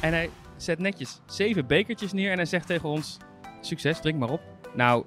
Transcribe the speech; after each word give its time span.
En 0.00 0.12
hij 0.12 0.30
zet 0.56 0.78
netjes 0.78 1.20
zeven 1.26 1.66
bekertjes 1.66 2.12
neer 2.12 2.30
en 2.30 2.36
hij 2.36 2.46
zegt 2.46 2.66
tegen 2.66 2.88
ons: 2.88 3.16
Succes, 3.60 4.00
drink 4.00 4.18
maar 4.18 4.30
op. 4.30 4.40
Nou, 4.74 5.04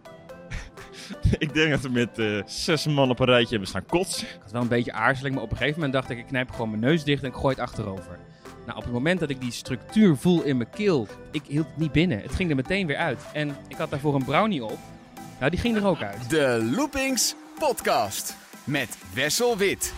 ik 1.37 1.53
denk 1.53 1.71
dat 1.71 1.81
we 1.81 1.89
met 1.89 2.19
eh, 2.19 2.41
zes 2.45 2.85
man 2.85 3.09
op 3.09 3.19
een 3.19 3.25
rijtje 3.25 3.49
hebben 3.49 3.67
staan 3.67 3.85
kotsen. 3.85 4.27
ik 4.27 4.39
had 4.41 4.51
wel 4.51 4.61
een 4.61 4.67
beetje 4.67 4.93
aarzeling, 4.93 5.35
maar 5.35 5.43
op 5.43 5.51
een 5.51 5.57
gegeven 5.57 5.79
moment 5.79 5.93
dacht 5.93 6.09
ik: 6.09 6.17
ik 6.17 6.27
knijp 6.27 6.51
gewoon 6.51 6.69
mijn 6.69 6.81
neus 6.81 7.03
dicht 7.03 7.23
en 7.23 7.29
ik 7.29 7.35
gooi 7.35 7.55
het 7.55 7.63
achterover. 7.63 8.19
Nou, 8.65 8.77
op 8.77 8.83
het 8.83 8.93
moment 8.93 9.19
dat 9.19 9.29
ik 9.29 9.41
die 9.41 9.51
structuur 9.51 10.15
voel 10.17 10.43
in 10.43 10.57
mijn 10.57 10.69
keel, 10.69 11.07
ik 11.31 11.41
hield 11.47 11.67
het 11.67 11.77
niet 11.77 11.91
binnen. 11.91 12.21
Het 12.21 12.35
ging 12.35 12.49
er 12.49 12.55
meteen 12.55 12.87
weer 12.87 12.97
uit. 12.97 13.25
En 13.33 13.55
ik 13.67 13.77
had 13.77 13.89
daarvoor 13.89 14.15
een 14.15 14.25
brownie 14.25 14.65
op. 14.65 14.77
Nou, 15.39 15.51
die 15.51 15.59
ging 15.59 15.75
er 15.75 15.85
ook 15.85 16.01
uit. 16.01 16.29
De 16.29 16.69
Loopings 16.75 17.35
Podcast 17.59 18.35
met 18.63 18.97
Wessel 19.13 19.57
Wit. 19.57 19.93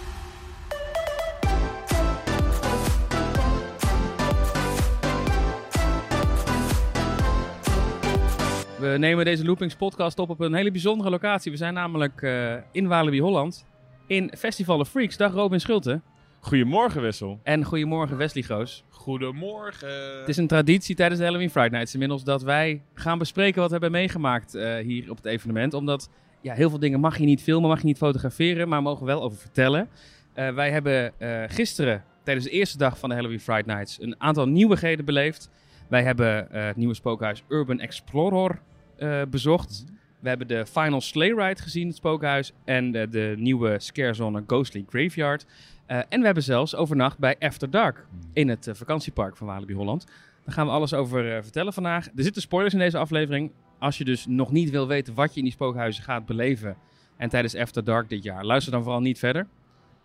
We 8.84 8.98
nemen 8.98 9.26
deze 9.26 9.46
Loopings 9.46 9.76
podcast 9.76 10.20
op 10.20 10.30
op 10.30 10.40
een 10.40 10.54
hele 10.54 10.72
bijzondere 10.72 11.10
locatie. 11.10 11.52
We 11.52 11.58
zijn 11.58 11.74
namelijk 11.74 12.22
eh, 12.22 12.54
in 12.72 12.88
Walibi 12.88 13.22
Holland. 13.22 13.66
In 14.08 14.32
Festival 14.38 14.80
of 14.80 14.90
Freaks. 14.90 15.18
Dag 15.18 15.34
Robin 15.34 15.60
Schulte. 15.60 16.02
Goedemorgen, 16.40 17.02
Wessel. 17.02 17.40
En 17.44 17.64
goedemorgen 17.64 18.18
Wesley 18.18 18.44
Goos. 18.44 18.84
Goedemorgen. 18.90 20.20
Het 20.20 20.30
is 20.30 20.38
een 20.38 20.48
traditie 20.48 20.96
tijdens 20.96 21.20
de 21.20 21.26
Halloween 21.26 21.50
Friday 21.50 21.70
Nights 21.70 21.94
inmiddels 21.94 22.24
dat 22.24 22.44
wij 22.44 22.82
gaan 22.94 23.18
bespreken 23.18 23.60
wat 23.60 23.66
we 23.66 23.72
hebben 23.72 23.92
meegemaakt 23.92 24.56
eh, 24.56 24.76
hier 24.76 25.10
op 25.10 25.18
het 25.18 25.26
evenement. 25.26 25.74
Omdat 25.74 26.10
ja, 26.42 26.54
heel 26.54 26.70
veel 26.70 26.80
dingen 26.80 27.00
mag 27.00 27.18
je 27.18 27.26
niet 27.26 27.42
filmen, 27.42 27.70
mag 27.70 27.80
je 27.80 27.86
niet 27.86 27.98
fotograferen, 27.98 28.70
maar 28.70 28.82
mogen 28.82 29.06
wel 29.06 29.22
over 29.22 29.38
vertellen. 29.38 29.90
Eh, 30.34 30.54
wij 30.54 30.72
hebben 30.72 31.20
eh, 31.20 31.44
gisteren 31.48 32.04
tijdens 32.24 32.46
de 32.46 32.52
eerste 32.52 32.78
dag 32.78 33.00
van 33.00 33.10
de 33.10 33.16
Halloween 33.16 33.40
Friday 33.40 33.76
Nights 33.76 34.02
een 34.02 34.16
aantal 34.18 34.48
nieuwigheden 34.48 35.06
beleefd. 35.06 35.50
Wij 35.88 36.04
hebben 36.04 36.52
eh, 36.52 36.66
het 36.66 36.76
nieuwe 36.76 36.94
spookhuis 36.94 37.44
Urban 37.48 37.80
Explorer 37.80 38.60
eh, 38.98 39.22
bezocht. 39.30 39.86
We 40.24 40.30
hebben 40.30 40.48
de 40.48 40.66
Final 40.66 41.02
Sleigh 41.02 41.38
Ride 41.38 41.62
gezien, 41.62 41.88
het 41.88 41.96
spookhuis. 41.96 42.54
En 42.66 42.96
eh, 42.96 43.10
de 43.10 43.34
nieuwe 43.38 43.76
scarezone 43.80 44.44
Ghostly 44.48 44.86
Graveyard. 44.90 45.46
Eh, 45.86 45.98
en 46.10 46.20
we 46.20 46.26
hebben 46.26 46.44
zelfs 46.44 46.76
overnacht 46.76 47.18
bij 47.18 47.36
After 47.40 47.70
Dark 47.70 48.06
in 48.34 48.50
het 48.50 48.68
eh, 48.68 48.74
vakantiepark 48.74 49.38
van 49.38 49.48
Walibi 49.48 49.74
Holland. 49.74 50.06
Daar 50.46 50.54
gaan 50.54 50.66
we 50.66 50.72
alles 50.72 50.94
over 50.94 51.44
vertellen 51.44 51.74
vandaag. 51.74 52.06
Er 52.06 52.24
zitten 52.24 52.42
spoilers 52.42 52.74
in 52.74 52.80
deze 52.80 52.98
aflevering. 52.98 53.52
Als 53.80 53.98
je 53.98 54.06
dus 54.06 54.26
nog 54.26 54.52
niet 54.52 54.70
wil 54.70 54.88
weten 54.88 55.14
wat 55.14 55.32
je 55.32 55.38
in 55.38 55.44
die 55.44 55.54
spookhuizen 55.54 56.04
gaat 56.04 56.26
beleven. 56.26 56.76
En 57.18 57.30
tijdens 57.30 57.56
After 57.56 57.84
Dark 57.84 58.10
dit 58.10 58.24
jaar, 58.24 58.46
luister 58.46 58.72
dan 58.72 58.84
vooral 58.84 59.02
niet 59.02 59.20
verder. 59.20 59.48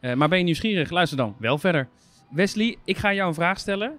Maar 0.00 0.28
ben 0.28 0.38
je 0.38 0.44
nieuwsgierig, 0.44 0.90
luister 0.90 1.16
dan 1.16 1.36
wel 1.38 1.58
verder. 1.58 1.88
Wesley, 2.30 2.76
ik 2.84 2.96
ga 2.96 3.14
jou 3.14 3.28
een 3.28 3.34
vraag 3.34 3.58
stellen. 3.58 3.98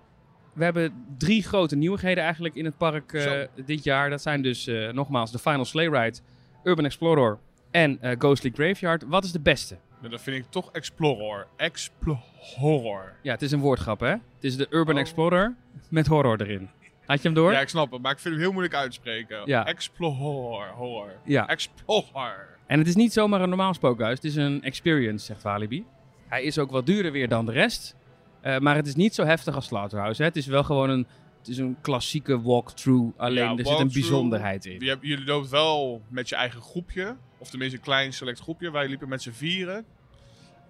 We 0.53 0.63
hebben 0.63 1.05
drie 1.17 1.43
grote 1.43 1.75
nieuwigheden 1.75 2.23
eigenlijk 2.23 2.55
in 2.55 2.65
het 2.65 2.77
park 2.77 3.13
eh, 3.13 3.31
dit 3.65 3.83
jaar. 3.83 4.09
Dat 4.09 4.21
zijn 4.21 4.41
dus 4.41 4.67
eh, 4.67 4.89
nogmaals 4.91 5.31
de 5.31 5.39
Final 5.39 5.65
Sleigh 5.65 5.91
Ride, 6.03 6.17
Urban 6.63 6.85
Explorer 6.85 7.37
en 7.71 7.97
eh, 8.01 8.15
Ghostly 8.19 8.51
Graveyard. 8.53 9.03
Wat 9.07 9.23
is 9.23 9.31
de 9.31 9.39
beste? 9.39 9.77
Nou, 9.99 10.11
dat 10.11 10.21
vind 10.21 10.37
ik 10.37 10.45
toch 10.49 10.71
Explorer. 10.71 11.47
Explorer. 11.55 13.15
Ja, 13.21 13.31
het 13.31 13.41
is 13.41 13.51
een 13.51 13.59
woordgrap, 13.59 13.99
hè? 13.99 14.09
Het 14.09 14.21
is 14.39 14.57
de 14.57 14.67
Urban 14.69 14.93
Oh. 14.95 14.99
Explorer 15.01 15.55
met 15.89 16.07
horror 16.07 16.41
erin. 16.41 16.69
Had 17.05 17.17
je 17.21 17.27
hem 17.27 17.33
door? 17.33 17.51
Ja, 17.51 17.59
ik 17.59 17.69
snap 17.69 17.91
het, 17.91 18.01
maar 18.01 18.11
ik 18.11 18.19
vind 18.19 18.33
hem 18.33 18.43
heel 18.43 18.51
moeilijk 18.51 18.75
uitspreken. 18.75 19.41
Ja. 19.45 19.65
Explorer. 19.65 20.69
Horror. 20.69 21.11
Ja. 21.25 21.47
Explorer. 21.47 22.47
En 22.67 22.79
het 22.79 22.87
is 22.87 22.95
niet 22.95 23.13
zomaar 23.13 23.41
een 23.41 23.49
normaal 23.49 23.73
spookhuis. 23.73 24.15
Het 24.15 24.23
is 24.23 24.35
een 24.35 24.63
experience, 24.63 25.25
zegt 25.25 25.41
Walibi. 25.41 25.85
Hij 26.27 26.43
is 26.43 26.59
ook 26.59 26.71
wat 26.71 26.85
duurder 26.85 27.11
weer 27.11 27.27
dan 27.27 27.45
de 27.45 27.51
rest. 27.51 27.95
Eh, 28.41 28.57
maar 28.57 28.75
het 28.75 28.87
is 28.87 28.95
niet 28.95 29.15
zo 29.15 29.23
heftig 29.23 29.55
als 29.55 29.65
Slaughterhouse. 29.65 30.21
Hè? 30.21 30.27
Het 30.27 30.37
is 30.37 30.45
wel 30.45 30.63
gewoon 30.63 30.89
een, 30.89 31.07
het 31.37 31.47
is 31.47 31.57
een 31.57 31.77
klassieke 31.81 32.41
walkthrough. 32.41 33.19
Alleen 33.19 33.43
Ja, 33.43 33.57
er 33.57 33.65
zit 33.65 33.79
een 33.79 33.91
bijzonderheid 33.93 34.65
in. 34.65 34.79
Je 34.79 34.97
jullie 35.01 35.25
lopen 35.25 35.49
wel 35.49 36.01
met 36.07 36.29
je 36.29 36.35
eigen 36.35 36.61
groepje. 36.61 37.15
Of 37.37 37.49
tenminste 37.49 37.77
een 37.77 37.83
klein 37.83 38.13
select 38.13 38.39
groepje. 38.39 38.71
Wij 38.71 38.87
liepen 38.87 39.09
met 39.09 39.21
z'n 39.21 39.31
vieren. 39.31 39.85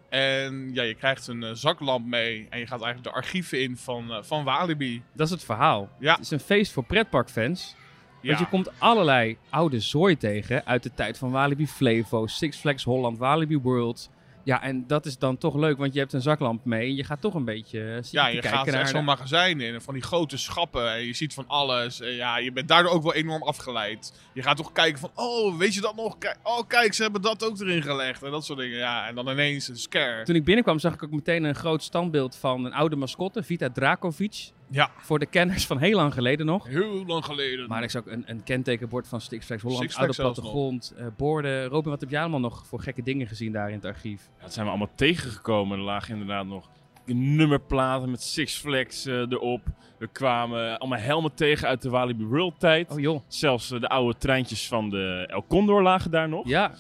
En 0.09 0.69
ja, 0.73 0.83
je 0.83 0.95
krijgt 0.95 1.27
een 1.27 1.43
eh, 1.43 1.53
zaklamp 1.53 2.05
mee. 2.05 2.47
En 2.49 2.59
je 2.59 2.67
gaat 2.67 2.81
eigenlijk 2.81 3.03
de 3.03 3.21
archieven 3.21 3.61
in 3.61 3.77
van, 3.77 4.11
eh, 4.11 4.17
van 4.21 4.43
Walibi. 4.43 5.01
Dat 5.13 5.25
is 5.25 5.31
het 5.31 5.43
verhaal. 5.43 5.89
Ja. 5.99 6.11
Het 6.11 6.21
is 6.21 6.31
een 6.31 6.39
feest 6.39 6.71
voor 6.71 6.83
pretparkfans. 6.83 7.75
Ja. 8.21 8.27
Want 8.27 8.39
je 8.39 8.47
komt 8.47 8.79
allerlei 8.79 9.37
oude 9.49 9.79
zooi 9.79 10.17
tegen 10.17 10.65
uit 10.65 10.83
de 10.83 10.93
tijd 10.93 11.17
van 11.17 11.31
Walibi 11.31 11.67
Flevo, 11.67 12.27
Six 12.27 12.57
Flags 12.57 12.83
Holland, 12.83 13.17
Walibi 13.17 13.57
World. 13.57 14.09
Ja, 14.49 14.61
en 14.61 14.87
dat 14.87 15.05
is 15.05 15.17
dan 15.17 15.37
toch 15.37 15.55
leuk, 15.55 15.77
want 15.77 15.93
je 15.93 15.99
hebt 15.99 16.13
een 16.13 16.21
zaklamp 16.21 16.65
mee 16.65 16.87
en 16.87 16.95
je 16.95 17.03
gaat 17.03 17.21
toch 17.21 17.33
een 17.33 17.45
beetje 17.45 17.79
eh, 17.79 18.11
Ja, 18.11 18.27
je 18.27 18.39
kijken 18.39 18.57
gaat 18.57 18.65
naar 18.65 18.79
echt 18.81 18.89
zo'n 18.89 19.03
magazijn 19.03 19.61
in. 19.61 19.73
en 19.73 19.81
Van 19.81 19.93
die 19.93 20.03
grote 20.03 20.37
schappen. 20.37 20.91
En 20.93 21.05
je 21.05 21.13
ziet 21.13 21.33
van 21.33 21.47
alles. 21.47 22.01
En 22.01 22.11
ja, 22.11 22.37
je 22.37 22.51
bent 22.51 22.67
daardoor 22.67 22.91
ook 22.91 23.03
wel 23.03 23.13
enorm 23.13 23.43
afgeleid. 23.43 24.13
Je 24.33 24.41
gaat 24.41 24.57
toch 24.57 24.71
kijken 24.71 24.99
van... 24.99 25.11
Oh, 25.15 25.57
weet 25.57 25.73
je 25.73 25.81
dat 25.81 25.95
nog? 25.95 26.17
Oh, 26.43 26.67
kijk, 26.67 26.93
ze 26.93 27.01
hebben 27.01 27.21
dat 27.21 27.45
ook 27.45 27.59
erin 27.59 27.81
gelegd. 27.81 28.23
En 28.23 28.31
dat 28.31 28.45
soort 28.45 28.59
dingen. 28.59 28.77
Ja, 28.77 29.07
en 29.07 29.15
dan 29.15 29.29
ineens 29.29 29.67
een 29.67 29.77
scare. 29.77 30.23
Toen 30.23 30.35
ik 30.35 30.43
binnenkwam 30.43 30.79
zag 30.79 30.93
ik 30.93 31.03
ook 31.03 31.11
meteen 31.11 31.43
een 31.43 31.55
groot 31.55 31.83
standbeeld 31.83 32.35
van 32.35 32.65
een 32.65 32.73
oude 32.73 32.95
mascotte, 32.95 33.43
Vita 33.43 33.69
Dracovic. 33.69 34.51
Ja, 34.71 34.89
Voor 34.97 35.19
de 35.19 35.25
kenners 35.25 35.65
van 35.65 35.77
heel 35.77 35.95
lang 35.95 36.13
geleden 36.13 36.45
nog. 36.45 36.67
heel 36.67 37.05
lang 37.05 37.25
geleden. 37.25 37.67
Maar 37.67 37.83
ik 37.83 37.89
zag 37.89 38.01
ook 38.01 38.11
een, 38.11 38.23
een 38.25 38.43
kentekenbord 38.43 39.07
van 39.07 39.21
Six 39.21 39.45
Flags 39.45 39.63
Holland, 39.63 39.81
Six 39.81 39.95
oude 39.97 40.13
Flags 40.13 40.33
plattegrond, 40.33 40.93
eh, 40.97 41.05
borden. 41.17 41.65
Robin, 41.65 41.89
wat 41.91 42.01
heb 42.01 42.09
jij 42.09 42.19
allemaal 42.21 42.39
nog 42.39 42.67
voor 42.67 42.81
gekke 42.81 43.03
dingen 43.03 43.27
gezien 43.27 43.51
daar 43.51 43.67
in 43.67 43.75
het 43.75 43.85
archief? 43.85 44.29
Ja, 44.37 44.43
dat 44.43 44.53
zijn 44.53 44.65
we 44.65 44.71
allemaal 44.71 44.91
tegengekomen. 44.95 45.77
Er 45.77 45.83
lagen 45.83 46.11
inderdaad 46.13 46.45
nog 46.45 46.69
nummerplaten 47.05 48.11
met 48.11 48.21
Six 48.21 48.57
Flags 48.57 49.05
eh, 49.05 49.13
erop. 49.15 49.61
We 49.97 50.07
kwamen 50.07 50.79
allemaal 50.79 50.99
helmen 50.99 51.33
tegen 51.33 51.67
uit 51.67 51.81
de 51.81 51.89
Walibi 51.89 52.23
World 52.25 52.59
tijd. 52.59 52.91
Oh 52.91 52.99
joh. 52.99 53.21
Zelfs 53.27 53.71
eh, 53.71 53.79
de 53.79 53.87
oude 53.87 54.17
treintjes 54.17 54.67
van 54.67 54.89
de 54.89 55.25
El 55.27 55.45
Condor 55.47 55.81
lagen 55.81 56.11
daar 56.11 56.29
nog. 56.29 56.47
Ja, 56.47 56.71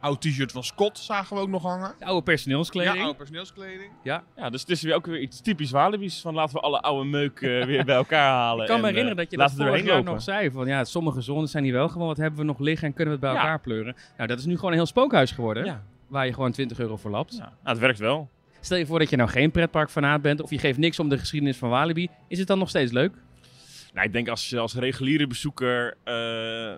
Oud 0.00 0.20
t-shirt 0.20 0.52
van 0.52 0.64
Scott 0.64 0.98
zagen 0.98 1.36
we 1.36 1.42
ook 1.42 1.48
nog 1.48 1.62
hangen. 1.62 1.94
de 1.98 2.04
oude 2.04 2.22
personeelskleding. 2.22 2.94
Ja, 2.96 3.02
oude 3.02 3.16
personeelskleding. 3.16 3.90
Ja. 4.02 4.22
Ja, 4.36 4.50
dus 4.50 4.60
het 4.60 4.70
is 4.70 4.82
weer 4.82 4.94
ook 4.94 5.06
weer 5.06 5.20
iets 5.20 5.40
typisch 5.40 5.70
Walibi's. 5.70 6.20
Van 6.20 6.34
laten 6.34 6.54
we 6.54 6.60
alle 6.60 6.80
oude 6.80 7.08
meuk 7.08 7.40
eh, 7.40 7.64
weer 7.64 7.84
bij 7.84 7.94
elkaar 7.96 8.30
halen. 8.42 8.60
Ik 8.62 8.68
kan 8.68 8.80
me 8.80 8.86
en, 8.86 8.88
eh, 8.88 8.94
herinneren 8.96 9.16
dat 9.16 9.30
je 9.30 9.36
dat 9.36 9.52
vorig 9.52 9.84
jaar 9.84 10.02
nog 10.02 10.22
zei. 10.22 10.50
Van 10.50 10.66
ja, 10.66 10.84
sommige 10.84 11.20
zones 11.20 11.50
zijn 11.50 11.64
hier 11.64 11.72
wel 11.72 11.88
gewoon. 11.88 12.06
Wat 12.06 12.16
hebben 12.16 12.40
we 12.40 12.46
nog 12.46 12.58
liggen 12.58 12.86
en 12.88 12.94
kunnen 12.94 13.14
we 13.14 13.20
het 13.20 13.32
bij 13.32 13.40
Ja. 13.42 13.46
elkaar 13.46 13.60
pleuren? 13.60 13.96
Nou, 14.16 14.28
dat 14.28 14.38
is 14.38 14.44
nu 14.44 14.54
gewoon 14.54 14.70
een 14.70 14.76
heel 14.76 14.86
spookhuis 14.86 15.30
geworden. 15.30 15.64
Ja, 15.64 15.82
Waar 16.06 16.26
je 16.26 16.32
gewoon 16.32 16.52
20 16.52 16.78
euro 16.78 16.96
voor 16.96 17.10
lapt. 17.10 17.32
ja. 17.32 17.38
Nou, 17.38 17.52
het 17.62 17.78
werkt 17.78 17.98
wel. 17.98 18.28
Stel 18.60 18.78
je 18.78 18.86
voor 18.86 18.98
dat 18.98 19.10
je 19.10 19.16
nou 19.16 19.28
geen 19.30 19.50
pretparkfanaat 19.50 20.22
bent. 20.22 20.40
Of 20.42 20.50
je 20.50 20.58
geeft 20.58 20.78
niks 20.78 20.98
om 20.98 21.08
de 21.08 21.18
geschiedenis 21.18 21.56
van 21.56 21.68
Walibi. 21.68 22.08
Is 22.28 22.38
het 22.38 22.46
dan 22.48 22.58
nog 22.58 22.68
steeds 22.68 22.92
leuk? 22.92 23.12
Nou, 23.94 24.06
ik 24.06 24.12
denk 24.12 24.28
als 24.28 24.48
je 24.50 24.58
als 24.58 24.74
reguliere 24.74 25.26
bezoeker 25.26 25.96
eh 26.04 26.14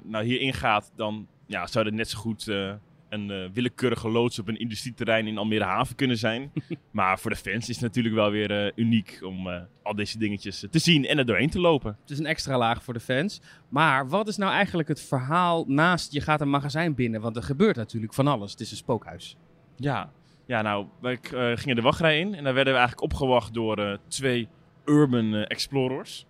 nou 0.02 0.24
hier 0.24 0.40
ingaat, 0.40 0.92
dan 0.96 1.26
ja, 1.46 1.66
zou 1.66 1.86
er 1.86 1.92
net 1.92 2.08
zo 2.08 2.18
goed 2.18 2.48
eh, 2.48 2.72
een 3.08 3.30
eh, 3.30 3.50
willekeurige 3.52 4.08
loods 4.08 4.38
op 4.38 4.48
een 4.48 4.58
industrieterrein 4.58 5.26
in 5.26 5.38
Almere 5.38 5.64
Haven 5.64 5.96
kunnen 5.96 6.18
zijn. 6.18 6.52
maar 6.90 7.18
voor 7.18 7.30
de 7.30 7.36
fans 7.36 7.68
is 7.68 7.74
het 7.74 7.84
natuurlijk 7.84 8.14
wel 8.14 8.30
weer 8.30 8.64
eh, 8.64 8.72
uniek 8.74 9.18
om 9.22 9.48
eh, 9.48 9.60
al 9.82 9.94
deze 9.94 10.18
dingetjes 10.18 10.66
te 10.70 10.78
zien 10.78 11.06
en 11.06 11.18
er 11.18 11.26
doorheen 11.26 11.50
te 11.50 11.60
lopen. 11.60 11.96
Het 12.00 12.10
is 12.10 12.18
een 12.18 12.26
extra 12.26 12.58
laag 12.58 12.82
voor 12.82 12.94
de 12.94 13.00
fans. 13.00 13.40
Maar 13.68 14.08
wat 14.08 14.28
is 14.28 14.36
nou 14.36 14.52
eigenlijk 14.52 14.88
het 14.88 15.00
verhaal 15.00 15.64
naast 15.66 16.12
je 16.12 16.20
gaat 16.20 16.40
een 16.40 16.50
magazijn 16.50 16.94
binnen? 16.94 17.20
Want 17.20 17.36
er 17.36 17.42
gebeurt 17.42 17.76
natuurlijk 17.76 18.14
van 18.14 18.26
alles. 18.26 18.50
Het 18.50 18.60
is 18.60 18.70
een 18.70 18.76
spookhuis. 18.76 19.36
Ja, 19.76 20.12
ja 20.46 20.62
nou, 20.62 20.86
wij 21.00 21.18
gingen 21.56 21.76
de 21.76 21.82
wachtrij 21.82 22.20
in 22.20 22.34
en 22.34 22.44
daar 22.44 22.54
werden 22.54 22.72
we 22.72 22.78
eigenlijk 22.78 23.12
opgewacht 23.12 23.54
door 23.54 23.98
twee 24.08 24.48
urban 24.84 25.34
explorers. 25.34 26.26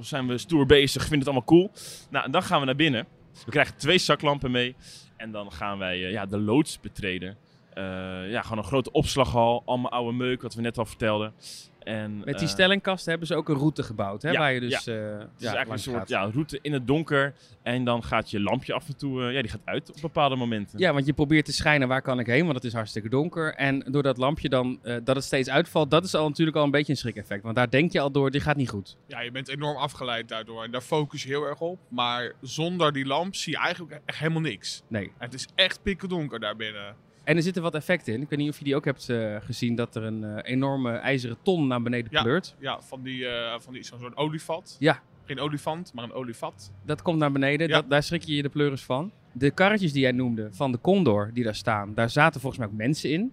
Zijn 0.00 0.26
we 0.26 0.38
stoer 0.38 0.66
bezig, 0.66 1.00
vinden 1.00 1.18
het 1.18 1.28
allemaal 1.28 1.44
cool. 1.44 1.70
Nou, 2.10 2.24
en 2.24 2.30
dan 2.30 2.42
gaan 2.42 2.60
we 2.60 2.66
naar 2.66 2.76
binnen. 2.76 3.06
We 3.44 3.50
krijgen 3.50 3.76
twee 3.76 3.98
zaklampen 3.98 4.50
mee 4.50 4.76
en 5.20 5.30
dan 5.30 5.52
gaan 5.52 5.78
wij 5.78 6.04
eh, 6.04 6.10
ja, 6.10 6.26
de 6.26 6.38
loods 6.38 6.80
betreden. 6.80 7.36
Eh, 7.80 8.30
ja, 8.30 8.42
gewoon 8.42 8.58
een 8.58 8.64
grote 8.64 8.92
opslaghal, 8.92 9.62
allemaal 9.64 9.90
oude 9.90 10.16
meuk, 10.16 10.42
wat 10.42 10.54
we 10.54 10.60
net 10.60 10.78
al 10.78 10.86
vertelden. 10.86 11.32
En, 11.80 12.18
Met 12.18 12.38
die 12.38 12.48
eh, 12.48 12.52
stellingkasten 12.52 13.10
hebben 13.10 13.28
ze 13.28 13.34
ook 13.34 13.48
een 13.48 13.56
route 13.56 13.82
gebouwd. 13.82 14.22
Hè? 14.22 14.30
ja, 14.30 14.38
waar 14.38 14.52
je 14.52 14.60
dus 14.60 14.84
ja. 14.84 14.92
eh, 14.92 15.18
Het 15.18 15.28
is 15.38 15.42
ja, 15.44 15.54
eigenlijk 15.54 15.70
een 15.70 15.92
soort 15.92 16.08
ja, 16.08 16.30
route 16.30 16.58
in 16.62 16.72
het 16.72 16.86
donker. 16.86 17.34
En 17.62 17.84
dan 17.84 18.04
gaat 18.04 18.30
je 18.30 18.40
lampje 18.40 18.72
af 18.72 18.88
en 18.88 18.96
toe, 18.96 19.22
eh, 19.22 19.32
ja, 19.34 19.40
die 19.40 19.50
gaat 19.50 19.60
uit 19.64 19.90
op 19.90 20.00
bepaalde 20.00 20.36
momenten. 20.36 20.78
Ja, 20.78 20.92
want 20.92 21.06
je 21.06 21.12
probeert 21.12 21.44
te 21.44 21.52
schijnen 21.52 21.88
waar 21.88 22.02
kan 22.02 22.18
ik 22.18 22.26
heen, 22.26 22.42
want 22.42 22.54
het 22.54 22.64
is 22.64 22.72
hartstikke 22.72 23.08
donker. 23.08 23.54
En 23.54 23.78
door 23.90 24.02
dat 24.02 24.16
lampje 24.16 24.48
dan, 24.48 24.78
eh, 24.82 24.96
dat 25.04 25.16
het 25.16 25.24
steeds 25.24 25.48
uitvalt, 25.48 25.90
dat 25.90 26.04
is 26.04 26.14
al 26.14 26.28
natuurlijk 26.28 26.56
al 26.56 26.64
een 26.64 26.70
beetje 26.70 26.92
een 26.92 26.98
schrik-effect. 26.98 27.42
Want 27.42 27.56
daar 27.56 27.70
denk 27.70 27.92
je 27.92 28.00
al 28.00 28.10
door, 28.10 28.30
dit 28.30 28.42
gaat 28.42 28.56
niet 28.56 28.68
goed. 28.68 28.96
Ja, 29.06 29.20
je 29.20 29.30
bent 29.30 29.48
enorm 29.48 29.76
afgeleid 29.76 30.28
daardoor. 30.28 30.64
En 30.64 30.70
daar 30.70 30.80
focus 30.80 31.22
je 31.22 31.28
heel 31.28 31.44
erg 31.44 31.60
op. 31.60 31.78
Maar 31.88 32.32
zonder 32.40 32.92
die 32.92 33.06
lamp 33.06 33.34
zie 33.34 33.52
je 33.52 33.58
eigenlijk 33.58 34.00
echt 34.04 34.18
helemaal 34.18 34.40
niks. 34.40 34.82
Nee. 34.88 35.04
En 35.04 35.12
het 35.18 35.34
is 35.34 35.48
echt 35.54 35.82
pikkendonker 35.82 36.40
daar 36.40 36.56
binnen. 36.56 36.94
En 37.30 37.36
er 37.36 37.42
zitten 37.42 37.62
wat 37.62 37.74
effecten 37.74 38.14
in. 38.14 38.22
Ik 38.22 38.28
weet 38.28 38.38
niet 38.38 38.48
of 38.50 38.58
je 38.58 38.64
die 38.64 38.76
ook 38.76 38.84
hebt 38.84 39.08
eh, 39.08 39.36
gezien, 39.40 39.74
dat 39.74 39.94
er 39.96 40.02
een 40.02 40.24
eh, 40.24 40.50
enorme 40.52 40.90
ijzeren 40.92 41.36
ton 41.42 41.66
naar 41.66 41.82
beneden 41.82 42.08
Ja. 42.12 42.22
pleurt. 42.22 42.54
Ja, 42.58 42.80
van 42.80 43.02
die, 43.02 43.26
eh 43.26 43.60
van 43.60 43.72
die 43.72 43.82
zo'n 43.82 43.98
soort 43.98 44.16
olievat. 44.16 44.76
Ja. 44.78 45.00
Geen 45.24 45.40
olifant, 45.40 45.92
maar 45.94 46.04
een 46.04 46.12
olievat. 46.12 46.72
Dat 46.84 47.02
komt 47.02 47.18
naar 47.18 47.32
beneden, 47.32 47.68
Ja. 47.68 47.74
dat, 47.74 47.90
daar 47.90 48.02
schrik 48.02 48.22
je 48.22 48.34
je 48.36 48.42
de 48.42 48.48
pleuris 48.48 48.82
van. 48.82 49.12
De 49.32 49.50
karretjes 49.50 49.92
die 49.92 50.02
jij 50.02 50.12
noemde, 50.12 50.48
van 50.52 50.72
de 50.72 50.80
Condor, 50.80 51.30
die 51.34 51.44
daar 51.44 51.54
staan, 51.54 51.94
daar 51.94 52.10
zaten 52.10 52.40
volgens 52.40 52.60
mij 52.62 52.70
ook 52.70 52.76
mensen 52.78 53.10
in. 53.10 53.32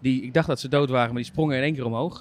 Die, 0.00 0.22
ik 0.22 0.34
dacht 0.34 0.46
dat 0.46 0.60
ze 0.60 0.68
dood 0.68 0.88
waren, 0.90 1.12
maar 1.12 1.22
die 1.22 1.30
sprongen 1.30 1.56
in 1.56 1.62
één 1.62 1.74
keer 1.74 1.84
omhoog 1.84 2.18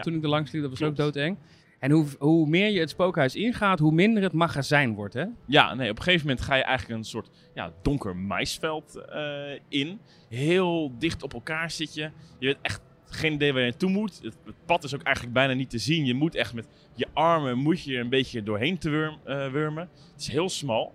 toen 0.00 0.14
ik 0.14 0.22
er 0.22 0.28
langs 0.28 0.52
liep. 0.52 0.62
Dat 0.62 0.70
was 0.70 0.82
ook 0.82 0.96
doodeng. 0.96 1.36
En 1.78 1.90
hoe, 1.90 2.06
hoe 2.18 2.48
meer 2.48 2.70
je 2.70 2.80
het 2.80 2.90
spookhuis 2.90 3.34
ingaat, 3.34 3.78
hoe 3.78 3.92
minder 3.92 4.22
het 4.22 4.32
magazijn 4.32 4.94
wordt, 4.94 5.14
hè? 5.14 5.24
Ja, 5.46 5.74
nee, 5.74 5.90
op 5.90 5.96
een 5.96 6.02
gegeven 6.02 6.26
moment 6.26 6.44
ga 6.44 6.54
je 6.54 6.62
eigenlijk 6.62 6.98
een 6.98 7.04
soort 7.04 7.30
ja, 7.54 7.72
donker 7.82 8.16
maisveld 8.16 8.96
eh, 8.96 9.60
in. 9.68 10.00
Heel 10.28 10.92
dicht 10.98 11.22
op 11.22 11.34
elkaar 11.34 11.70
zit 11.70 11.94
je. 11.94 12.10
Je 12.38 12.46
hebt 12.46 12.58
echt 12.62 12.80
geen 13.10 13.32
idee 13.32 13.52
waar 13.52 13.62
je 13.62 13.68
naartoe 13.68 13.90
moet. 13.90 14.20
Het, 14.22 14.36
pad 14.66 14.84
is 14.84 14.94
ook 14.94 15.02
eigenlijk 15.02 15.34
bijna 15.34 15.52
niet 15.52 15.70
te 15.70 15.78
zien. 15.78 16.06
Je 16.06 16.14
moet 16.14 16.34
echt 16.34 16.54
met 16.54 16.68
je 16.94 17.06
armen 17.12 17.58
moet 17.58 17.84
je 17.84 17.94
er 17.94 18.00
een 18.00 18.08
beetje 18.08 18.42
doorheen 18.42 18.78
te 18.78 19.12
eh, 19.24 19.50
wurmen. 19.50 19.88
Het 20.12 20.20
is 20.20 20.28
heel 20.28 20.48
smal. 20.48 20.94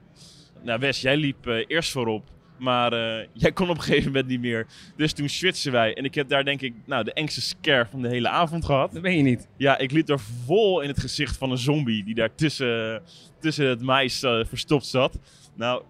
Nou, 0.62 0.80
Wes, 0.80 1.02
jij 1.02 1.18
liep 1.18 1.48
eh, 1.48 1.64
eerst 1.68 1.92
voorop. 1.92 2.32
Maar 2.58 2.94
eh, 2.94 3.28
jij 3.34 3.52
kon 3.52 3.70
op 3.70 3.76
een 3.76 3.84
gegeven 3.84 4.06
moment 4.06 4.28
niet 4.28 4.40
meer. 4.40 4.68
Dus 4.96 5.14
toen 5.14 5.30
switchten 5.30 5.72
wij. 5.72 5.94
En 5.94 6.04
ik 6.04 6.16
heb 6.16 6.30
daar 6.30 6.44
denk 6.44 6.62
ik 6.62 6.74
nou, 6.86 7.04
de 7.04 7.14
engste 7.14 7.42
scare 7.42 7.86
van 7.86 8.02
de 8.02 8.08
hele 8.08 8.30
avond 8.30 8.66
gehad. 8.66 8.92
Dat 8.94 9.02
ben 9.02 9.18
je 9.18 9.24
niet. 9.24 9.48
Ja, 9.58 9.78
ik 9.78 9.92
liep 9.92 10.10
er 10.10 10.20
vol 10.20 10.82
in 10.82 10.88
het 10.88 11.00
gezicht 11.00 11.38
van 11.38 11.52
een 11.52 11.58
zombie 11.58 12.04
die 12.04 12.16
daar 12.16 12.36
tussen, 12.36 13.02
tussen 13.40 13.68
het 13.68 13.82
mais 13.82 14.24
eh, 14.24 14.40
verstopt 14.46 14.86
zat. 14.86 15.20
Nou, 15.56 15.82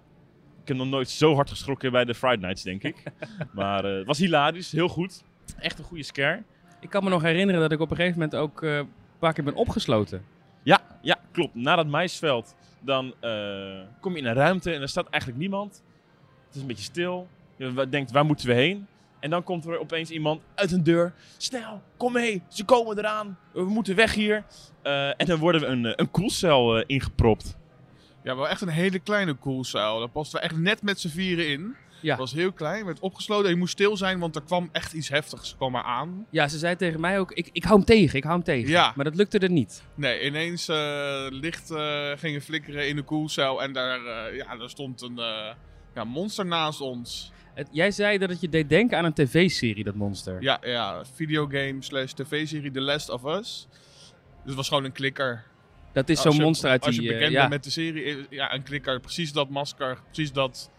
ik 0.62 0.68
heb 0.68 0.78
nog 0.78 0.88
nooit 0.88 1.10
zo 1.10 1.36
hard 1.36 1.50
geschrokken 1.50 1.92
bij 1.92 2.06
de 2.06 2.14
Friday 2.14 2.38
Nights, 2.38 2.64
denk 2.64 2.84
ik. 2.84 3.04
maar 3.54 3.86
eh, 3.86 3.98
het 3.98 4.08
was 4.08 4.18
hilarisch, 4.18 4.72
heel 4.72 4.90
goed. 4.90 5.24
Echt 5.60 5.80
een 5.80 5.86
goede 5.86 6.04
scare. 6.04 6.44
Ik 6.80 6.90
kan 6.90 7.04
me 7.04 7.10
nog 7.10 7.22
herinneren 7.22 7.62
dat 7.62 7.72
ik 7.72 7.80
op 7.80 7.90
een 7.92 7.96
gegeven 7.96 8.20
moment 8.20 8.36
ook 8.38 8.62
een 8.62 8.90
paar 9.20 9.34
keer 9.34 9.44
ben 9.44 9.56
opgesloten. 9.56 10.24
Ja, 10.64 10.82
ja, 11.02 11.20
klopt. 11.32 11.56
Na 11.56 11.76
dat 11.76 11.88
maisveld, 11.88 12.56
dan 12.80 13.14
kom 14.00 14.12
je 14.12 14.18
in 14.18 14.26
een 14.26 14.34
ruimte 14.34 14.74
en 14.74 14.82
er 14.82 14.90
staat 14.90 15.10
eigenlijk 15.10 15.42
niemand. 15.42 15.84
Het 16.54 16.62
is 16.62 16.68
een 16.68 16.76
beetje 16.76 16.92
stil. 16.92 17.28
Je 17.56 17.88
denkt, 17.90 18.12
waar 18.12 18.26
moeten 18.26 18.48
we 18.48 18.54
heen? 18.54 18.88
En 19.20 19.30
dan 19.30 19.44
komt 19.44 19.66
er 19.66 19.80
opeens 19.80 20.10
iemand 20.10 20.42
uit 20.56 20.72
een 20.72 20.84
deur. 20.84 21.14
Snel, 21.38 21.82
kom 21.98 22.14
mee, 22.14 22.42
ze 22.48 22.66
komen 22.66 22.98
eraan. 22.98 23.38
We 23.54 23.64
moeten 23.64 23.96
weg 23.96 24.14
hier. 24.14 24.44
Eh, 24.82 25.08
en 25.08 25.26
dan 25.26 25.40
worden 25.40 25.62
we 25.62 25.68
een, 25.68 25.86
eh, 25.86 25.94
een 25.96 26.12
koelcel 26.12 26.78
eh, 26.78 26.84
ingepropt. 26.88 27.58
Ja, 28.24 28.36
wel 28.36 28.48
echt 28.48 28.62
een 28.62 28.68
hele 28.68 29.00
kleine 29.00 29.34
koelcel. 29.34 30.00
Daar 30.00 30.10
pasten 30.10 30.40
we 30.40 30.46
echt 30.46 30.58
net 30.58 30.82
met 30.82 31.00
z'n 31.00 31.08
vieren 31.08 31.48
in. 31.48 31.76
Ja. 32.04 32.10
Het 32.10 32.20
was 32.20 32.34
heel 32.34 32.52
klein, 32.52 32.86
werd 32.86 33.00
opgesloten. 33.00 33.46
En 33.46 33.52
je 33.52 33.58
moest 33.58 33.72
stil 33.72 33.98
zijn, 33.98 34.20
want 34.20 34.36
er 34.36 34.42
kwam 34.42 34.70
echt 34.72 34.94
iets 34.94 35.10
heftigs 35.10 35.56
kwam 35.56 35.76
er 35.76 35.84
aan. 35.84 36.26
Ja, 36.30 36.48
ze 36.48 36.58
zei 36.58 36.76
tegen 36.76 37.00
mij 37.00 37.20
ook, 37.20 37.32
ik, 37.32 37.50
ik 37.52 37.64
hou 37.64 37.76
hem 37.76 37.86
tegen, 37.86 38.18
ik 38.18 38.24
hou 38.24 38.36
hem 38.36 38.44
tegen. 38.44 38.70
Ja. 38.70 38.94
Maar 38.96 39.06
dat 39.06 39.16
lukte 39.16 39.40
er 39.40 39.50
niet. 39.50 39.84
Nee, 39.96 40.26
ineens 40.26 40.68
eh 40.68 41.26
licht 41.30 41.72
eh, 41.72 42.12
gingen 42.16 42.42
flikkeren 42.42 42.88
in 42.88 42.96
de 42.96 43.02
koelcel. 43.02 43.64
En 43.64 43.74
daar, 43.74 44.06
eh, 44.06 44.36
ja, 44.36 44.58
daar 44.58 44.70
stond 44.70 45.02
een 45.02 45.20
eh, 45.20 45.54
ja, 45.96 46.04
monster 46.04 46.46
naast 46.46 46.82
ons. 46.82 47.32
Het- 47.54 47.68
jij 47.72 47.92
zei 47.92 48.18
dat 48.18 48.30
het 48.30 48.42
je 48.42 48.50
deed 48.50 48.70
denken 48.70 48.98
aan 48.98 49.06
een 49.06 49.14
tv-serie, 49.14 49.84
dat 49.84 49.96
monster. 49.96 50.42
Ja, 50.42 50.58
ja 50.62 51.06
videogame 51.14 51.76
slash 51.80 52.12
tv-serie 52.12 52.72
The 52.72 52.82
Last 52.82 53.10
of 53.10 53.24
Us. 53.26 53.68
Dus 53.72 54.46
het 54.46 54.56
was 54.56 54.68
gewoon 54.68 54.84
een 54.84 54.92
klikker. 54.92 55.44
Dat 55.92 56.10
is 56.10 56.16
Als 56.18 56.26
zo'n 56.26 56.36
je- 56.36 56.42
monster 56.42 56.70
uit 56.70 56.86
Als 56.86 56.96
die... 56.96 57.04
je 57.04 57.08
eh, 57.10 57.14
bekend 57.16 57.34
ja. 57.34 57.40
bent 57.40 57.52
met 57.52 57.64
de 57.64 57.70
serie, 57.70 58.04
eh, 58.04 58.16
ja, 58.30 58.54
een 58.54 58.64
klikker. 58.64 59.00
Precies 59.00 59.32
dat 59.34 59.50
masker, 59.50 59.98
precies 60.06 60.32
dat, 60.32 60.72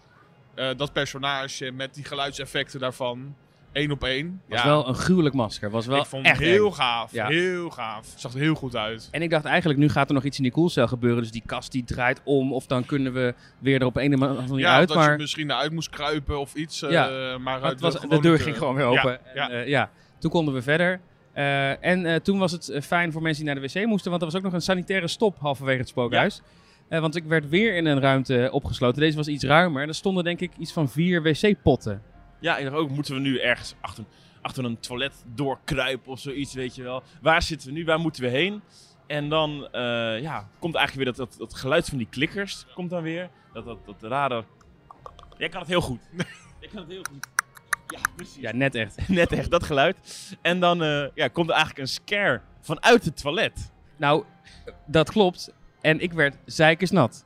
eh, 0.55 0.71
dat 0.77 0.93
personage 0.93 1.71
met 1.71 1.95
die 1.95 2.05
geluidseffecten 2.05 2.81
daarvan. 2.81 3.37
Eén 3.75 3.91
op 3.91 4.05
één. 4.05 4.41
was 4.49 4.61
ja, 4.63 4.67
wel 4.67 4.89
een 4.89 4.95
gruwelijk 4.95 5.35
masker. 5.35 5.71
Was 5.71 5.87
wel 5.87 5.99
ik 6.01 6.05
vond 6.07 6.29
het 6.29 6.39
heel 6.39 6.67
eng. 6.67 6.73
gaaf. 6.73 7.13
Ja. 7.13 7.27
Heel 7.27 7.71
gaaf. 7.71 8.11
Het 8.11 8.21
zag 8.21 8.33
er 8.35 8.39
heel 8.41 8.55
goed 8.55 8.77
uit. 8.77 9.09
En 9.11 9.23
ik 9.23 9.31
dacht 9.31 9.45
eigenlijk, 9.45 9.79
nu 9.79 9.89
gaat 9.89 10.09
er 10.09 10.15
nog 10.15 10.25
iets 10.25 10.37
in 10.37 10.43
die 10.43 10.53
koelcel 10.53 10.87
gebeuren. 10.89 11.23
Dus 11.23 11.31
die 11.33 11.43
kast 11.47 11.73
die 11.73 11.85
draait 11.85 12.21
om. 12.25 12.53
Of 12.53 12.67
dan 12.67 12.85
kunnen 12.85 13.13
we 13.13 13.35
weer 13.59 13.81
er 13.81 13.87
op 13.87 13.97
een 13.97 14.15
of 14.15 14.21
andere 14.23 14.49
manier 14.49 14.59
ja, 14.65 14.75
uit. 14.75 14.89
dat 14.89 14.97
Maar 14.97 15.13
je 15.13 15.19
misschien 15.19 15.51
eruit 15.51 15.73
moest 15.73 15.91
kruipen 15.91 16.39
of 16.41 16.55
iets. 16.55 16.83
eh, 16.83 16.91
Ja, 16.91 17.39
maar 17.39 17.55
het 17.55 17.65
uit 17.65 17.81
was, 17.81 18.01
de 18.01 18.21
deur 18.21 18.39
ging 18.41 18.59
gewoon 18.59 18.75
weer 18.75 18.85
open. 18.85 19.19
Ja, 19.35 19.49
En, 19.49 19.57
ja. 19.57 19.63
eh, 19.63 19.69
ja. 19.69 19.91
Toen 20.19 20.31
konden 20.31 20.55
we 20.55 20.63
verder. 20.63 21.01
Eh, 21.33 21.85
en 21.85 22.07
eh, 22.07 22.15
toen 22.15 22.39
was 22.39 22.53
het 22.53 22.69
eh, 22.69 22.81
fijn 22.83 23.13
voor 23.13 23.23
mensen 23.23 23.45
die 23.45 23.53
naar 23.55 23.63
de 23.63 23.69
wc 23.81 23.87
moesten. 23.87 24.11
Want 24.11 24.23
er 24.23 24.29
was 24.29 24.37
ook 24.39 24.45
nog 24.45 24.53
een 24.53 24.61
sanitaire 24.61 25.09
stop 25.09 25.37
halverwege 25.41 25.79
het 25.79 25.89
spookhuis. 25.89 26.41
Eh, 26.89 27.01
want 27.01 27.17
ik 27.17 27.25
werd 27.25 27.49
weer 27.49 27.77
in 27.77 27.87
een 27.87 28.01
ruimte 28.01 28.49
opgesloten. 28.53 29.01
Deze 29.01 29.17
was 29.17 29.29
iets 29.29 29.45
ruimer. 29.45 29.89
Er 29.89 29.95
stonden 29.95 30.25
denk 30.25 30.41
ik 30.41 30.51
iets 30.59 30.73
van 30.73 30.89
vier 30.89 31.23
wc-potten. 31.23 32.03
Ja, 32.45 32.57
ik 32.57 32.65
dacht 32.65 32.77
ook, 32.77 32.91
moeten 32.91 33.15
we 33.15 33.21
nu 33.21 33.39
ergens 33.39 33.75
achter, 33.81 34.05
achter 34.43 34.65
een 34.65 34.81
toilet 34.81 35.25
doorkruipen 35.35 36.13
of 36.13 36.21
zoiets, 36.21 36.55
weet 36.55 36.75
je 36.75 36.83
wel. 36.83 37.03
Waar 37.21 37.43
zitten 37.43 37.69
we 37.69 37.75
nu? 37.75 37.85
Waar 37.85 38.01
moeten 38.01 38.23
we 38.23 38.29
heen? 38.29 38.63
En 39.07 39.29
dan 39.29 39.69
eh, 39.73 40.21
ja, 40.21 40.49
komt 40.59 40.75
eigenlijk 40.75 40.95
weer 40.95 41.17
dat, 41.17 41.17
dat, 41.17 41.39
dat 41.39 41.55
geluid 41.55 41.89
van 41.89 41.99
die 41.99 42.07
klikkers. 42.11 42.67
Komt 42.75 42.91
dan 42.91 43.03
weer. 43.03 43.31
Dat, 43.53 43.65
dat, 43.65 43.79
dat 43.87 44.03
rare... 44.03 44.45
Jij 45.39 45.49
kan 45.49 45.61
het 45.61 45.69
heel 45.69 45.81
goed. 45.81 46.01
Jij 46.61 46.69
kan 46.69 46.81
het 46.81 46.91
heel 46.91 47.05
goed. 47.11 47.27
Ja, 47.87 48.01
precies. 48.17 48.41
Ja, 48.41 48.53
net 48.53 48.75
echt. 48.75 49.09
Net 49.09 49.33
echt, 49.33 49.51
dat 49.51 49.65
geluid. 49.65 49.97
En 50.43 50.61
dan 50.61 50.83
eh, 50.83 51.07
ja, 51.15 51.29
komt 51.29 51.49
er 51.49 51.55
eigenlijk 51.55 51.83
een 51.83 51.93
scare 51.93 52.41
vanuit 52.61 53.05
het 53.05 53.17
toilet. 53.17 53.73
Nou, 53.97 54.25
dat 54.87 55.11
klopt. 55.11 55.55
En 55.81 56.01
ik 56.01 56.13
werd 56.13 56.37
zeikersnat. 56.45 57.25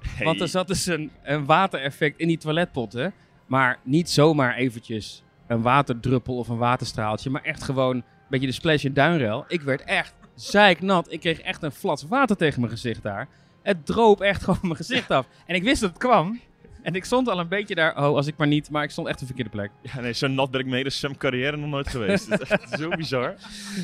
Hey. 0.00 0.24
Want 0.24 0.40
er 0.40 0.48
zat 0.48 0.66
dus 0.66 0.86
een, 0.86 1.10
een 1.22 1.44
watereffect 1.44 2.18
in 2.18 2.28
die 2.28 2.38
toiletpotten. 2.38 3.14
Maar 3.46 3.78
niet 3.82 4.10
zomaar 4.10 4.54
eventjes 4.54 5.22
een 5.46 5.62
waterdruppel 5.62 6.36
of 6.36 6.48
een 6.48 6.56
waterstraaltje. 6.56 7.30
Maar 7.30 7.42
echt 7.42 7.62
gewoon 7.62 7.96
een 7.96 8.04
beetje 8.28 8.46
de 8.46 8.52
splash 8.52 8.84
in 8.84 8.92
duinrel. 8.92 9.44
Ik 9.48 9.60
werd 9.60 9.82
echt 9.84 10.14
zeiknat. 10.34 11.12
Ik 11.12 11.20
kreeg 11.20 11.40
echt 11.40 11.62
een 11.62 11.72
flat 11.72 12.06
water 12.08 12.36
tegen 12.36 12.60
mijn 12.60 12.72
gezicht 12.72 13.02
daar. 13.02 13.28
Het 13.62 13.86
droop 13.86 14.20
echt 14.20 14.42
gewoon 14.44 14.58
mijn 14.62 14.76
gezicht 14.76 15.10
af. 15.10 15.26
En 15.46 15.54
ik 15.54 15.62
wist 15.62 15.80
dat 15.80 15.90
het 15.90 15.98
kwam. 15.98 16.40
En 16.84 16.94
ik 16.94 17.04
stond 17.04 17.28
al 17.28 17.38
een 17.38 17.48
beetje 17.48 17.74
daar. 17.74 17.96
Oh, 17.96 18.16
als 18.16 18.26
ik 18.26 18.36
maar 18.36 18.46
niet. 18.46 18.70
Maar 18.70 18.82
ik 18.82 18.90
stond 18.90 19.06
echt 19.06 19.22
op 19.22 19.28
de 19.28 19.34
verkeerde 19.34 19.50
plek. 19.50 19.70
Ja, 19.82 20.00
nee, 20.00 20.12
zo 20.12 20.26
nat 20.26 20.50
ben 20.50 20.60
ik 20.60 20.66
mee 20.66 20.84
de 20.84 20.90
Sam 20.90 21.16
carrière 21.16 21.56
nog 21.56 21.70
nooit 21.70 21.88
geweest. 21.88 22.28
Het 22.28 22.40
is 22.40 22.48
echt 22.48 22.78
zo 22.78 22.88
bizar. 22.88 23.34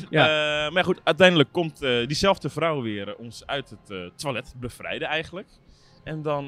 Ja. 0.09 0.25
Eh, 0.65 0.73
maar 0.73 0.83
goed, 0.83 0.99
uiteindelijk 1.03 1.51
komt 1.51 1.81
eh, 1.81 2.07
diezelfde 2.07 2.49
vrouw 2.49 2.81
weer 2.81 3.15
ons 3.15 3.43
uit 3.45 3.69
het 3.69 3.89
eh, 3.89 3.97
toilet 4.15 4.53
bevrijden 4.59 5.07
eigenlijk. 5.07 5.47
En 6.03 6.21
dan 6.21 6.45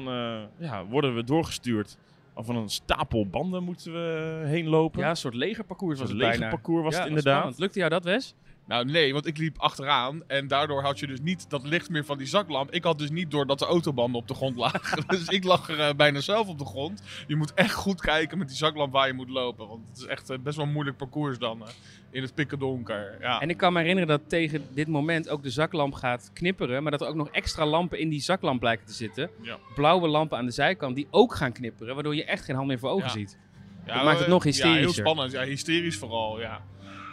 ja, 0.58 0.84
worden 0.84 1.14
we 1.14 1.24
doorgestuurd. 1.24 1.98
Van 2.36 2.56
een 2.56 2.68
stapel 2.68 3.26
banden 3.26 3.62
moeten 3.62 3.92
we 3.92 4.42
heen 4.46 4.66
lopen. 4.66 5.00
Ja, 5.00 5.10
een 5.10 5.16
soort 5.16 5.34
legerparcours 5.34 5.98
was 6.00 6.08
het 6.08 6.18
bijna. 6.18 6.34
legerparcours 6.34 6.82
was 6.84 6.92
Ja, 6.94 6.98
het 7.00 7.08
inderdaad. 7.08 7.34
spannend. 7.34 7.58
Lukte 7.60 7.78
jou 7.78 7.90
dat, 7.90 8.04
Wes? 8.04 8.34
Nou 8.66 8.84
nee, 8.84 9.12
want 9.12 9.26
ik 9.26 9.38
liep 9.38 9.58
achteraan 9.58 10.22
en 10.26 10.48
daardoor 10.48 10.82
had 10.82 10.98
je 10.98 11.06
dus 11.06 11.20
niet 11.20 11.50
dat 11.50 11.64
licht 11.66 11.90
meer 11.90 12.04
van 12.04 12.18
die 12.18 12.26
zaklamp. 12.26 12.70
Ik 12.70 12.84
had 12.84 12.98
dus 12.98 13.10
niet 13.10 13.30
door 13.30 13.46
dat 13.46 13.58
de 13.58 13.64
autobanden 13.64 14.20
op 14.20 14.28
de 14.28 14.34
grond 14.34 14.56
lagen. 14.56 15.04
dus 15.08 15.28
ik 15.28 15.44
lag 15.44 15.68
er 15.68 15.80
eh, 15.80 15.94
bijna 15.94 16.20
zelf 16.20 16.48
op 16.48 16.58
de 16.58 16.64
grond. 16.64 17.02
Je 17.26 17.36
moet 17.36 17.54
echt 17.54 17.72
goed 17.74 18.00
kijken 18.00 18.38
met 18.38 18.48
die 18.48 18.56
zaklamp 18.56 18.92
waar 18.92 19.06
je 19.06 19.12
moet 19.12 19.28
lopen. 19.28 19.68
Want 19.68 19.88
het 19.88 19.98
is 19.98 20.04
echt 20.06 20.30
eh, 20.30 20.38
best 20.38 20.56
wel 20.56 20.66
een 20.66 20.72
moeilijk 20.72 20.96
parcours 20.96 21.38
dan 21.38 21.62
eh, 21.62 21.68
in 22.10 22.22
het 22.22 22.34
pikken 22.34 22.58
donker. 22.58 23.16
Ja. 23.20 23.40
En 23.40 23.48
ik 23.50 23.56
kan 23.56 23.72
me 23.72 23.78
herinneren 23.80 24.08
dat 24.08 24.28
tegen 24.28 24.62
dit 24.74 24.88
moment 24.88 25.28
ook 25.28 25.42
de 25.42 25.50
zaklamp 25.50 25.94
gaat 25.94 26.30
knipperen. 26.32 26.82
Maar 26.82 26.92
dat 26.92 27.00
er 27.00 27.08
ook 27.08 27.14
nog 27.14 27.28
extra 27.28 27.66
lampen 27.66 27.98
in 27.98 28.08
die 28.08 28.20
zaklamp 28.20 28.60
blijken 28.60 28.86
te 28.86 28.92
zitten. 28.92 29.30
Ja. 29.42 29.58
Blauwe 29.74 30.08
lampen 30.08 30.38
aan 30.38 30.46
de 30.46 30.52
zijkant 30.52 30.94
die 30.94 31.06
ook 31.10 31.34
gaan 31.34 31.52
knipperen. 31.52 31.94
Waardoor 31.94 32.14
je 32.14 32.24
echt 32.24 32.44
geen 32.44 32.56
hand 32.56 32.68
meer 32.68 32.78
voor 32.78 32.90
ogen 32.90 33.06
Ja. 33.06 33.12
ziet. 33.12 33.38
Ja, 33.86 33.94
Dat 33.94 34.04
maakt 34.04 34.18
het 34.18 34.28
nog 34.28 34.44
Ja, 34.44 34.72
heel 34.72 34.92
spannend. 34.92 35.32
Ja, 35.32 35.42
hysterisch 35.42 35.96
vooral, 35.96 36.40
ja. 36.40 36.60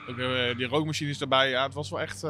Ook, 0.09 0.17
eh, 0.17 0.57
die 0.57 0.67
rookmachines 0.67 1.21
erbij, 1.21 1.49
ja, 1.49 1.63
het 1.63 1.73
was 1.73 1.89
wel 1.89 2.01
echt... 2.01 2.23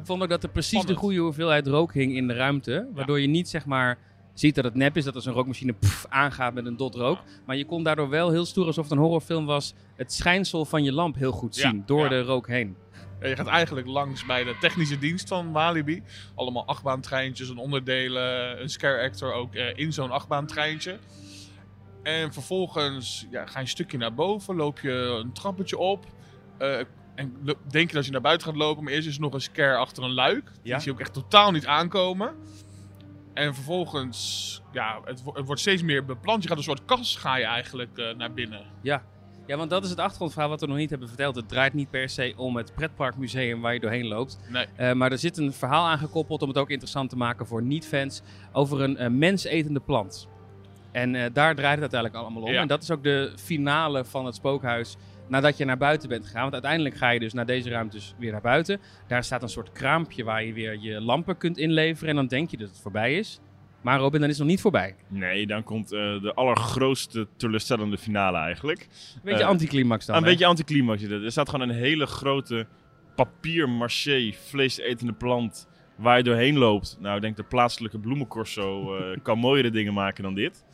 Ik 0.00 0.06
vond 0.06 0.22
ook 0.22 0.28
dat 0.28 0.42
er 0.42 0.48
precies 0.48 0.70
Spannend. 0.70 0.94
de 0.94 1.04
goede 1.04 1.18
hoeveelheid 1.20 1.66
rook 1.66 1.92
hing 1.92 2.16
in 2.16 2.26
de 2.28 2.34
ruimte. 2.34 2.88
Waardoor 2.94 3.20
je 3.20 3.26
niet 3.26 3.48
zeg 3.48 3.66
maar 3.66 3.98
ziet 4.34 4.54
dat 4.54 4.64
het 4.64 4.74
nep 4.74 4.96
is. 4.96 5.04
Dat 5.04 5.14
er 5.14 5.22
zo'n 5.22 5.32
rookmachine 5.32 5.72
pff, 5.72 6.06
aangaat 6.08 6.54
met 6.54 6.66
een 6.66 6.76
dot 6.76 6.94
rook. 6.94 7.18
Maar 7.46 7.56
je 7.56 7.64
kon 7.64 7.82
daardoor 7.82 8.08
wel 8.08 8.30
heel 8.30 8.44
stoer 8.44 8.66
alsof 8.66 8.84
het 8.84 8.92
een 8.92 8.98
horrorfilm 8.98 9.46
was. 9.46 9.74
Het 9.96 10.12
schijnsel 10.12 10.64
van 10.64 10.84
je 10.84 10.92
lamp 10.92 11.16
heel 11.16 11.32
goed 11.32 11.56
Ja, 11.56 11.70
zien. 11.70 11.82
Door 11.86 12.08
de 12.08 12.22
rook 12.22 12.46
heen. 12.48 12.76
Ja, 13.20 13.28
je 13.28 13.36
gaat 13.36 13.46
eigenlijk 13.46 13.86
langs 13.86 14.26
bij 14.26 14.44
de 14.44 14.56
technische 14.60 14.98
dienst 14.98 15.28
van 15.28 15.52
Walibi. 15.52 16.02
Allemaal 16.34 16.66
achtbaantreintjes 16.66 17.50
en 17.50 17.56
onderdelen. 17.58 18.60
Een 18.62 18.68
scare 18.70 19.02
actor 19.02 19.32
ook 19.32 19.54
eh, 19.54 19.66
in 19.74 19.92
zo'n 19.92 20.10
achtbaantreintje. 20.10 20.98
En 22.02 22.32
vervolgens 22.32 23.26
ja, 23.30 23.46
ga 23.46 23.52
je 23.54 23.60
een 23.64 23.68
stukje 23.68 23.98
naar 23.98 24.14
boven, 24.14 24.56
loop 24.56 24.78
je 24.80 25.20
een 25.24 25.32
trappetje 25.32 25.78
op. 25.78 26.04
en 27.18 27.36
denk 27.70 27.88
je 27.88 27.94
dat 27.96 28.04
je 28.04 28.10
naar 28.12 28.20
buiten 28.20 28.46
gaat 28.46 28.56
lopen, 28.56 28.84
maar 28.84 28.92
eerst 28.92 29.08
is 29.08 29.14
er 29.14 29.20
nog 29.20 29.32
een 29.32 29.40
scare 29.40 29.76
achter 29.76 30.02
een 30.02 30.12
luik. 30.12 30.44
Die 30.44 30.72
Ja. 30.72 30.78
zie 30.78 30.86
je 30.88 30.92
ook 30.94 31.00
echt 31.00 31.12
totaal 31.12 31.50
niet 31.50 31.66
aankomen. 31.66 32.32
En 33.34 33.54
vervolgens, 33.54 34.62
ja, 34.72 35.00
het, 35.04 35.22
het 35.32 35.46
wordt 35.46 35.60
steeds 35.60 35.82
meer 35.82 36.04
beplant. 36.04 36.42
Je 36.42 36.48
gaat 36.48 36.58
een 36.58 36.62
soort 36.64 36.84
kas, 36.84 37.16
ga 37.16 37.36
je 37.36 37.44
eigenlijk 37.44 37.98
eh, 37.98 38.14
naar 38.14 38.32
binnen. 38.32 38.60
Ja. 38.82 39.02
ja, 39.46 39.56
want 39.56 39.70
dat 39.70 39.84
is 39.84 39.90
het 39.90 39.98
achtergrondverhaal 39.98 40.48
wat 40.50 40.60
we 40.60 40.66
nog 40.66 40.76
niet 40.76 40.90
hebben 40.90 41.08
verteld. 41.08 41.36
Het 41.36 41.48
draait 41.48 41.72
niet 41.74 41.90
per 41.90 42.08
se 42.08 42.32
om 42.36 42.56
het 42.56 42.74
pretparkmuseum 42.74 43.60
waar 43.60 43.74
je 43.74 43.80
doorheen 43.80 44.06
loopt. 44.06 44.38
Nee. 44.48 44.66
Eh, 44.76 44.92
maar 44.92 45.12
er 45.12 45.18
zit 45.18 45.36
een 45.38 45.52
verhaal 45.52 45.86
aangekoppeld 45.86 46.42
om 46.42 46.48
het 46.48 46.58
ook 46.58 46.70
interessant 46.70 47.10
te 47.10 47.16
maken 47.16 47.46
voor 47.46 47.62
niet-fans. 47.62 48.22
Over 48.52 48.80
een 48.80 48.96
eh, 48.96 49.08
mensetende 49.10 49.80
plant. 49.80 50.28
En 50.92 51.12
daar 51.12 51.54
draait 51.54 51.80
het 51.80 51.92
uiteindelijk 51.94 52.14
allemaal 52.14 52.42
om. 52.42 52.50
Ja. 52.52 52.60
En 52.60 52.68
dat 52.68 52.82
is 52.82 52.90
ook 52.90 53.02
de 53.02 53.32
finale 53.36 54.04
van 54.04 54.26
het 54.26 54.34
spookhuis. 54.34 54.96
Nadat 55.28 55.56
je 55.56 55.64
naar 55.64 55.76
buiten 55.78 56.08
bent 56.08 56.24
gegaan. 56.24 56.40
Want 56.40 56.52
uiteindelijk 56.52 56.96
ga 56.96 57.10
je 57.10 57.18
dus 57.20 57.32
naar 57.32 57.46
deze 57.46 57.70
ruimtes 57.70 58.14
weer 58.18 58.32
naar 58.32 58.40
buiten. 58.40 58.80
Daar 59.08 59.24
staat 59.24 59.42
een 59.42 59.48
soort 59.48 59.72
kraampje 59.72 60.24
waar 60.24 60.44
je 60.44 60.52
weer 60.52 60.78
je 60.80 61.00
lampen 61.00 61.36
kunt 61.36 61.58
inleveren. 61.58 62.08
En 62.08 62.16
dan 62.16 62.26
denk 62.26 62.50
je 62.50 62.56
dat 62.56 62.68
het 62.68 62.80
voorbij 62.80 63.14
is. 63.16 63.40
Maar 63.82 63.98
Robin, 63.98 64.20
dan 64.20 64.28
is 64.28 64.34
het 64.38 64.42
nog 64.44 64.54
niet 64.54 64.60
voorbij. 64.62 64.96
Nee, 65.08 65.46
dan 65.46 65.62
komt 65.62 65.92
eh, 65.92 65.98
de 66.22 66.32
allergrootste 66.34 67.28
teleurstellende 67.36 67.98
finale 67.98 68.38
eigenlijk. 68.38 68.80
Een 68.80 69.20
beetje 69.22 69.42
Eh, 69.42 69.48
anticlimax 69.48 70.06
dan. 70.06 70.16
een 70.16 70.22
hè? 70.22 70.28
beetje 70.28 70.46
anticlimax. 70.46 71.02
Er 71.02 71.30
staat 71.32 71.48
gewoon 71.48 71.68
een 71.68 71.74
hele 71.74 72.06
grote 72.06 72.66
papier-maché 73.14 74.32
vleesetende 74.32 75.12
plant 75.12 75.68
waar 75.96 76.16
je 76.16 76.22
doorheen 76.22 76.58
loopt. 76.58 76.96
Nou, 77.00 77.16
ik 77.16 77.22
denk 77.22 77.36
de 77.36 77.42
plaatselijke 77.42 77.98
bloemencorso 77.98 78.96
eh, 78.96 79.16
kan 79.22 79.38
mooiere 79.38 79.70
dingen 79.70 79.94
maken 79.94 80.22
dan 80.22 80.34
dit. 80.34 80.64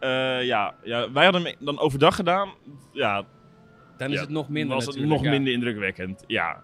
Ja, 0.00 0.74
ja, 0.84 1.12
wij 1.12 1.24
hadden 1.24 1.44
hem 1.44 1.54
dan 1.58 1.78
overdag 1.78 2.14
gedaan. 2.14 2.48
Ja, 2.92 3.24
Dan 3.98 4.08
is 4.08 4.14
Ja, 4.14 4.20
het 4.20 4.30
nog 4.30 4.48
minder 4.48 4.74
was 4.74 4.86
het 4.86 4.98
nog 4.98 5.22
ja. 5.22 5.30
minder 5.30 5.52
indrukwekkend. 5.52 6.24
Ja. 6.26 6.62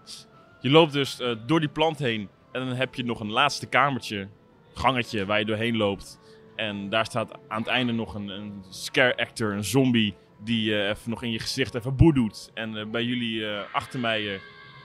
Je 0.61 0.69
loopt 0.69 0.93
dus 0.93 1.19
eh, 1.19 1.35
door 1.45 1.59
die 1.59 1.69
plant 1.69 1.99
heen. 1.99 2.29
En 2.51 2.65
dan 2.65 2.75
heb 2.75 2.95
je 2.95 3.03
nog 3.03 3.19
een 3.19 3.31
laatste 3.31 3.65
kamertje, 3.67 4.27
gangetje, 4.73 5.25
waar 5.25 5.39
je 5.39 5.45
doorheen 5.45 5.77
loopt. 5.77 6.19
En 6.55 6.89
daar 6.89 7.05
staat 7.05 7.31
aan 7.47 7.59
het 7.59 7.67
einde 7.67 7.93
nog 7.93 8.15
een, 8.15 8.29
een 8.29 8.63
scare 8.69 9.17
actor, 9.17 9.53
een 9.53 9.63
zombie, 9.63 10.15
die 10.43 10.75
eh, 10.75 10.89
even 10.89 11.09
nog 11.09 11.23
in 11.23 11.31
je 11.31 11.39
gezicht 11.39 11.75
even 11.75 11.95
boe 11.95 12.13
doet. 12.13 12.51
En 12.53 12.77
eh, 12.77 12.85
bij 12.85 13.03
jullie 13.03 13.47
achter 13.71 13.99
mij 13.99 14.39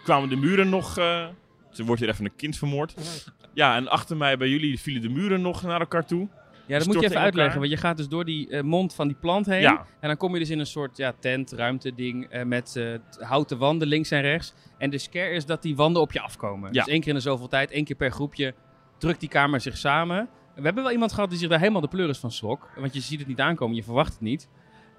kwamen 0.05 0.29
de 0.29 0.37
muren 0.37 0.69
nog... 0.69 0.99
er 0.99 1.85
wordt 1.85 2.01
hier 2.01 2.11
even 2.11 2.25
een 2.25 2.37
kind 2.37 2.57
vermoord. 2.57 2.95
Ja, 3.55 3.77
en 3.77 3.89
achter 3.89 4.17
mij 4.17 4.37
bij 4.37 4.49
jullie 4.49 4.81
vielen 4.81 5.03
de 5.03 5.09
muren 5.09 5.41
nog 5.41 5.63
naar 5.63 5.81
elkaar 5.81 6.07
toe. 6.07 6.29
Ja, 6.71 6.79
dat 6.79 6.87
moet 6.87 7.01
je 7.01 7.07
even 7.07 7.21
uitleggen. 7.21 7.59
Want 7.59 7.71
je 7.71 7.77
gaat 7.77 7.97
dus 7.97 8.09
door 8.09 8.25
die 8.25 8.49
eh, 8.49 8.63
mond 8.63 8.95
van 8.95 9.09
die 9.09 9.17
plant 9.21 9.47
heen. 9.47 9.61
Ja. 9.61 9.87
En 10.01 10.09
dan 10.09 10.17
kom 10.17 10.33
je 10.33 10.39
dus 10.39 10.51
in 10.51 10.59
een 10.59 10.67
soort 10.67 10.97
ja, 10.97 11.13
tent, 11.19 11.53
ruimte 11.53 11.95
ding 11.95 12.25
eh, 12.25 12.45
met 12.45 12.77
eh, 12.77 12.95
houten 13.19 13.59
wanden 13.59 13.89
links 13.89 14.11
en 14.11 14.21
rechts. 14.21 14.55
En 14.79 14.91
de 14.91 14.99
scare 14.99 15.31
is 15.31 15.47
dat 15.47 15.63
die 15.63 15.77
wanden 15.77 16.03
op 16.03 16.13
je 16.13 16.21
afkomen. 16.21 16.73
Ja. 16.73 16.85
Dus 16.85 16.93
één 16.93 17.01
keer 17.01 17.09
in 17.09 17.15
de 17.15 17.21
zoveel 17.21 17.49
tijd, 17.49 17.71
één 17.71 17.85
keer 17.85 17.97
per 17.97 18.11
groepje, 18.11 18.55
drukt 18.99 19.21
die 19.21 19.29
kamer 19.29 19.61
zich 19.61 19.77
samen. 19.77 20.29
We 20.55 20.63
hebben 20.63 20.83
wel 20.83 20.93
iemand 20.93 21.13
gehad 21.13 21.31
die 21.31 21.39
zich 21.39 21.49
daar 21.49 21.59
helemaal 21.59 21.81
de 21.81 21.89
pleuris 21.89 22.19
van 22.19 22.31
schrok. 22.31 22.71
Want 22.77 22.95
je 22.95 23.01
ziet 23.01 23.19
het 23.19 23.29
niet 23.29 23.41
aankomen, 23.41 23.77
je 23.77 23.83
verwacht 23.83 24.13
het 24.13 24.21
niet. 24.21 24.49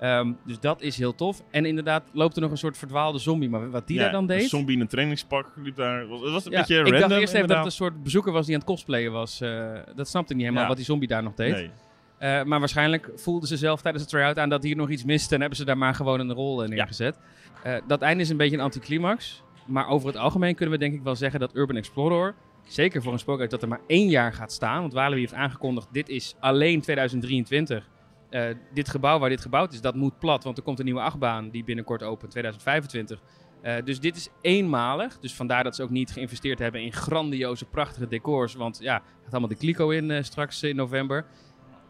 Ehm, 0.01 0.31
dus 0.45 0.59
dat 0.59 0.81
is 0.81 0.97
heel 0.97 1.15
tof. 1.15 1.43
En 1.51 1.65
inderdaad 1.65 2.03
loopt 2.11 2.35
er 2.35 2.41
nog 2.41 2.51
een 2.51 2.57
soort 2.57 2.77
verdwaalde 2.77 3.19
zombie. 3.19 3.49
Maar 3.49 3.69
wat 3.69 3.87
die 3.87 3.95
Ja, 3.95 4.01
daar 4.03 4.11
dan 4.11 4.21
Een 4.21 4.27
deed... 4.27 4.49
zombie 4.49 4.75
in 4.75 4.81
een 4.81 4.87
trainingspak 4.87 5.51
liep 5.55 5.75
daar. 5.75 5.99
Het 5.99 6.09
was 6.09 6.45
een 6.45 6.51
Ja, 6.51 6.57
beetje 6.57 6.75
ik 6.75 6.81
random 6.87 6.99
dacht 7.09 7.21
eerst 7.21 7.33
even 7.33 7.47
dat 7.47 7.57
het 7.57 7.65
een 7.65 7.71
soort 7.71 8.03
bezoeker 8.03 8.31
was 8.31 8.45
die 8.45 8.53
aan 8.55 8.61
het 8.61 8.69
cosplayen 8.69 9.11
was. 9.11 9.41
Eh, 9.41 9.69
dat 9.95 10.07
snapte 10.07 10.29
ik 10.31 10.35
niet 10.37 10.41
helemaal 10.41 10.61
Ja. 10.61 10.67
wat 10.67 10.77
die 10.77 10.85
zombie 10.85 11.07
daar 11.07 11.23
nog 11.23 11.33
deed. 11.33 11.51
Nee. 11.53 11.69
Eh, 12.17 12.43
maar 12.43 12.59
waarschijnlijk 12.59 13.11
voelden 13.15 13.47
ze 13.47 13.57
zelf 13.57 13.81
tijdens 13.81 14.03
de 14.03 14.09
try-out 14.09 14.37
aan 14.39 14.49
dat 14.49 14.63
hier 14.63 14.75
nog 14.75 14.89
iets 14.89 15.03
miste. 15.03 15.33
En 15.33 15.39
hebben 15.39 15.57
ze 15.57 15.65
daar 15.65 15.77
maar 15.77 15.95
gewoon 15.95 16.19
een 16.19 16.33
rol 16.33 16.63
in 16.63 16.69
neergezet. 16.69 17.19
Eh, 17.63 17.73
dat 17.87 18.01
einde 18.01 18.23
is 18.23 18.29
een 18.29 18.37
beetje 18.37 18.55
een 18.57 18.63
anticlimax. 18.63 19.43
Maar 19.65 19.87
over 19.87 20.07
het 20.07 20.17
algemeen 20.17 20.55
kunnen 20.55 20.73
we 20.75 20.81
denk 20.81 20.93
ik 20.93 21.03
wel 21.03 21.15
zeggen 21.15 21.39
dat 21.39 21.55
Urban 21.55 21.75
Explorer... 21.75 22.33
Zeker 22.67 23.01
voor 23.01 23.13
een 23.13 23.19
spookhuis 23.19 23.49
dat 23.49 23.61
er 23.61 23.67
maar 23.67 23.81
één 23.87 24.07
jaar 24.09 24.33
gaat 24.33 24.51
staan. 24.51 24.81
Want 24.81 24.93
Walibi 24.93 25.19
heeft 25.19 25.33
aangekondigd, 25.33 25.87
dit 25.91 26.09
is 26.09 26.35
alleen 26.39 26.81
2023. 26.81 27.87
Eh, 28.31 28.55
dit 28.73 28.89
gebouw 28.89 29.19
waar 29.19 29.29
dit 29.29 29.41
gebouwd 29.41 29.73
is, 29.73 29.81
dat 29.81 29.95
moet 29.95 30.19
plat. 30.19 30.43
Want 30.43 30.57
er 30.57 30.63
komt 30.63 30.79
een 30.79 30.85
nieuwe 30.85 31.01
achtbaan 31.01 31.49
die 31.49 31.63
binnenkort 31.63 32.03
opent, 32.03 32.31
2025. 32.31 33.21
Eh, 33.61 33.75
dus 33.83 33.99
dit 33.99 34.15
is 34.15 34.29
eenmalig. 34.41 35.19
Dus 35.19 35.33
vandaar 35.33 35.63
dat 35.63 35.75
ze 35.75 35.83
ook 35.83 35.89
niet 35.89 36.11
geïnvesteerd 36.11 36.59
hebben 36.59 36.81
in 36.81 36.93
grandioze, 36.93 37.65
prachtige 37.65 38.07
decors. 38.07 38.53
Want 38.53 38.79
ja, 38.81 39.01
gaat 39.23 39.31
allemaal 39.31 39.49
de 39.49 39.55
kliko 39.55 39.89
in 39.89 40.11
eh, 40.11 40.23
straks 40.23 40.63
in 40.63 40.75
november 40.75 41.25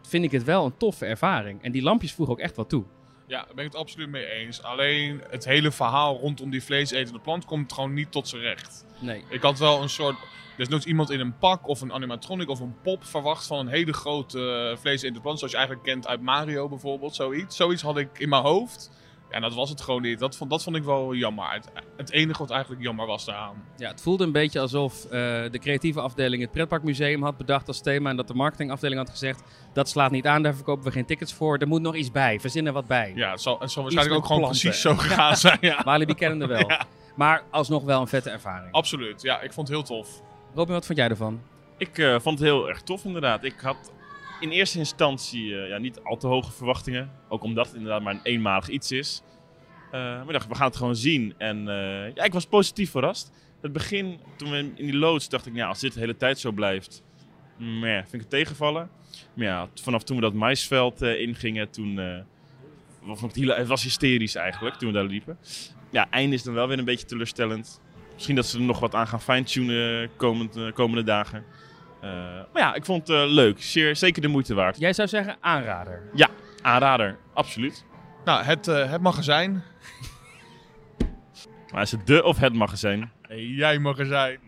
vind 0.08 0.24
ik 0.24 0.32
het 0.32 0.44
wel 0.44 0.66
een 0.66 0.78
toffe 0.78 1.06
ervaring. 1.06 1.64
En 1.64 1.72
die 1.72 1.82
lampjes 1.82 2.14
voegen 2.14 2.36
ook 2.36 2.42
echt 2.42 2.56
wat 2.56 2.70
toe. 2.70 2.84
Ja, 3.28 3.38
daar 3.46 3.56
ben 3.56 3.66
ik 3.66 3.72
het 3.72 3.82
absoluut 3.82 4.10
mee 4.10 4.26
eens. 4.26 4.64
Alleen 4.64 5.22
het 5.30 5.46
hele 5.46 5.72
verhaal 5.72 6.18
rondom 6.18 6.50
die 6.50 6.64
vleesetende 6.64 7.20
plant 7.20 7.46
komt 7.46 7.74
gewoon 7.74 7.94
niet 7.94 8.12
tot 8.12 8.28
zijn 8.28 8.42
recht. 8.42 8.86
Nee. 9.00 9.24
Ik 9.30 9.42
had 9.42 9.60
wel 9.60 9.82
een 9.82 9.90
soort. 9.90 10.16
Dus 10.58 10.68
nooit 10.68 10.86
iemand 10.86 11.10
in 11.10 11.20
een 11.20 11.38
pak 11.38 11.68
of 11.68 11.82
een 11.82 11.94
animatronic 11.94 12.50
of 12.50 12.60
een 12.60 12.76
pop 12.84 13.06
verwacht 13.06 13.48
van 13.48 13.60
een 13.60 13.68
hele 13.68 13.94
grote 13.94 14.70
uh, 14.72 14.78
vleesetende 14.78 15.22
plant. 15.22 15.38
Zoals 15.38 15.54
je 15.54 15.60
eigenlijk 15.60 15.88
kent 15.88 16.08
uit 16.08 16.22
Mario 16.22 16.70
bijvoorbeeld. 16.70 17.16
Zoiets. 17.16 17.56
Zoiets 17.56 17.82
had 17.82 17.98
ik 17.98 18.20
in 18.20 18.30
mijn 18.30 18.44
hoofd. 18.44 18.92
Ja, 19.32 19.40
dat 19.40 19.54
was 19.54 19.70
het 19.70 19.82
gewoon 19.82 20.02
niet. 20.02 20.20
Dat 20.20 20.36
vond, 20.38 20.50
dat 20.50 20.64
vond 20.64 20.76
ik 20.76 20.84
wel 20.84 21.14
jammer. 21.14 21.52
Het, 21.52 21.72
het 21.98 22.12
enige 22.12 22.40
wat 22.40 22.50
eigenlijk 22.50 22.82
jammer 22.82 23.06
was 23.06 23.26
daaraan. 23.26 23.64
Ja, 23.78 23.90
het 23.90 24.02
voelde 24.02 24.24
een 24.24 24.32
beetje 24.32 24.60
alsof 24.60 25.04
eh, 25.04 25.10
de 25.52 25.60
creatieve 25.60 26.02
afdeling 26.02 26.42
het 26.42 26.52
pretparkmuseum 26.52 27.24
had 27.24 27.38
bedacht 27.38 27.68
als 27.68 27.82
thema. 27.82 28.10
En 28.10 28.16
dat 28.16 28.28
de 28.28 28.34
marketingafdeling 28.34 29.00
had 29.00 29.10
gezegd, 29.10 29.44
dat 29.74 29.90
slaat 29.90 30.12
niet 30.12 30.28
aan, 30.28 30.44
daar 30.44 30.56
verkopen 30.56 30.84
we 30.84 30.92
geen 30.92 31.06
tickets 31.06 31.34
voor. 31.34 31.58
Er 31.58 31.68
moet 31.68 31.82
nog 31.82 31.96
iets 31.96 32.12
bij, 32.12 32.40
verzin 32.40 32.66
er 32.68 32.74
wat 32.74 32.88
bij. 32.88 33.12
Ja, 33.16 33.32
het 33.32 33.42
zal, 33.42 33.60
het 33.60 33.72
zal 33.72 33.84
waarschijnlijk 33.84 34.18
ook 34.18 34.26
gewoon 34.26 34.50
precies 34.50 34.82
zo 34.82 34.96
gegaan 34.96 35.38
zijn. 35.38 35.58
Ja, 35.62 35.84
Walibi 35.86 36.14
kennende 36.14 36.48
wel. 36.48 36.70
Ja. 36.72 36.86
Maar 37.16 37.44
alsnog 37.50 37.84
wel 37.84 38.02
een 38.02 38.08
vette 38.08 38.30
ervaring. 38.30 38.72
absoluut. 38.74 39.22
Ja, 39.22 39.42
ik 39.42 39.54
vond 39.54 39.68
het 39.68 39.78
heel 39.78 39.86
tof. 39.86 40.22
Robin, 40.54 40.74
wat 40.74 40.86
vond 40.86 40.98
jij 40.98 41.10
ervan? 41.10 41.42
Ik 41.78 41.98
eh, 41.98 42.20
vond 42.20 42.40
het 42.40 42.48
heel 42.48 42.70
erg 42.70 42.82
tof 42.82 43.06
inderdaad. 43.06 43.44
Ik 43.44 43.60
had 43.60 43.92
in 44.40 44.50
eerste 44.50 44.78
instantie 44.78 45.62
eh, 45.62 45.70
ja, 45.70 45.78
niet 45.78 46.00
al 46.04 46.18
te 46.18 46.28
hoge 46.28 46.52
verwachtingen. 46.52 47.12
Ook 47.30 47.44
omdat 47.44 47.66
het 47.66 47.76
inderdaad 47.76 48.02
maar 48.02 48.14
een 48.14 48.20
eenmalig 48.24 48.70
iets 48.70 48.92
is. 48.92 49.22
Eh, 49.86 49.92
maar 50.02 50.34
dacht, 50.34 50.48
we 50.48 50.56
gaan 50.56 50.68
het 50.68 50.76
gewoon 50.76 50.96
zien. 50.96 51.34
En 51.38 51.66
ja, 52.16 52.24
ik 52.24 52.34
was 52.34 52.46
positief 52.46 52.92
verrast. 52.92 53.32
Het 53.62 53.74
begin, 53.74 54.20
toen 54.38 54.52
we 54.52 54.58
in 54.58 54.86
die 54.86 54.96
loods, 54.96 55.30
dacht 55.30 55.46
ik, 55.46 55.56
ja, 55.56 55.68
als 55.68 55.80
dit 55.80 55.94
de 55.94 56.00
hele 56.00 56.18
tijd 56.18 56.40
zo 56.40 56.52
blijft, 56.52 57.04
meh, 57.58 58.00
vind 58.00 58.14
ik 58.14 58.20
het 58.20 58.30
tegenvallen. 58.30 58.90
Maar 59.34 59.46
ja, 59.46 59.70
vanaf 59.82 60.04
toen 60.04 60.16
we 60.16 60.22
dat 60.22 60.34
maisveld 60.34 61.02
ingingen, 61.02 61.70
toen 61.70 61.98
het 61.98 63.68
was 63.68 63.84
hysterisch 63.84 64.36
eigenlijk, 64.36 64.76
toen 64.76 64.88
we 64.88 64.96
daar 64.96 65.06
liepen. 65.06 65.38
Ja, 65.90 66.10
einde 66.10 66.36
is 66.36 66.44
dan 66.44 66.54
wel 66.54 66.68
weer 66.68 66.80
een 66.80 66.86
beetje 66.86 67.06
teleurstellend. 67.06 67.82
Misschien 68.14 68.36
dat 68.36 68.46
ze 68.46 68.58
er 68.58 68.64
nog 68.64 68.80
wat 68.80 68.96
aan 68.96 69.08
gaan 69.08 69.22
fine-tunen 69.22 70.10
komend, 70.16 70.56
eh, 70.56 70.72
komende 70.74 71.04
dagen. 71.04 71.44
Eh, 72.02 72.10
maar 72.54 72.62
ja, 72.62 72.74
ik 72.74 72.86
vond 72.86 73.08
het 73.08 73.18
eh, 73.18 73.24
leuk. 73.28 73.62
Zeer, 73.62 73.96
zeker 73.96 74.22
de 74.22 74.28
moeite 74.28 74.54
waard. 74.54 74.80
Jij 74.80 74.94
zou 74.94 75.08
zeggen 75.08 75.38
aanrader. 75.40 76.02
Aanrader, 76.62 77.18
absoluut. 77.34 77.86
Nou, 78.26 78.44
het, 78.44 78.68
eh, 78.68 78.92
het 78.92 79.02
magazijn. 79.02 79.64
Maar 81.74 81.82
is 81.82 81.92
het 81.92 82.08
de 82.08 82.24
of 82.24 82.38
het 82.38 82.54
magazijn? 82.54 83.12
Hey, 83.22 83.46
jij 83.46 83.80
magazijn. 83.80 84.40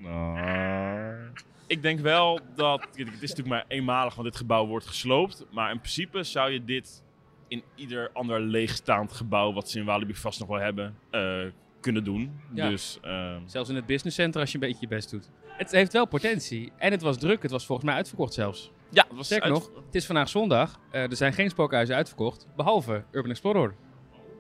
Ik 1.68 1.82
denk 1.82 2.00
wel 2.00 2.40
dat. 2.56 2.82
Het 2.96 2.98
is 2.98 3.20
natuurlijk 3.30 3.48
maar 3.48 3.66
eenmalig, 3.68 4.16
want 4.16 4.28
dit 4.28 4.38
gebouw 4.38 4.66
wordt 4.66 4.86
gesloopt. 4.88 5.46
Maar 5.52 5.72
in 5.72 5.80
principe 5.80 6.24
zou 6.24 6.52
je 6.52 6.64
dit 6.66 7.04
in 7.48 7.64
ieder 7.76 8.10
ander 8.14 8.42
leegstaand 8.42 9.14
gebouw. 9.14 9.54
wat 9.54 9.70
ze 9.70 9.80
in 9.80 9.86
Walibi 9.86 10.16
vast 10.16 10.40
nog 10.40 10.48
wel 10.48 10.60
hebben. 10.60 10.96
eh, 11.10 11.40
kunnen 11.84 12.04
doen. 12.04 12.40
Ja. 12.54 12.70
Dus. 12.70 12.98
ehm, 13.02 13.40
Zelfs 13.46 13.70
in 13.70 13.76
het 13.76 13.86
business 13.86 14.16
center 14.16 14.42
als 14.42 14.52
je 14.52 14.56
een 14.58 14.68
beetje 14.68 14.82
je 14.82 14.88
best 14.88 15.10
doet. 15.10 15.30
Het 15.48 15.72
heeft 15.72 15.94
wel 15.94 16.06
potentie. 16.08 16.72
En 16.78 16.92
het 16.92 17.02
was 17.02 17.18
druk. 17.18 17.42
Het 17.42 17.52
was 17.52 17.66
volgens 17.66 17.88
mij 17.88 17.96
uitverkocht 17.98 18.34
zelfs. 18.34 18.72
ja, 18.90 19.06
het 19.08 19.18
was 19.18 19.26
Sterker 19.26 19.52
uit- 19.52 19.54
nog, 19.54 19.72
het 19.86 19.96
is 19.96 20.06
vandaag 20.06 20.30
zondag. 20.30 20.80
Eh, 20.92 21.02
er 21.10 21.16
zijn 21.16 21.34
geen 21.34 21.50
spookhuizen 21.50 21.96
uitverkocht. 21.96 22.48
Behalve 22.56 23.04
Urban 23.12 23.30
Explorer. 23.32 23.76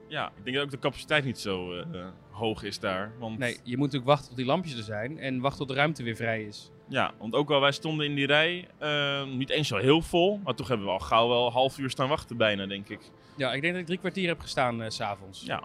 Ja, 0.08 0.28
ik 0.38 0.44
denk 0.44 0.56
dat 0.56 0.66
ook 0.66 0.72
de 0.72 0.80
capaciteit 0.80 1.26
niet 1.26 1.40
zo 1.40 1.74
eh, 1.80 2.06
hoog 2.32 2.64
is 2.64 2.80
daar. 2.80 3.12
Want, 3.20 3.38
Nee, 3.38 3.54
je 3.64 3.78
moet 3.78 3.86
natuurlijk 3.86 4.06
wachten 4.06 4.28
tot 4.28 4.38
die 4.38 4.46
lampjes 4.46 4.78
er 4.78 4.84
zijn. 4.84 5.20
En 5.20 5.40
wachten 5.40 5.60
tot 5.60 5.68
de 5.68 5.74
ruimte 5.74 6.04
weer 6.04 6.16
vrij 6.16 6.44
is. 6.44 6.72
Ja, 6.88 7.12
want 7.20 7.34
ook 7.36 7.52
al 7.52 7.60
wij 7.62 7.72
stonden 7.72 8.06
in 8.06 8.16
die 8.16 8.26
rij. 8.26 8.68
eh, 8.78 9.24
niet 9.26 9.50
eens 9.50 9.68
zo 9.68 9.78
heel 9.78 10.02
vol. 10.02 10.40
Maar 10.44 10.56
toch 10.56 10.68
hebben 10.68 10.86
we 10.86 10.92
al 10.92 11.00
gauw 11.00 11.28
wel 11.28 11.46
een 11.46 11.52
half 11.52 11.78
uur 11.78 11.90
staan 11.90 12.10
wachten, 12.10 12.38
bijna, 12.38 12.66
denk 12.66 12.90
ik. 12.90 13.00
Ja, 13.38 13.54
ik 13.54 13.62
denk 13.62 13.72
dat 13.74 13.82
ik 13.82 13.88
drie 13.88 14.00
kwartier 14.00 14.28
heb 14.28 14.40
gestaan 14.40 14.82
eh, 14.82 14.90
s 14.90 14.96
s'avonds. 14.96 15.44
Ja, 15.46 15.64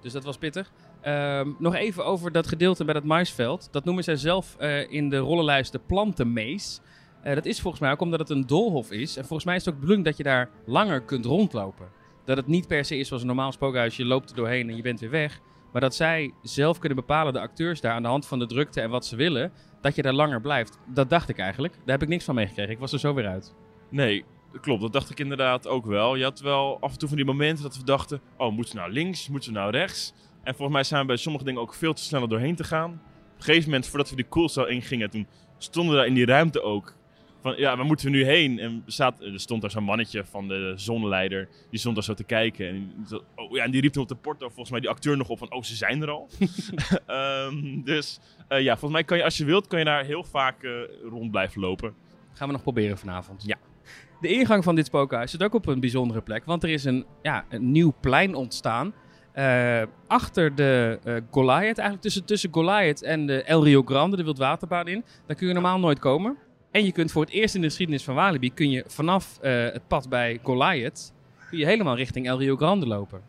Dus 0.00 0.12
dat 0.12 0.24
was 0.24 0.36
pittig. 0.38 0.72
Ehm, 1.02 1.50
nog 1.58 1.74
even 1.74 2.04
over 2.04 2.32
dat 2.32 2.46
gedeelte 2.46 2.84
bij 2.84 2.94
dat 2.94 3.04
maisveld. 3.04 3.68
Dat 3.70 3.84
noemen 3.84 4.04
zij 4.04 4.16
zelf 4.16 4.56
eh, 4.58 4.90
in 4.90 5.08
de 5.08 5.16
rollenlijst 5.16 5.72
de 5.72 5.80
plantenmees. 5.86 6.80
Eh, 7.22 7.34
dat 7.34 7.46
is 7.46 7.60
volgens 7.60 7.82
mij 7.82 7.92
ook 7.92 8.00
omdat 8.00 8.18
het 8.18 8.30
een 8.30 8.46
doolhof 8.46 8.90
is. 8.90 9.16
En 9.16 9.24
volgens 9.24 9.44
mij 9.44 9.56
is 9.56 9.64
het 9.64 9.74
ook 9.74 9.86
de 9.86 10.02
dat 10.02 10.16
je 10.16 10.22
daar 10.22 10.50
langer 10.66 11.02
kunt 11.02 11.24
rondlopen. 11.24 11.88
Dat 12.24 12.36
het 12.36 12.46
niet 12.46 12.66
per 12.66 12.84
se 12.84 12.96
is 12.96 13.06
zoals 13.06 13.22
een 13.22 13.28
normaal 13.28 13.52
spookhuis. 13.52 13.96
Je 13.96 14.04
loopt 14.04 14.30
er 14.30 14.36
doorheen 14.36 14.68
en 14.68 14.76
je 14.76 14.82
bent 14.82 15.00
weer 15.00 15.10
weg. 15.10 15.40
Maar 15.72 15.80
dat 15.80 15.94
zij 15.94 16.32
zelf 16.42 16.78
kunnen 16.78 16.98
bepalen, 16.98 17.32
de 17.32 17.40
acteurs 17.40 17.80
daar, 17.80 17.92
aan 17.92 18.02
de 18.02 18.08
hand 18.08 18.26
van 18.26 18.38
de 18.38 18.46
drukte 18.46 18.80
en 18.80 18.90
wat 18.90 19.06
ze 19.06 19.16
willen, 19.16 19.52
dat 19.80 19.94
je 19.94 20.02
daar 20.02 20.12
langer 20.12 20.40
blijft. 20.40 20.78
Dat 20.86 21.10
dacht 21.10 21.28
ik 21.28 21.38
eigenlijk. 21.38 21.74
Daar 21.74 21.94
heb 21.94 22.02
ik 22.02 22.08
niks 22.08 22.24
van 22.24 22.34
meegekregen. 22.34 22.72
Ik 22.72 22.78
was 22.78 22.92
er 22.92 22.98
zo 22.98 23.14
weer 23.14 23.26
uit. 23.26 23.54
Nee, 23.88 24.24
klopt. 24.60 24.80
Dat 24.80 24.92
dacht 24.92 25.10
ik 25.10 25.20
inderdaad 25.20 25.66
ook 25.66 25.86
wel. 25.86 26.14
Je 26.14 26.24
had 26.24 26.40
wel 26.40 26.78
af 26.80 26.92
en 26.92 26.98
toe 26.98 27.08
van 27.08 27.16
die 27.16 27.26
momenten 27.26 27.62
dat 27.62 27.76
we 27.76 27.84
dachten... 27.84 28.20
Oh, 28.36 28.52
moeten 28.52 28.74
we 28.74 28.80
nou 28.80 28.92
links? 28.92 29.28
Moeten 29.28 29.52
we 29.52 29.58
nou 29.58 29.70
rechts? 29.70 30.14
En 30.42 30.54
volgens 30.54 30.72
mij 30.72 30.84
zijn 30.84 31.00
we 31.00 31.06
bij 31.06 31.16
sommige 31.16 31.44
dingen 31.44 31.60
ook 31.60 31.74
veel 31.74 31.94
te 31.94 32.02
sneller 32.02 32.28
doorheen 32.28 32.56
te 32.56 32.64
gaan. 32.64 32.90
Op 32.90 33.38
een 33.38 33.44
gegeven 33.44 33.70
moment, 33.70 33.86
voordat 33.86 34.10
we 34.10 34.16
die 34.16 34.24
koelcel 34.24 34.66
ingingen... 34.66 35.10
toen 35.10 35.26
stonden 35.58 35.92
we 35.92 35.98
daar 35.98 36.08
in 36.08 36.14
die 36.14 36.26
ruimte 36.26 36.62
ook. 36.62 36.94
Van, 37.40 37.54
ja, 37.56 37.76
waar 37.76 37.86
moeten 37.86 38.06
we 38.06 38.12
nu 38.12 38.24
heen? 38.24 38.58
En 38.58 38.82
er, 38.86 38.92
staat, 38.92 39.20
er 39.20 39.40
stond 39.40 39.60
daar 39.60 39.70
zo'n 39.70 39.84
mannetje 39.84 40.24
van 40.24 40.48
de 40.48 40.72
zonleider. 40.76 41.48
Die 41.70 41.78
stond 41.78 41.94
daar 41.94 42.04
zo 42.04 42.14
te 42.14 42.24
kijken. 42.24 42.68
En, 42.68 42.92
oh, 43.34 43.52
ja, 43.56 43.64
en 43.64 43.70
die 43.70 43.80
riep 43.80 43.92
toen 43.92 44.02
op 44.02 44.08
de 44.08 44.14
porto 44.14 44.46
volgens 44.46 44.70
mij 44.70 44.80
die 44.80 44.88
acteur 44.88 45.16
nog 45.16 45.28
op 45.28 45.38
van... 45.38 45.52
Oh, 45.52 45.62
ze 45.62 45.76
zijn 45.76 46.02
er 46.02 46.10
al. 46.10 46.28
Ehm, 47.06 47.82
dus 47.82 48.20
eh, 48.48 48.60
ja, 48.60 48.72
volgens 48.72 48.92
mij 48.92 49.04
kan 49.04 49.16
je 49.16 49.24
als 49.24 49.36
je 49.36 49.44
wilt... 49.44 49.66
kan 49.66 49.78
je 49.78 49.84
daar 49.84 50.04
heel 50.04 50.24
vaak 50.24 50.62
eh, 50.62 50.70
rond 51.10 51.30
blijven 51.30 51.60
lopen. 51.60 51.94
Gaan 52.32 52.46
we 52.46 52.52
nog 52.52 52.62
proberen 52.62 52.98
vanavond. 52.98 53.44
Ja. 53.46 53.56
De 54.20 54.28
ingang 54.28 54.64
van 54.64 54.74
dit 54.74 54.86
spookhuis 54.86 55.30
zit 55.30 55.42
ook 55.42 55.54
op 55.54 55.66
een 55.66 55.80
bijzondere 55.80 56.20
plek. 56.20 56.44
Want 56.44 56.62
er 56.62 56.70
is 56.70 56.84
een, 56.84 57.06
ja, 57.22 57.44
een 57.48 57.72
nieuw 57.72 57.94
plein 58.00 58.34
ontstaan. 58.34 58.94
Eh, 59.32 59.82
achter 60.06 60.54
de 60.54 60.98
eh, 61.04 61.14
Goliath, 61.30 61.78
eigenlijk 61.78 62.00
tussen, 62.00 62.24
tussen 62.24 62.52
Goliath 62.52 63.02
en 63.02 63.26
de 63.26 63.42
El 63.42 63.64
Rio 63.64 63.82
Grande, 63.82 64.16
de 64.16 64.24
wildwaterbaan 64.24 64.88
in. 64.88 65.04
Daar 65.26 65.36
kun 65.36 65.46
je 65.46 65.52
normaal 65.52 65.78
nooit 65.78 65.98
komen. 65.98 66.36
En 66.70 66.84
je 66.84 66.92
kunt 66.92 67.12
voor 67.12 67.22
het 67.22 67.30
eerst 67.30 67.54
in 67.54 67.60
de 67.60 67.66
geschiedenis 67.66 68.04
van 68.04 68.14
Walibi, 68.14 68.52
kun 68.54 68.70
je 68.70 68.84
vanaf 68.86 69.38
eh, 69.40 69.52
het 69.52 69.88
pad 69.88 70.08
bij 70.08 70.38
Goliath, 70.42 71.12
kun 71.48 71.58
je 71.58 71.66
helemaal 71.66 71.96
richting 71.96 72.26
El 72.26 72.38
Rio 72.38 72.56
Grande 72.56 72.86
lopen. 72.86 73.20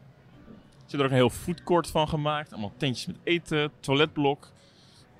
Ze 0.85 0.99
hebben 0.99 0.99
er 0.99 1.05
ook 1.05 1.11
een 1.11 1.33
heel 1.33 1.43
foodcourt 1.43 1.87
van 1.87 2.07
gemaakt. 2.07 2.51
Allemaal 2.51 2.73
tentjes 2.77 3.05
met 3.05 3.15
eten, 3.23 3.71
toiletblok. 3.79 4.51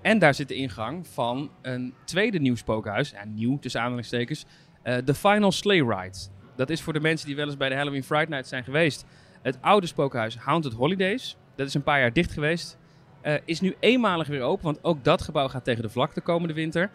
En 0.02 0.20
daar 0.20 0.34
zit 0.34 0.48
de 0.48 0.56
ingang 0.56 1.08
van 1.08 1.50
een 1.62 1.94
tweede 2.06 2.40
nieuw 2.40 2.56
spookhuis. 2.56 3.10
Ja, 3.10 3.26
nieuw 3.26 3.60
tussen 3.60 3.82
aanhalingstekens. 3.82 4.46
The 4.84 5.14
Final 5.14 5.52
Sleigh 5.52 5.88
Ride. 5.88 6.18
Dat 6.56 6.70
is 6.70 6.82
voor 6.82 6.94
de 6.94 7.00
mensen 7.00 7.28
die 7.28 7.36
wel 7.36 7.46
eens 7.46 7.58
bij 7.58 7.70
de 7.70 7.76
Halloween 7.76 8.04
Fright 8.04 8.30
Night 8.30 8.48
zijn 8.48 8.64
geweest. 8.64 9.06
Het 9.44 9.58
oude 9.62 9.88
spookhuis 9.88 10.38
Haunted 10.38 10.74
Holidays. 10.74 11.38
Dat 11.56 11.68
is 11.68 11.74
een 11.74 11.84
paar 11.84 12.00
jaar 12.00 12.14
dicht 12.14 12.32
geweest. 12.32 12.78
Eh, 13.22 13.34
is 13.46 13.62
nu 13.62 13.76
eenmalig 13.80 14.28
weer 14.28 14.42
open, 14.42 14.66
want 14.66 14.84
ook 14.84 15.04
dat 15.04 15.22
gebouw 15.22 15.48
gaat 15.48 15.64
tegen 15.64 15.82
de 15.82 15.90
vlakte 15.90 16.22
komende 16.22 16.54
winter. 16.54 16.90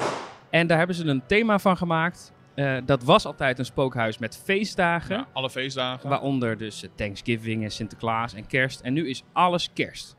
En 0.51 0.67
daar 0.67 0.79
hebben 0.79 0.97
ze 0.97 1.05
een 1.05 1.27
thema 1.27 1.59
van 1.59 1.77
gemaakt. 1.77 2.33
Eh, 2.55 2.77
dat 2.85 3.03
was 3.03 3.25
altijd 3.25 3.59
een 3.59 3.65
spookhuis 3.65 4.19
met 4.19 4.41
feestdagen. 4.45 5.17
Ja, 5.17 5.27
alle 5.33 5.51
feestdagen. 5.51 6.09
Waaronder 6.09 6.59
dus 6.59 6.85
Thanksgiving 6.95 7.65
en 7.65 7.71
Sinterklaas 7.71 8.35
en 8.35 8.47
kerst. 8.47 8.81
En 8.81 8.93
nu 8.93 9.09
is 9.09 9.23
alles 9.33 9.71
kerst. 9.73 10.17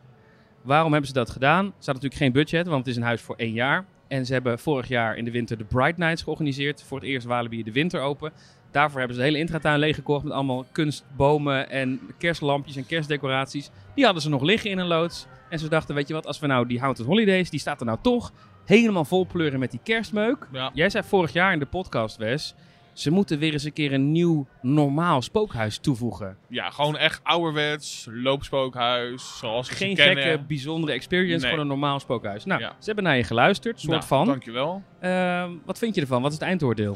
Waarom 0.61 0.91
hebben 0.91 1.07
ze 1.07 1.15
dat 1.15 1.29
gedaan? 1.29 1.65
Ze 1.65 1.71
hadden 1.71 1.93
natuurlijk 1.93 2.21
geen 2.21 2.31
budget, 2.31 2.67
want 2.67 2.79
het 2.79 2.87
is 2.87 2.95
een 2.95 3.07
huis 3.07 3.21
voor 3.21 3.35
één 3.35 3.53
jaar. 3.53 3.85
En 4.07 4.25
ze 4.25 4.33
hebben 4.33 4.59
vorig 4.59 4.87
jaar 4.87 5.17
in 5.17 5.25
de 5.25 5.31
winter 5.31 5.57
de 5.57 5.63
Bright 5.63 5.97
Nights 5.97 6.23
georganiseerd. 6.23 6.83
Voor 6.83 6.99
het 6.99 7.07
eerst 7.07 7.27
Walibi 7.27 7.63
de 7.63 7.71
winter 7.71 8.01
open. 8.01 8.31
Daarvoor 8.71 8.97
hebben 8.99 9.15
ze 9.17 9.21
de 9.23 9.27
hele 9.27 9.39
intratuin 9.41 9.79
leeggekocht 9.79 10.23
met 10.23 10.33
allemaal 10.33 10.65
kunstbomen 10.71 11.69
en 11.69 11.99
kerstlampjes 12.17 12.75
en 12.75 12.85
kerstdecoraties. 12.85 13.69
Die 13.95 14.03
hadden 14.03 14.23
ze 14.23 14.29
nog 14.29 14.41
liggen 14.41 14.69
in 14.69 14.77
een 14.77 14.87
loods. 14.87 15.25
En 15.49 15.59
ze 15.59 15.69
dachten, 15.69 15.95
weet 15.95 16.07
je 16.07 16.13
wat, 16.13 16.25
als 16.27 16.39
we 16.39 16.47
nou 16.47 16.67
die 16.67 16.79
Haunted 16.79 17.05
Holidays, 17.05 17.49
die 17.49 17.59
staat 17.59 17.79
er 17.79 17.85
nou 17.85 17.97
toch 18.01 18.31
helemaal 18.65 19.05
vol 19.05 19.25
pleuren 19.27 19.59
met 19.59 19.71
die 19.71 19.79
kerstmeuk. 19.83 20.47
Ja. 20.51 20.71
Jij 20.73 20.89
zei 20.89 21.03
vorig 21.07 21.33
jaar 21.33 21.53
in 21.53 21.59
de 21.59 21.65
podcast, 21.65 22.17
Wes, 22.17 22.55
ze 22.93 23.11
moeten 23.11 23.39
weer 23.39 23.53
eens 23.53 23.63
een 23.63 23.73
keer 23.73 23.93
een 23.93 24.11
nieuw 24.11 24.47
normaal 24.61 25.21
spookhuis 25.21 25.77
toevoegen. 25.77 26.37
ja, 26.47 26.69
gewoon 26.69 26.97
echt 26.97 27.19
ouderwets, 27.23 28.07
loopspookhuis, 28.11 29.37
zoals 29.37 29.69
we 29.69 29.75
Geen 29.75 29.95
ze 29.95 30.03
kennen. 30.03 30.23
gekke, 30.23 30.43
bijzondere 30.43 30.93
experience, 30.93 31.39
Nee. 31.41 31.49
gewoon 31.49 31.59
een 31.59 31.67
normaal 31.79 31.99
spookhuis. 31.99 32.45
Nou, 32.45 32.61
Ja. 32.61 32.69
ze 32.79 32.85
hebben 32.85 33.03
naar 33.03 33.17
je 33.17 33.23
geluisterd, 33.23 33.79
soort 33.79 33.91
Nou, 33.91 34.03
van. 34.03 34.25
Dankjewel. 34.25 34.83
Ehm, 34.99 35.51
wat 35.65 35.77
vind 35.77 35.95
je 35.95 36.01
ervan? 36.01 36.21
Wat 36.21 36.31
is 36.31 36.37
het 36.37 36.47
eindoordeel? 36.47 36.95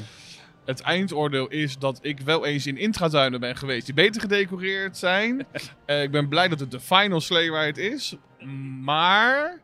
Het 0.66 0.82
eindoordeel 0.82 1.48
is 1.48 1.78
dat 1.78 2.00
ik 2.02 2.20
wel 2.20 2.46
eens 2.46 2.68
in 2.68 2.78
intratuinen 2.78 3.40
ben 3.40 3.56
geweest 3.56 3.86
die 3.86 3.96
beter 3.96 4.22
gedecoreerd 4.22 4.98
zijn. 4.98 5.46
Eh, 5.86 6.02
ik 6.02 6.12
ben 6.12 6.28
blij 6.28 6.48
dat 6.48 6.60
het 6.60 6.72
de 6.72 6.80
final 6.80 7.22
sleigh 7.22 7.54
ride 7.54 7.82
is. 7.82 8.16
Maar 8.82 9.60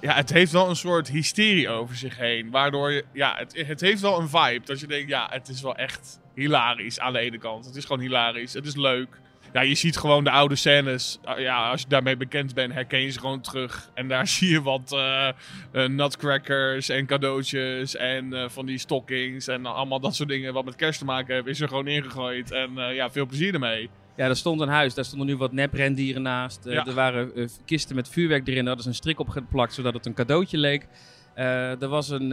ja, 0.00 0.14
het 0.14 0.30
heeft 0.30 0.52
wel 0.52 0.68
een 0.68 0.76
soort 0.76 1.08
hysterie 1.08 1.68
over 1.68 1.96
zich 1.96 2.16
heen. 2.16 2.50
Waardoor 2.50 2.92
je, 2.92 3.04
ja, 3.12 3.34
het, 3.36 3.66
het 3.66 3.80
heeft 3.80 4.00
wel 4.00 4.20
een 4.20 4.28
vibe. 4.28 4.60
Dat 4.64 4.80
je 4.80 4.86
denkt, 4.86 5.08
ja, 5.08 5.28
het 5.30 5.48
is 5.48 5.62
wel 5.62 5.76
echt 5.76 6.20
hilarisch 6.34 7.00
aan 7.00 7.12
de 7.12 7.18
ene 7.18 7.38
kant. 7.38 7.64
Het 7.66 7.76
is 7.76 7.84
gewoon 7.84 8.00
hilarisch. 8.00 8.52
Het 8.52 8.66
is 8.66 8.76
leuk. 8.76 9.20
Ja, 9.54 9.60
je 9.60 9.74
ziet 9.74 9.96
gewoon 9.96 10.24
de 10.24 10.30
oude 10.30 10.56
scènes. 10.56 11.18
Ah, 11.24 11.38
Ja, 11.38 11.70
als 11.70 11.80
je 11.80 11.88
daarmee 11.88 12.16
bekend 12.16 12.54
bent, 12.54 12.72
herken 12.72 13.00
je 13.00 13.10
ze 13.10 13.20
gewoon 13.20 13.40
terug. 13.40 13.90
En 13.94 14.08
daar 14.08 14.26
zie 14.36 14.50
je 14.50 14.62
wat 14.62 14.92
eh, 14.92 15.28
eh, 15.28 15.88
nutcrackers 15.88 16.88
en 16.88 17.06
cadeautjes 17.06 17.96
en 17.96 18.32
eh, 18.32 18.48
van 18.48 18.66
die 18.66 18.78
stockings 18.78 19.48
en 19.48 19.66
allemaal 19.66 20.00
dat 20.00 20.14
soort 20.14 20.28
dingen 20.28 20.52
wat 20.52 20.64
met 20.64 20.76
kerst 20.76 20.98
te 20.98 21.04
maken 21.04 21.34
hebben, 21.34 21.52
is 21.52 21.60
er 21.60 21.68
gewoon 21.68 21.86
ingegooid. 21.86 22.50
En 22.50 22.70
ja, 22.94 23.10
veel 23.10 23.26
plezier 23.26 23.54
ermee. 23.54 23.90
Ja, 24.16 24.26
er 24.28 24.36
stond 24.36 24.60
een 24.60 24.68
huis, 24.68 24.94
daar 24.94 25.04
stonden 25.04 25.26
nu 25.26 25.36
wat 25.36 25.52
neprendieren 25.52 26.22
naast. 26.22 26.64
Ja. 26.64 26.86
Er 26.86 26.94
waren 26.94 27.50
kisten 27.64 27.94
met 27.96 28.08
vuurwerk 28.08 28.48
erin, 28.48 28.64
daar 28.64 28.66
hadden 28.66 28.82
ze 28.84 28.88
een 28.88 28.94
strik 28.94 29.18
op 29.18 29.28
geplakt 29.28 29.74
zodat 29.74 29.94
het 29.94 30.06
een 30.06 30.14
cadeautje 30.14 30.58
leek. 30.58 30.86
Er 31.34 31.88
was 31.88 32.08
een 32.08 32.28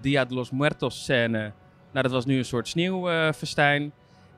Dia 0.00 0.24
de 0.24 0.34
los 0.34 0.50
Muertos 0.50 1.02
scène. 1.02 1.52
Nou, 1.92 2.02
dat 2.02 2.10
was 2.10 2.24
nu 2.24 2.38
een 2.38 2.44
soort 2.44 2.68
sneeuwfestijn. 2.68 3.92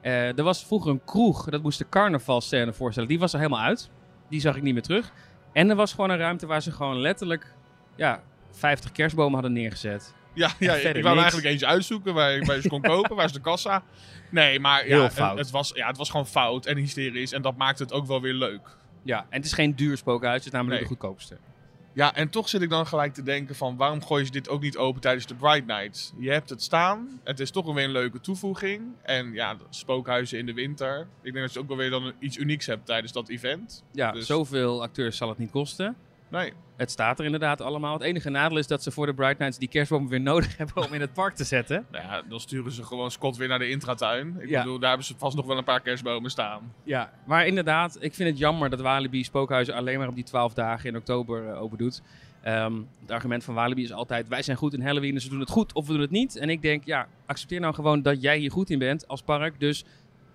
Eh, 0.07 0.39
er 0.39 0.43
was 0.43 0.65
vroeger 0.67 0.91
een 0.91 1.05
kroeg, 1.05 1.45
dat 1.51 1.63
moest 1.63 1.79
de 1.79 1.89
carnavalscène 1.89 2.73
voorstellen. 2.73 3.09
Die 3.09 3.19
was 3.19 3.33
er 3.33 3.39
helemaal 3.39 3.61
uit. 3.65 3.91
Die 4.29 4.41
zag 4.41 4.57
ik 4.57 4.63
niet 4.63 4.73
meer 4.73 4.83
terug. 4.83 5.13
En 5.53 5.71
er 5.71 5.77
was 5.77 5.91
gewoon 5.93 6.11
een 6.11 6.19
ruimte 6.19 6.47
waar 6.47 6.63
ze 6.63 6.73
gewoon 6.73 6.97
letterlijk 6.99 7.55
ja, 7.97 8.23
50 8.51 8.93
kerstbomen 8.93 9.33
hadden 9.33 9.53
neergezet. 9.53 10.15
Ja, 10.33 10.51
ja 10.59 10.75
ik 10.75 10.83
wou 10.83 10.95
niks. 10.95 11.07
eigenlijk 11.17 11.47
eentje 11.47 11.67
uitzoeken 11.67 12.15
waar, 12.15 12.31
je- 12.33 12.45
waar 12.45 12.57
je 12.57 12.63
ze 12.63 12.69
kon 12.69 12.81
kopen. 12.93 13.17
Waar 13.17 13.25
is 13.25 13.33
de 13.33 13.41
kassa? 13.41 13.83
Nee, 14.31 14.61
maar 14.61 14.89
ja, 14.89 15.11
het, 15.37 15.51
was, 15.51 15.71
ja, 15.75 15.87
het 15.87 15.97
was 15.97 16.11
gewoon 16.11 16.27
fout 16.27 16.67
en 16.67 16.77
hysterisch. 16.77 17.33
En 17.33 17.43
dat 17.43 17.57
maakt 17.57 17.79
het 17.79 17.93
ook 17.93 18.07
wel 18.07 18.21
weer 18.21 18.35
leuk. 18.35 18.77
Ja, 19.03 19.19
en 19.19 19.37
het 19.37 19.45
is 19.45 19.53
geen 19.53 19.75
duur 19.77 19.97
spookhuis, 19.97 20.35
het 20.37 20.45
is 20.47 20.51
namelijk 20.53 20.81
Nee. 20.81 20.89
de 20.89 20.95
goedkoopste. 20.97 21.37
Ja, 21.97 22.15
en 22.15 22.29
toch 22.29 22.49
zit 22.49 22.63
ik 22.63 22.71
dan 22.71 22.87
gelijk 22.87 23.15
te 23.15 23.23
denken 23.23 23.55
van... 23.55 23.77
waarom 23.77 24.03
gooien 24.05 24.27
ze 24.27 24.33
dit 24.33 24.49
ook 24.49 24.61
niet 24.61 24.77
open 24.77 25.01
tijdens 25.01 25.27
de 25.27 25.35
Bright 25.35 25.67
Nights? 25.67 26.13
Je 26.19 26.31
hebt 26.31 26.51
het 26.51 26.63
staan. 26.63 27.21
Het 27.25 27.41
is 27.41 27.51
toch 27.51 27.75
weer 27.75 27.85
een 27.85 27.91
leuke 27.91 28.21
toevoeging. 28.21 28.83
En 29.03 29.33
ja, 29.33 29.57
spookhuizen 29.71 30.39
in 30.39 30.47
de 30.47 30.53
winter. 30.53 31.01
Ik 31.23 31.33
denk 31.33 31.45
dat 31.45 31.53
je 31.53 31.59
ook 31.59 31.69
wel 31.69 31.77
weer 31.77 31.91
dan 31.91 32.13
iets 32.19 32.37
unieks 32.37 32.67
hebt 32.67 32.87
tijdens 32.87 33.13
dat 33.13 33.29
event. 33.29 33.85
Ja, 33.93 34.13
Dus- 34.13 34.27
zoveel 34.27 34.83
acteurs 34.83 35.17
zal 35.17 35.29
het 35.29 35.39
niet 35.39 35.51
kosten. 35.51 35.97
Nee, 36.31 36.53
Het 36.77 36.91
staat 36.91 37.19
er 37.19 37.25
inderdaad 37.25 37.61
allemaal. 37.61 37.93
Het 37.93 38.03
enige 38.03 38.31
nadeel 38.31 38.59
is 38.59 38.67
dat 38.67 38.83
ze 38.83 38.91
voor 38.91 39.07
de 39.07 39.15
Bright 39.15 39.39
Nights 39.39 39.59
die 39.59 39.69
kerstbomen 39.69 40.09
weer 40.09 40.21
nodig 40.21 40.57
hebben 40.59 40.85
om 40.87 40.93
in 40.93 41.01
het 41.01 41.13
park 41.13 41.35
te 41.35 41.45
zetten. 41.45 41.87
nou 41.91 42.05
ja, 42.05 42.23
dan 42.29 42.41
sturen 42.41 42.73
ze 42.73 42.85
gewoon 42.85 43.11
Scott 43.11 43.37
weer 43.37 43.49
naar 43.49 43.59
de 43.59 43.69
intratuin. 43.71 44.37
Ik 44.41 44.49
Ja. 44.49 44.63
bedoel, 44.63 44.79
daar 44.79 44.89
hebben 44.89 45.07
ze 45.07 45.15
vast 45.19 45.37
nog 45.37 45.47
wel 45.47 45.59
een 45.59 45.65
paar 45.65 45.81
kerstbomen 45.81 46.31
staan. 46.31 46.73
Ja, 46.83 47.13
maar 47.27 47.47
inderdaad, 47.47 47.97
ik 48.01 48.15
vind 48.15 48.29
het 48.29 48.39
jammer 48.39 48.71
dat 48.71 48.81
Walibi 48.81 49.25
Spookhuizen 49.25 49.75
alleen 49.75 49.99
maar 49.99 50.09
op 50.09 50.15
die 50.15 50.25
12 50.25 50.55
dagen 50.55 50.89
in 50.89 50.97
oktober 50.97 51.49
eh, 51.49 51.63
open 51.63 51.79
doet. 51.79 52.03
Ehm, 52.43 52.75
het 53.01 53.11
argument 53.11 53.45
van 53.45 53.55
Walibi 53.55 53.83
is 53.83 53.93
altijd, 53.93 54.29
wij 54.29 54.43
zijn 54.43 54.57
goed 54.57 54.75
in 54.75 54.83
Halloween, 54.83 55.15
dus 55.15 55.25
we 55.25 55.31
doen 55.31 55.41
het 55.41 55.51
goed 55.51 55.73
of 55.73 55.87
we 55.87 55.93
doen 55.93 56.01
het 56.03 56.11
niet. 56.11 56.37
En 56.37 56.49
ik 56.51 56.63
denk, 56.63 56.85
ja, 56.85 57.07
accepteer 57.27 57.61
nou 57.61 57.75
gewoon 57.75 58.03
dat 58.03 58.23
jij 58.23 58.39
hier 58.39 58.51
goed 58.51 58.71
in 58.71 58.79
bent 58.79 59.09
als 59.09 59.23
park, 59.23 59.61
dus 59.61 59.85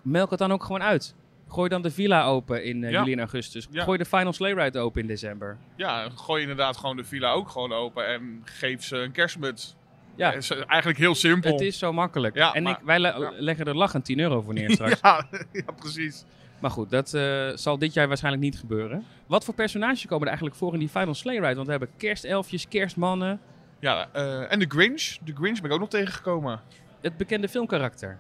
melk 0.02 0.30
het 0.30 0.40
dan 0.40 0.52
ook 0.52 0.64
gewoon 0.64 0.84
uit. 0.84 1.16
Gooi 1.52 1.70
dan 1.70 1.82
de 1.82 1.92
villa 1.92 2.24
open 2.26 2.64
in 2.64 2.84
eh, 2.84 2.92
Ja. 2.92 3.00
juli 3.00 3.12
en 3.14 3.20
augustus. 3.20 3.68
Ja. 3.72 3.84
Gooi 3.84 3.98
de 3.98 4.06
Final 4.06 4.34
Sleigh 4.34 4.58
Ride 4.64 4.80
open 4.80 5.02
in 5.02 5.08
december. 5.08 5.58
Ja, 5.76 6.10
gooi 6.16 6.42
inderdaad 6.42 6.78
gewoon 6.78 6.96
de 6.98 7.04
villa 7.04 7.32
ook 7.32 7.50
gewoon 7.50 7.72
open 7.74 8.08
en 8.08 8.42
geef 8.44 8.84
ze 8.84 8.98
een 8.98 9.12
kerstmuts. 9.12 9.76
Ja, 10.16 10.32
is 10.34 10.50
eigenlijk 10.52 11.00
heel 11.00 11.16
simpel. 11.16 11.52
het 11.52 11.62
is 11.62 11.78
zo 11.80 11.94
makkelijk. 11.94 12.36
Ja, 12.36 12.54
en 12.54 12.64
maar- 12.64 12.72
ik, 12.80 12.86
wij 12.86 13.00
le- 13.00 13.18
ja. 13.20 13.32
leggen 13.38 13.66
er 13.66 13.76
lachend 13.78 14.06
10 14.06 14.20
euro 14.20 14.42
voor 14.42 14.54
neer 14.54 14.72
straks. 14.72 15.00
Ja, 15.02 15.26
ja, 15.52 15.72
precies. 15.80 16.24
Maar 16.60 16.72
goed, 16.72 16.90
dat 16.90 17.14
eh, 17.14 17.48
zal 17.56 17.78
dit 17.78 17.94
jaar 17.94 18.08
waarschijnlijk 18.08 18.44
niet 18.44 18.60
gebeuren. 18.60 19.06
Wat 19.28 19.44
voor 19.46 19.54
personages 19.54 20.02
komen 20.06 20.22
er 20.22 20.28
eigenlijk 20.28 20.56
voor 20.56 20.74
in 20.74 20.80
die 20.80 20.90
Final 20.90 21.14
Sleigh 21.14 21.42
Ride? 21.42 21.54
Want 21.56 21.66
we 21.66 21.72
hebben 21.72 21.90
kerstelfjes, 21.98 22.68
kerstmannen, 22.68 23.40
Ja, 23.80 24.08
eh, 24.12 24.52
en 24.52 24.60
de 24.60 24.66
Grinch. 24.68 25.18
De 25.24 25.34
Grinch 25.36 25.58
ben 25.62 25.66
ik 25.70 25.74
ook 25.74 25.80
nog 25.80 25.90
tegengekomen. 25.90 26.62
het 27.02 27.18
bekende 27.18 27.48
filmkarakter. 27.50 28.20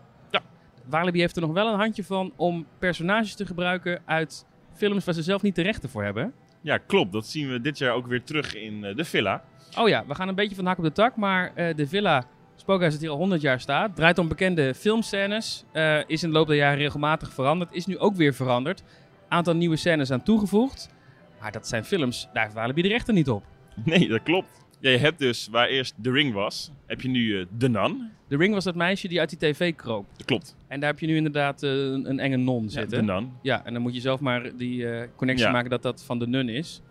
Walibi 0.85 1.19
heeft 1.19 1.35
er 1.35 1.41
nog 1.41 1.53
wel 1.53 1.67
een 1.67 1.79
handje 1.79 2.03
van 2.03 2.33
om 2.35 2.65
personages 2.79 3.35
te 3.35 3.45
gebruiken 3.45 4.01
uit 4.05 4.45
films 4.73 5.05
waar 5.05 5.13
ze 5.13 5.23
zelf 5.23 5.41
niet 5.41 5.55
de 5.55 5.61
rechten 5.61 5.89
voor 5.89 6.03
hebben. 6.03 6.33
Ja, 6.61 6.77
klopt. 6.77 7.11
Dat 7.11 7.27
zien 7.27 7.49
we 7.49 7.61
dit 7.61 7.77
jaar 7.77 7.93
ook 7.93 8.07
weer 8.07 8.23
terug 8.23 8.55
in 8.55 8.83
eh, 8.83 8.95
de 8.95 9.05
villa. 9.05 9.43
Oh 9.77 9.87
ja, 9.87 10.05
we 10.07 10.15
gaan 10.15 10.27
een 10.27 10.35
beetje 10.35 10.55
van 10.55 10.63
de 10.63 10.69
hak 10.69 10.79
op 10.79 10.83
de 10.83 10.91
tak, 10.91 11.15
maar 11.15 11.51
eh, 11.55 11.75
de 11.75 11.87
villa 11.87 12.25
Spookhuis 12.55 12.91
dat 12.91 13.01
hier 13.01 13.09
al 13.09 13.17
100 13.17 13.41
jaar 13.41 13.59
staat, 13.59 13.95
draait 13.95 14.17
om 14.17 14.27
bekende 14.27 14.73
filmscènes, 14.75 15.63
eh, 15.71 15.99
is 16.07 16.23
in 16.23 16.29
de 16.29 16.35
loop 16.35 16.47
der 16.47 16.55
jaren 16.55 16.77
regelmatig 16.77 17.33
veranderd, 17.33 17.73
is 17.73 17.85
nu 17.85 17.97
ook 17.97 18.15
weer 18.15 18.33
veranderd. 18.33 18.83
Aantal 19.27 19.55
nieuwe 19.55 19.75
scènes 19.75 20.11
aan 20.11 20.23
toegevoegd, 20.23 20.89
maar 21.39 21.51
dat 21.51 21.67
zijn 21.67 21.83
films, 21.85 22.29
daar 22.33 22.43
heeft 22.43 22.55
Walibi 22.55 22.81
de 22.81 22.87
rechten 22.87 23.13
niet 23.13 23.29
op. 23.29 23.43
Nee, 23.83 24.07
dat 24.07 24.23
klopt. 24.23 24.65
Ja, 24.81 24.89
je 24.89 24.97
hebt 24.97 25.19
dus, 25.19 25.47
waar 25.51 25.67
eerst 25.67 25.93
The 26.03 26.11
Ring 26.11 26.33
was, 26.33 26.71
heb 26.85 27.01
je 27.01 27.07
nu 27.09 27.39
eh 27.39 27.45
The 27.57 27.67
Nun. 27.69 28.11
The 28.27 28.37
Ring 28.37 28.53
was 28.53 28.63
dat 28.63 28.75
meisje 28.75 29.07
die 29.07 29.19
uit 29.19 29.29
die 29.29 29.39
tv 29.51 29.75
kroop. 29.75 30.05
Dat 30.17 30.25
klopt. 30.25 30.55
En 30.67 30.79
daar 30.79 30.89
heb 30.89 30.99
je 30.99 31.07
nu 31.07 31.15
inderdaad 31.15 31.63
eh, 31.63 31.69
een, 31.69 32.09
een 32.09 32.19
enge 32.19 32.37
non 32.37 32.63
Ja, 32.63 32.69
zitten. 32.69 33.05
The 33.05 33.11
Nun. 33.13 33.31
Ja, 33.41 33.65
en 33.65 33.73
dan 33.73 33.81
moet 33.81 33.93
je 33.95 34.01
zelf 34.01 34.19
maar 34.19 34.55
die 34.57 34.89
eh, 34.89 35.07
connectie 35.15 35.45
Ja. 35.45 35.51
maken 35.51 35.69
dat 35.69 35.81
dat 35.81 36.03
van 36.03 36.19
de 36.19 36.27
nun 36.27 36.49
is. 36.49 36.81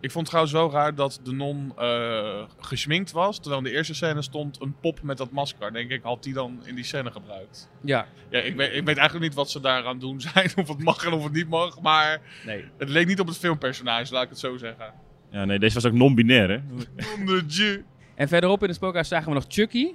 Ik 0.00 0.10
vond 0.10 0.26
het 0.30 0.36
trouwens 0.36 0.52
wel 0.54 0.70
raar 0.80 0.94
dat 0.94 1.20
de 1.24 1.32
non 1.32 1.72
eh 1.78 2.42
geschminkt 2.60 3.12
was. 3.12 3.36
Terwijl 3.40 3.58
in 3.58 3.64
de 3.70 3.76
eerste 3.76 3.94
scène 3.94 4.22
stond 4.22 4.60
een 4.60 4.74
pop 4.80 5.02
met 5.02 5.16
dat 5.18 5.30
masker. 5.30 5.72
Denk 5.72 5.90
ik, 5.90 6.02
had 6.02 6.22
die 6.22 6.32
dan 6.34 6.60
in 6.64 6.74
die 6.74 6.84
scène 6.84 7.10
gebruikt? 7.10 7.70
Ja, 7.84 8.06
Ja, 8.30 8.38
ik 8.40 8.56
weet, 8.56 8.74
ik 8.74 8.84
weet 8.84 8.96
eigenlijk 8.96 9.26
niet 9.26 9.34
wat 9.34 9.50
ze 9.50 9.60
daaraan 9.60 9.98
doen 9.98 10.20
zijn. 10.32 10.50
Of 10.56 10.68
het 10.68 10.82
mag 10.82 11.04
en 11.06 11.12
of 11.12 11.24
het 11.24 11.32
niet 11.32 11.48
mag. 11.48 11.80
Maar 11.80 12.20
nee. 12.46 12.64
het 12.78 12.88
leek 12.88 13.06
niet 13.06 13.20
op 13.20 13.26
het 13.26 13.38
filmpersonage, 13.38 14.12
laat 14.12 14.22
ik 14.22 14.28
het 14.28 14.38
zo 14.38 14.56
zeggen. 14.56 14.92
Ja, 15.32 15.44
nee, 15.44 15.58
deze 15.58 15.74
was 15.74 15.86
ook 15.86 15.92
non-binair, 15.92 16.48
hè? 16.50 16.58
En 18.14 18.28
verderop 18.28 18.60
in 18.62 18.66
het 18.68 18.76
spookhuis 18.76 19.08
zagen 19.08 19.28
we 19.28 19.34
nog 19.34 19.44
Chucky. 19.48 19.94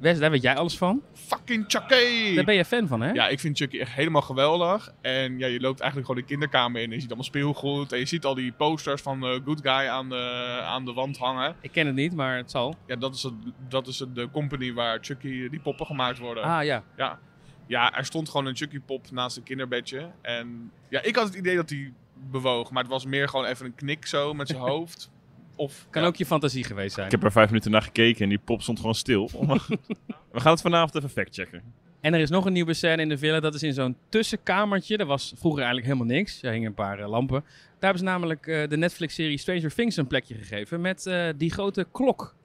Wes, 0.00 0.18
daar 0.18 0.30
weet 0.30 0.42
jij 0.42 0.56
alles 0.56 0.76
van. 0.78 1.02
Fucking 1.14 1.64
Chucky! 1.68 2.34
Daar 2.34 2.44
ben 2.44 2.54
je 2.54 2.64
fan 2.64 2.86
van, 2.86 3.00
hè? 3.00 3.12
Ja, 3.12 3.28
ik 3.28 3.40
vind 3.40 3.56
Chucky 3.56 3.78
echt 3.78 3.92
helemaal 3.92 4.22
geweldig. 4.22 4.92
En 5.00 5.38
ja, 5.38 5.46
je 5.46 5.60
loopt 5.60 5.80
eigenlijk 5.80 6.10
gewoon 6.10 6.22
de 6.26 6.28
kinderkamer 6.28 6.80
in. 6.80 6.86
En 6.86 6.92
je 6.94 7.00
ziet 7.00 7.08
allemaal 7.08 7.24
speelgoed. 7.26 7.92
En 7.92 7.98
je 7.98 8.06
ziet 8.06 8.24
al 8.24 8.34
die 8.34 8.52
posters 8.52 9.02
van 9.02 9.22
eh, 9.26 9.30
Good 9.44 9.60
Guy 9.62 9.70
aan 9.88 10.08
de, 10.08 10.58
aan 10.64 10.84
de 10.84 10.92
wand 10.92 11.18
hangen. 11.18 11.54
Ik 11.60 11.72
ken 11.72 11.86
het 11.86 11.94
niet, 11.94 12.14
maar 12.14 12.36
het 12.36 12.50
zal. 12.50 12.74
Ja, 12.86 12.96
dat 12.96 13.14
is, 13.14 13.22
het, 13.22 13.32
dat 13.68 13.86
is 13.86 13.98
het- 13.98 14.14
de 14.14 14.28
company 14.30 14.72
waar 14.72 14.98
Chucky, 15.00 15.48
die 15.48 15.60
poppen 15.60 15.86
gemaakt 15.86 16.18
worden. 16.18 16.42
Ah 16.44 16.64
ja. 16.64 16.82
Ja. 16.96 17.18
ja, 17.66 17.96
er 17.96 18.04
stond 18.04 18.28
gewoon 18.28 18.46
een 18.46 18.56
Chucky-pop 18.56 19.10
naast 19.10 19.36
een 19.36 19.42
kinderbedje. 19.42 20.10
En 20.22 20.70
ja, 20.88 21.02
ik 21.02 21.16
had 21.16 21.26
het 21.26 21.34
idee 21.34 21.56
dat 21.56 21.70
hij 21.70 21.92
bewoog. 22.30 22.70
Maar 22.70 22.82
het 22.82 22.92
was 22.92 23.06
meer 23.06 23.28
gewoon 23.28 23.46
even 23.46 23.66
een 23.66 23.74
knik 23.74 24.06
zo 24.06 24.34
met 24.34 24.48
zijn 24.48 24.60
hoofd. 24.72 25.10
Of, 25.56 25.86
Kan 25.90 26.02
ja, 26.02 26.08
ook 26.08 26.16
je 26.16 26.26
fantasie 26.26 26.64
geweest 26.64 26.94
zijn. 26.94 27.06
Ik 27.06 27.12
heb 27.12 27.24
er 27.24 27.32
vijf 27.32 27.48
minuten 27.48 27.70
naar 27.70 27.82
gekeken 27.82 28.22
en 28.22 28.28
die 28.28 28.38
pop 28.38 28.62
stond 28.62 28.78
gewoon 28.78 28.94
stil. 28.94 29.30
We 30.32 30.40
gaan 30.40 30.52
het 30.52 30.60
vanavond 30.60 30.94
even 30.94 31.10
factchecken. 31.10 31.62
En 32.00 32.14
er 32.14 32.20
is 32.20 32.30
nog 32.30 32.44
een 32.44 32.52
nieuwe 32.52 32.74
scène 32.74 33.02
in 33.02 33.08
de 33.08 33.18
villa. 33.18 33.40
Dat 33.40 33.54
is 33.54 33.62
in 33.62 33.72
zo'n 33.72 33.96
tussenkamertje. 34.08 34.96
Er 34.96 35.06
was 35.06 35.32
vroeger 35.36 35.62
eigenlijk 35.62 35.92
helemaal 35.92 36.16
niks. 36.16 36.42
Er 36.42 36.52
hingen 36.52 36.68
een 36.68 36.74
paar 36.74 36.98
eh, 36.98 37.08
lampen. 37.08 37.40
Daar 37.40 37.50
hebben 37.78 37.98
ze 37.98 38.04
namelijk 38.04 38.46
eh, 38.46 38.68
de 38.68 38.76
Netflix-serie 38.76 39.38
Stranger 39.38 39.74
Things 39.74 39.96
een 39.96 40.06
plekje 40.06 40.34
gegeven. 40.34 40.80
Met 40.80 41.06
eh, 41.06 41.28
die 41.36 41.52
grote 41.52 41.86
klok. 41.92 42.36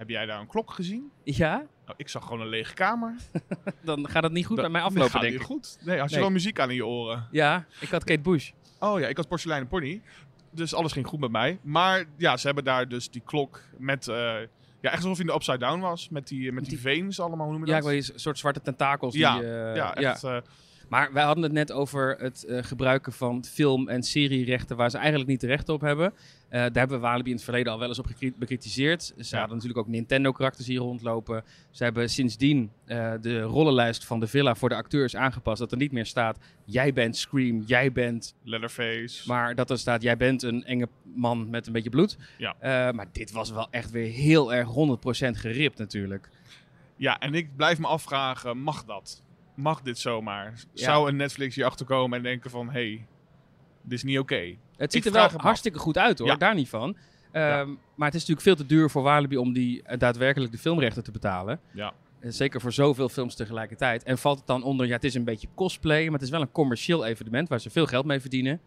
Heb 0.00 0.08
jij 0.08 0.26
daar 0.26 0.40
een 0.40 0.46
klok 0.46 0.70
gezien? 0.72 1.10
Ja, 1.24 1.56
Nou, 1.86 1.94
ik 1.96 2.08
zag 2.08 2.22
gewoon 2.22 2.40
een 2.40 2.48
lege 2.48 2.74
kamer. 2.74 3.14
dan 3.84 4.08
gaat 4.08 4.22
het 4.22 4.32
niet 4.32 4.46
goed 4.46 4.56
Dat- 4.56 4.64
bij 4.64 4.72
mij 4.74 4.80
Dat 4.82 4.90
aflopen, 4.90 5.10
gaat 5.12 5.20
denk 5.22 5.34
ik. 5.34 5.42
goed. 5.42 5.78
Nee, 5.80 6.00
als 6.00 6.08
je 6.10 6.14
Nee. 6.16 6.24
wel 6.24 6.32
muziek 6.34 6.60
aan 6.60 6.68
in 6.68 6.74
je 6.74 6.86
oren. 6.86 7.26
Ja, 7.30 7.64
ik 7.80 7.88
had 7.88 8.04
Kate 8.04 8.20
Bush. 8.20 8.50
Oh 8.78 9.00
ja, 9.00 9.06
ik 9.08 9.16
had 9.16 9.28
porseleinen 9.28 9.68
pony. 9.68 10.02
Dus 10.50 10.74
alles 10.74 10.92
ging 10.92 11.06
goed 11.06 11.20
met 11.20 11.30
mij. 11.30 11.58
Maar 11.62 12.04
ja, 12.16 12.36
ze 12.36 12.46
hebben 12.46 12.64
daar 12.64 12.88
dus 12.88 13.10
die 13.10 13.22
klok 13.24 13.60
met... 13.78 14.08
eh, 14.08 14.14
ja, 14.80 14.90
echt 14.90 14.94
alsof 15.02 15.14
je 15.16 15.20
in 15.22 15.26
de 15.28 15.34
Upside 15.34 15.58
Down 15.58 15.80
was. 15.80 16.08
Met 16.08 16.28
die, 16.28 16.52
met 16.52 16.64
die 16.64 16.80
veens 16.80 17.20
allemaal, 17.20 17.46
hoe 17.46 17.54
noem 17.54 17.64
je 17.64 17.70
Ja, 17.70 17.76
ik 17.76 17.82
dat? 17.82 17.90
weet 17.92 18.12
een 18.12 18.20
soort 18.20 18.38
zwarte 18.38 18.60
tentakels. 18.60 19.14
Ja, 19.14 19.38
die, 19.38 19.48
eh, 19.48 19.76
ja, 19.76 19.94
echt. 19.94 20.24
eh, 20.24 20.36
Maar 20.90 21.12
wij 21.12 21.24
hadden 21.24 21.44
het 21.44 21.52
net 21.52 21.72
over 21.72 22.16
het 22.18 22.44
eh, 22.44 22.62
gebruiken 22.62 23.12
van 23.12 23.44
film- 23.44 23.88
en 23.88 24.02
serierechten 24.02 24.76
waar 24.76 24.90
ze 24.90 24.96
eigenlijk 24.98 25.28
niet 25.28 25.40
de 25.40 25.46
rechten 25.46 25.74
op 25.74 25.80
hebben. 25.80 26.06
Eh, 26.48 26.60
daar 26.60 26.70
hebben 26.72 26.96
we 27.00 27.06
Walibi 27.06 27.28
in 27.30 27.34
het 27.36 27.44
verleden 27.44 27.72
al 27.72 27.78
wel 27.78 27.88
eens 27.88 27.98
op 27.98 28.06
bekritiseerd. 28.36 29.02
Ze 29.02 29.14
Ja. 29.16 29.38
hadden 29.38 29.56
natuurlijk 29.56 29.78
ook 29.86 29.92
Nintendo-karakters 29.92 30.66
hier 30.66 30.78
rondlopen. 30.78 31.44
Ze 31.70 31.84
hebben 31.84 32.10
sindsdien 32.10 32.70
eh, 32.84 33.12
de 33.20 33.40
rollenlijst 33.40 34.04
van 34.06 34.20
de 34.20 34.26
villa 34.26 34.54
voor 34.54 34.68
de 34.68 34.74
acteurs 34.74 35.16
aangepast. 35.16 35.58
Dat 35.58 35.72
er 35.72 35.78
niet 35.78 35.92
meer 35.92 36.06
staat, 36.06 36.38
jij 36.64 36.92
bent 36.92 37.16
Scream, 37.16 37.62
jij 37.66 37.92
bent... 37.92 38.34
Leatherface. 38.42 39.28
Maar 39.28 39.54
dat 39.54 39.70
er 39.70 39.78
staat, 39.78 40.02
jij 40.02 40.16
bent 40.16 40.42
een 40.42 40.64
enge 40.64 40.88
man 41.14 41.50
met 41.50 41.66
een 41.66 41.72
beetje 41.72 41.90
bloed. 41.90 42.16
Ja. 42.38 42.54
Maar 42.92 43.06
dit 43.12 43.30
was 43.32 43.50
wel 43.50 43.68
echt 43.70 43.90
weer 43.90 44.10
heel 44.12 44.54
erg 44.54 44.68
100% 44.68 45.36
geript 45.36 45.78
natuurlijk. 45.78 46.28
Ja, 46.96 47.18
en 47.18 47.34
ik 47.34 47.56
blijf 47.56 47.78
me 47.78 47.86
afvragen, 47.86 48.58
mag 48.58 48.84
dat? 48.84 49.22
Mag 49.60 49.82
dit 49.82 49.98
zomaar? 49.98 50.52
Zou 50.72 51.08
een 51.08 51.16
Netflix 51.16 51.54
hier 51.54 51.64
achter 51.64 51.86
komen 51.86 52.16
en 52.18 52.22
denken 52.24 52.50
van... 52.50 52.66
Hé, 52.66 52.72
hey, 52.72 53.06
dit 53.82 53.92
is 53.92 54.02
niet 54.02 54.18
oké. 54.18 54.54
Het 54.76 54.92
ziet 54.92 55.06
Ik 55.06 55.14
er 55.14 55.18
wel 55.30 55.30
hartstikke 55.36 55.78
goed 55.78 55.98
uit 55.98 56.18
hoor, 56.18 56.28
Ja. 56.28 56.36
daar 56.36 56.54
niet 56.54 56.68
van. 56.68 56.96
Ehm. 57.32 57.68
Maar 57.94 58.06
het 58.10 58.14
is 58.14 58.26
natuurlijk 58.26 58.40
veel 58.40 58.56
te 58.56 58.66
duur 58.66 58.90
voor 58.90 59.02
Walibi 59.02 59.36
om 59.36 59.52
die 59.52 59.82
eh, 59.82 59.98
daadwerkelijk 59.98 60.52
de 60.52 60.58
filmrechten 60.58 61.04
te 61.04 61.10
betalen. 61.10 61.60
Ja. 61.72 61.92
Eh, 62.20 62.30
Zeker 62.30 62.60
voor 62.60 62.72
zoveel 62.72 63.08
films 63.08 63.34
tegelijkertijd. 63.34 64.02
En 64.02 64.18
valt 64.18 64.38
het 64.38 64.46
dan 64.46 64.62
onder, 64.62 64.86
ja, 64.86 64.92
het 64.92 65.04
is 65.04 65.14
een 65.14 65.24
beetje 65.24 65.48
cosplay, 65.54 66.04
maar 66.04 66.12
het 66.12 66.22
is 66.22 66.30
wel 66.30 66.40
een 66.40 66.52
commercieel 66.52 67.04
evenement 67.06 67.48
waar 67.48 67.60
ze 67.60 67.70
veel 67.70 67.86
geld 67.86 68.04
mee 68.04 68.20
verdienen. 68.20 68.60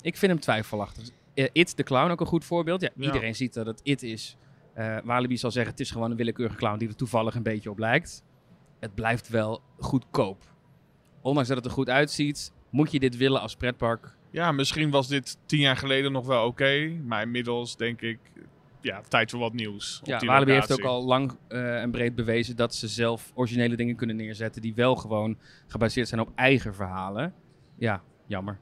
Ik 0.00 0.16
vind 0.16 0.32
hem 0.32 0.40
twijfelachtig. 0.40 1.08
Eh, 1.34 1.48
It, 1.52 1.76
the 1.76 1.82
Clown, 1.82 2.10
ook 2.10 2.20
een 2.20 2.26
goed 2.26 2.44
voorbeeld. 2.44 2.80
Ja, 2.80 2.88
Ja. 2.96 3.04
Iedereen 3.06 3.34
ziet 3.34 3.54
dat 3.54 3.66
het 3.66 3.80
It 3.82 4.02
is. 4.02 4.36
Eh, 4.74 4.96
Walibi 5.04 5.36
zal 5.36 5.50
zeggen, 5.50 5.70
het 5.72 5.80
is 5.80 5.90
gewoon 5.90 6.10
een 6.10 6.16
willekeurige 6.16 6.56
clown 6.56 6.78
die 6.78 6.88
er 6.88 6.96
toevallig 6.96 7.34
een 7.34 7.42
beetje 7.42 7.70
op 7.70 7.78
lijkt. 7.78 8.22
Het 8.80 8.94
blijft 8.94 9.28
wel 9.28 9.62
goedkoop. 9.78 10.42
Ondanks 11.20 11.48
dat 11.48 11.56
het 11.56 11.66
er 11.66 11.72
goed 11.72 11.88
uitziet, 11.88 12.52
moet 12.70 12.92
je 12.92 13.00
dit 13.00 13.16
willen 13.16 13.40
als 13.40 13.56
pretpark. 13.56 14.16
Ja, 14.30 14.52
misschien 14.52 14.90
was 14.90 15.08
dit 15.08 15.38
tien 15.46 15.60
jaar 15.60 15.76
geleden 15.76 16.12
nog 16.12 16.26
wel 16.26 16.46
oké. 16.46 16.88
maar 17.04 17.22
inmiddels 17.22 17.76
denk 17.76 18.00
ik... 18.00 18.18
Ja, 18.82 19.00
tijd 19.00 19.30
voor 19.30 19.40
wat 19.40 19.52
nieuws. 19.52 20.00
op 20.00 20.06
Ja, 20.06 20.18
Walibi 20.18 20.52
heeft 20.52 20.72
ook 20.72 20.84
al 20.84 21.04
lang 21.04 21.36
eh, 21.48 21.82
en 21.82 21.90
breed 21.90 22.14
bewezen 22.14 22.56
dat 22.56 22.74
ze 22.74 22.88
zelf 22.88 23.32
originele 23.34 23.76
dingen 23.76 23.96
kunnen 23.96 24.16
neerzetten 24.16 24.62
die 24.62 24.74
wel 24.74 24.96
gewoon 24.96 25.38
gebaseerd 25.66 26.08
zijn 26.08 26.20
op 26.20 26.32
eigen 26.34 26.74
verhalen. 26.74 27.34
Ja, 27.78 28.02
jammer. 28.26 28.58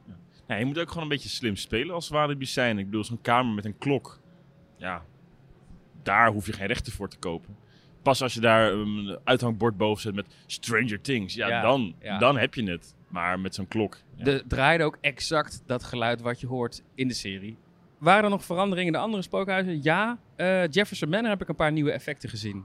Nee, 0.46 0.58
je 0.58 0.64
moet 0.64 0.78
ook 0.78 0.88
gewoon 0.88 1.02
een 1.02 1.08
beetje 1.08 1.28
slim 1.28 1.56
spelen 1.56 1.94
als 1.94 2.08
Walibi 2.08 2.46
zijn. 2.46 2.78
Ik 2.78 2.84
bedoel, 2.84 3.04
zo'n 3.04 3.20
kamer 3.20 3.54
met 3.54 3.64
een 3.64 3.78
klok. 3.78 4.20
Ja, 4.76 5.04
daar 6.02 6.30
hoef 6.30 6.46
je 6.46 6.52
geen 6.52 6.66
rechten 6.66 6.92
voor 6.92 7.08
te 7.08 7.18
kopen. 7.18 7.56
Pas 8.02 8.22
als 8.22 8.34
je 8.34 8.40
daar 8.40 8.72
um, 8.72 8.98
een 8.98 9.18
uithangbord 9.24 9.76
boven 9.76 10.02
zet 10.02 10.14
met 10.14 10.26
Stranger 10.46 11.00
Things. 11.00 11.34
Ja, 11.34 11.48
Ja, 11.48 11.62
dan, 11.62 11.94
ja. 12.00 12.18
dan 12.18 12.38
heb 12.38 12.54
je 12.54 12.70
het. 12.70 12.94
Maar 13.08 13.40
met 13.40 13.54
zo'n 13.54 13.68
klok. 13.68 13.98
De 14.16 14.44
draaide 14.48 14.84
ook 14.84 14.98
exact 15.00 15.62
dat 15.66 15.84
geluid 15.84 16.20
wat 16.20 16.40
je 16.40 16.46
hoort 16.46 16.82
in 16.94 17.08
de 17.08 17.14
serie. 17.14 17.56
Waren 17.98 18.24
er 18.24 18.30
nog 18.30 18.44
veranderingen 18.44 18.92
in 18.92 18.98
de 18.98 19.04
andere 19.04 19.22
spookhuizen? 19.22 19.82
Ja, 19.82 20.18
eh, 20.36 20.68
Jefferson 20.68 21.08
Manor 21.08 21.30
heb 21.30 21.42
ik 21.42 21.48
een 21.48 21.54
paar 21.54 21.72
nieuwe 21.72 21.92
effecten 21.92 22.28
gezien. 22.28 22.64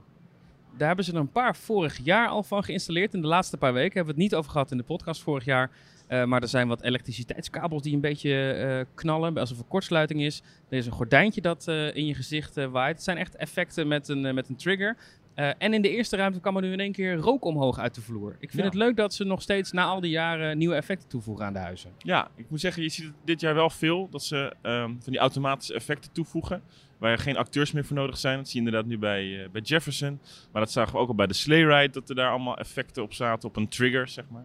Daar 0.76 0.86
hebben 0.86 1.04
ze 1.04 1.12
er 1.12 1.18
een 1.18 1.32
paar 1.32 1.56
vorig 1.56 1.98
jaar 2.02 2.28
al 2.28 2.42
van 2.42 2.64
geïnstalleerd. 2.64 3.14
In 3.14 3.20
de 3.20 3.26
laatste 3.26 3.56
paar 3.56 3.72
weken 3.72 3.94
hebben 3.94 4.14
we 4.14 4.20
het 4.20 4.30
niet 4.30 4.38
over 4.38 4.50
gehad 4.50 4.70
in 4.70 4.76
de 4.76 4.82
podcast 4.82 5.22
vorig 5.22 5.44
jaar. 5.44 5.70
Eh, 6.06 6.24
maar 6.24 6.42
er 6.42 6.48
zijn 6.48 6.68
wat 6.68 6.82
elektriciteitskabels 6.82 7.82
die 7.82 7.94
een 7.94 8.00
beetje 8.00 8.52
eh, 8.52 8.94
knallen, 8.94 9.38
alsof 9.38 9.58
er 9.58 9.64
kortsluiting 9.64 10.22
is. 10.22 10.42
Er 10.68 10.78
is 10.78 10.86
een 10.86 10.92
gordijntje 10.92 11.40
dat 11.40 11.68
in 11.68 12.06
je 12.06 12.14
gezicht 12.14 12.54
waait. 12.54 12.94
Het 12.94 13.04
zijn 13.04 13.16
echt 13.16 13.36
effecten 13.36 13.88
met 13.88 14.08
een, 14.08 14.34
met 14.34 14.48
een 14.48 14.56
trigger. 14.56 14.96
Eh, 15.34 15.50
en 15.58 15.74
in 15.74 15.82
de 15.82 15.90
eerste 15.90 16.16
ruimte 16.16 16.40
kwam 16.40 16.56
er 16.56 16.62
nu 16.62 16.72
in 16.72 16.80
één 16.80 16.92
keer 16.92 17.14
rook 17.14 17.44
omhoog 17.44 17.78
uit 17.78 17.94
de 17.94 18.00
vloer. 18.00 18.32
Ik 18.38 18.50
vind 18.50 18.62
Ja. 18.62 18.64
het 18.68 18.74
leuk 18.74 18.96
dat 18.96 19.14
ze 19.14 19.24
nog 19.24 19.42
steeds 19.42 19.72
na 19.72 19.84
al 19.84 20.00
die 20.00 20.10
jaren 20.10 20.58
nieuwe 20.58 20.74
effecten 20.74 21.08
toevoegen 21.08 21.44
aan 21.46 21.52
de 21.52 21.58
huizen. 21.58 21.90
Ja, 21.98 22.28
ik 22.36 22.50
moet 22.50 22.60
zeggen, 22.60 22.82
je 22.82 22.88
ziet 22.88 23.12
dit 23.24 23.40
jaar 23.40 23.54
wel 23.54 23.70
veel 23.70 24.08
dat 24.10 24.22
ze 24.24 24.52
ehm, 24.62 24.88
van 25.00 25.12
die 25.12 25.18
automatische 25.18 25.74
effecten 25.74 26.12
toevoegen. 26.12 26.62
Waar 26.98 27.10
er 27.12 27.18
geen 27.18 27.36
acteurs 27.36 27.72
meer 27.72 27.84
voor 27.84 27.96
nodig 27.96 28.18
zijn. 28.18 28.36
Dat 28.36 28.48
zie 28.48 28.60
je 28.60 28.66
inderdaad 28.66 28.90
nu 28.90 28.98
bij, 28.98 29.42
eh, 29.44 29.50
bij 29.50 29.60
Jefferson. 29.60 30.20
Maar 30.52 30.62
dat 30.62 30.72
zagen 30.72 30.92
we 30.92 30.98
ook 30.98 31.08
al 31.08 31.14
bij 31.14 31.26
de 31.26 31.34
Sleigh 31.34 31.68
Ride. 31.68 31.92
Dat 31.92 32.08
er 32.08 32.14
daar 32.14 32.30
allemaal 32.30 32.58
effecten 32.58 33.02
op 33.02 33.12
zaten. 33.12 33.48
Op 33.48 33.56
een 33.56 33.68
trigger, 33.68 34.08
zeg 34.08 34.24
maar. 34.30 34.44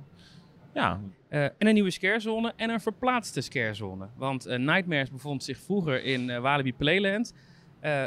Ja, 0.73 0.99
Eh, 1.29 1.43
en 1.43 1.53
een 1.67 1.73
nieuwe 1.73 1.91
scarezone 1.91 2.53
en 2.55 2.69
een 2.69 2.79
verplaatste 2.81 3.41
scarezone. 3.41 4.07
Want 4.17 4.45
Nightmares 4.57 5.11
bevond 5.11 5.43
zich 5.43 5.57
vroeger 5.59 6.03
in 6.03 6.41
Walibi 6.41 6.73
Playland. 6.73 7.33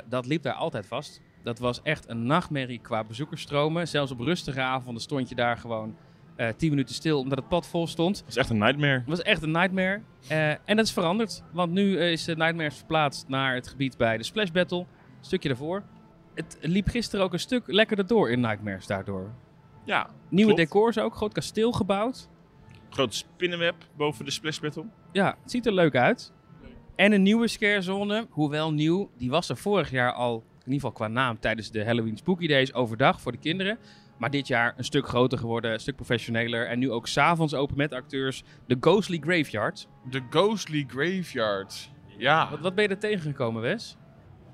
Dat 0.08 0.26
liep 0.26 0.42
daar 0.42 0.52
altijd 0.54 0.86
vast. 0.86 1.20
Dat 1.42 1.58
was 1.58 1.82
echt 1.82 2.08
een 2.08 2.26
nachtmerrie 2.26 2.78
qua 2.78 3.04
bezoekersstromen. 3.04 3.88
Zelfs 3.88 4.12
op 4.12 4.20
rustige 4.20 4.60
avonden 4.60 5.02
stond 5.02 5.28
je 5.28 5.34
daar 5.34 5.56
gewoon 5.56 5.96
eh 6.36 6.48
10 6.56 6.70
minuten 6.70 6.94
stil 6.94 7.18
omdat 7.20 7.38
het 7.38 7.48
pad 7.48 7.66
vol 7.66 7.86
stond. 7.86 8.18
dat 8.18 8.28
is 8.28 8.36
echt 8.36 8.50
een 8.50 8.58
nightmare. 8.58 8.92
Het 8.98 9.08
was 9.08 9.22
echt 9.22 9.42
een 9.42 9.50
nightmare. 9.50 10.00
Eh, 10.28 10.50
en 10.50 10.76
dat 10.76 10.84
is 10.86 10.92
veranderd. 10.92 11.42
Want 11.52 11.72
nu 11.72 11.98
eh, 11.98 12.12
is 12.12 12.28
eh, 12.28 12.36
Nightmares 12.36 12.76
verplaatst 12.76 13.28
naar 13.28 13.54
het 13.54 13.68
gebied 13.68 13.96
bij 13.96 14.16
de 14.16 14.22
Splash 14.24 14.50
Battle. 14.50 14.78
Een 14.78 14.86
stukje 15.20 15.48
daarvoor. 15.48 15.82
Het 16.34 16.58
liep 16.60 16.88
gisteren 16.88 17.24
ook 17.24 17.32
een 17.32 17.38
stuk 17.38 17.62
lekkerder 17.66 18.06
door 18.06 18.30
in 18.30 18.40
Nightmares 18.40 18.86
daardoor. 18.86 19.30
Ja, 19.84 20.10
Nieuwe 20.28 20.54
Klopt. 20.54 20.70
decors 20.70 20.98
ook, 20.98 21.14
groot 21.14 21.32
kasteel 21.32 21.72
gebouwd. 21.72 22.28
grote 22.90 23.16
spinnenweb 23.16 23.74
boven 23.96 24.24
de 24.24 24.30
Splash 24.30 24.58
Battle. 24.58 24.84
Ja, 25.12 25.36
het 25.42 25.50
ziet 25.50 25.66
er 25.66 25.72
leuk 25.72 25.96
uit. 25.96 26.32
En 26.96 27.12
een 27.12 27.22
nieuwe 27.22 27.48
scarezone, 27.48 28.26
hoewel 28.30 28.72
nieuw, 28.72 29.10
die 29.16 29.30
was 29.30 29.48
er 29.48 29.56
vorig 29.56 29.90
jaar 29.90 30.12
al, 30.12 30.44
in 30.66 30.72
ieder 30.72 30.88
geval 30.88 31.06
qua 31.06 31.08
naam, 31.08 31.38
tijdens 31.40 31.70
de 31.70 31.84
Halloween 31.84 32.16
Spooky 32.16 32.46
Days 32.46 32.74
overdag 32.74 33.20
voor 33.20 33.32
de 33.32 33.38
kinderen. 33.38 33.78
Maar 34.18 34.30
dit 34.30 34.46
jaar 34.46 34.74
een 34.76 34.84
stuk 34.84 35.08
groter 35.08 35.38
geworden, 35.38 35.72
een 35.72 35.80
stuk 35.80 35.96
professioneler. 35.96 36.66
En 36.66 36.78
nu 36.78 36.90
ook 36.90 37.06
s'avonds 37.08 37.54
open 37.54 37.76
met 37.76 37.92
acteurs. 37.92 38.42
De 38.66 38.76
Ghostly 38.80 39.18
Graveyard. 39.20 39.88
De 40.10 40.22
Ghostly 40.30 40.84
Graveyard. 40.88 41.90
Ja, 42.18 42.50
Wat, 42.50 42.60
wat 42.60 42.74
ben 42.74 42.84
je 42.84 42.90
er 42.90 42.98
tegengekomen, 42.98 43.62
Wes? 43.62 43.96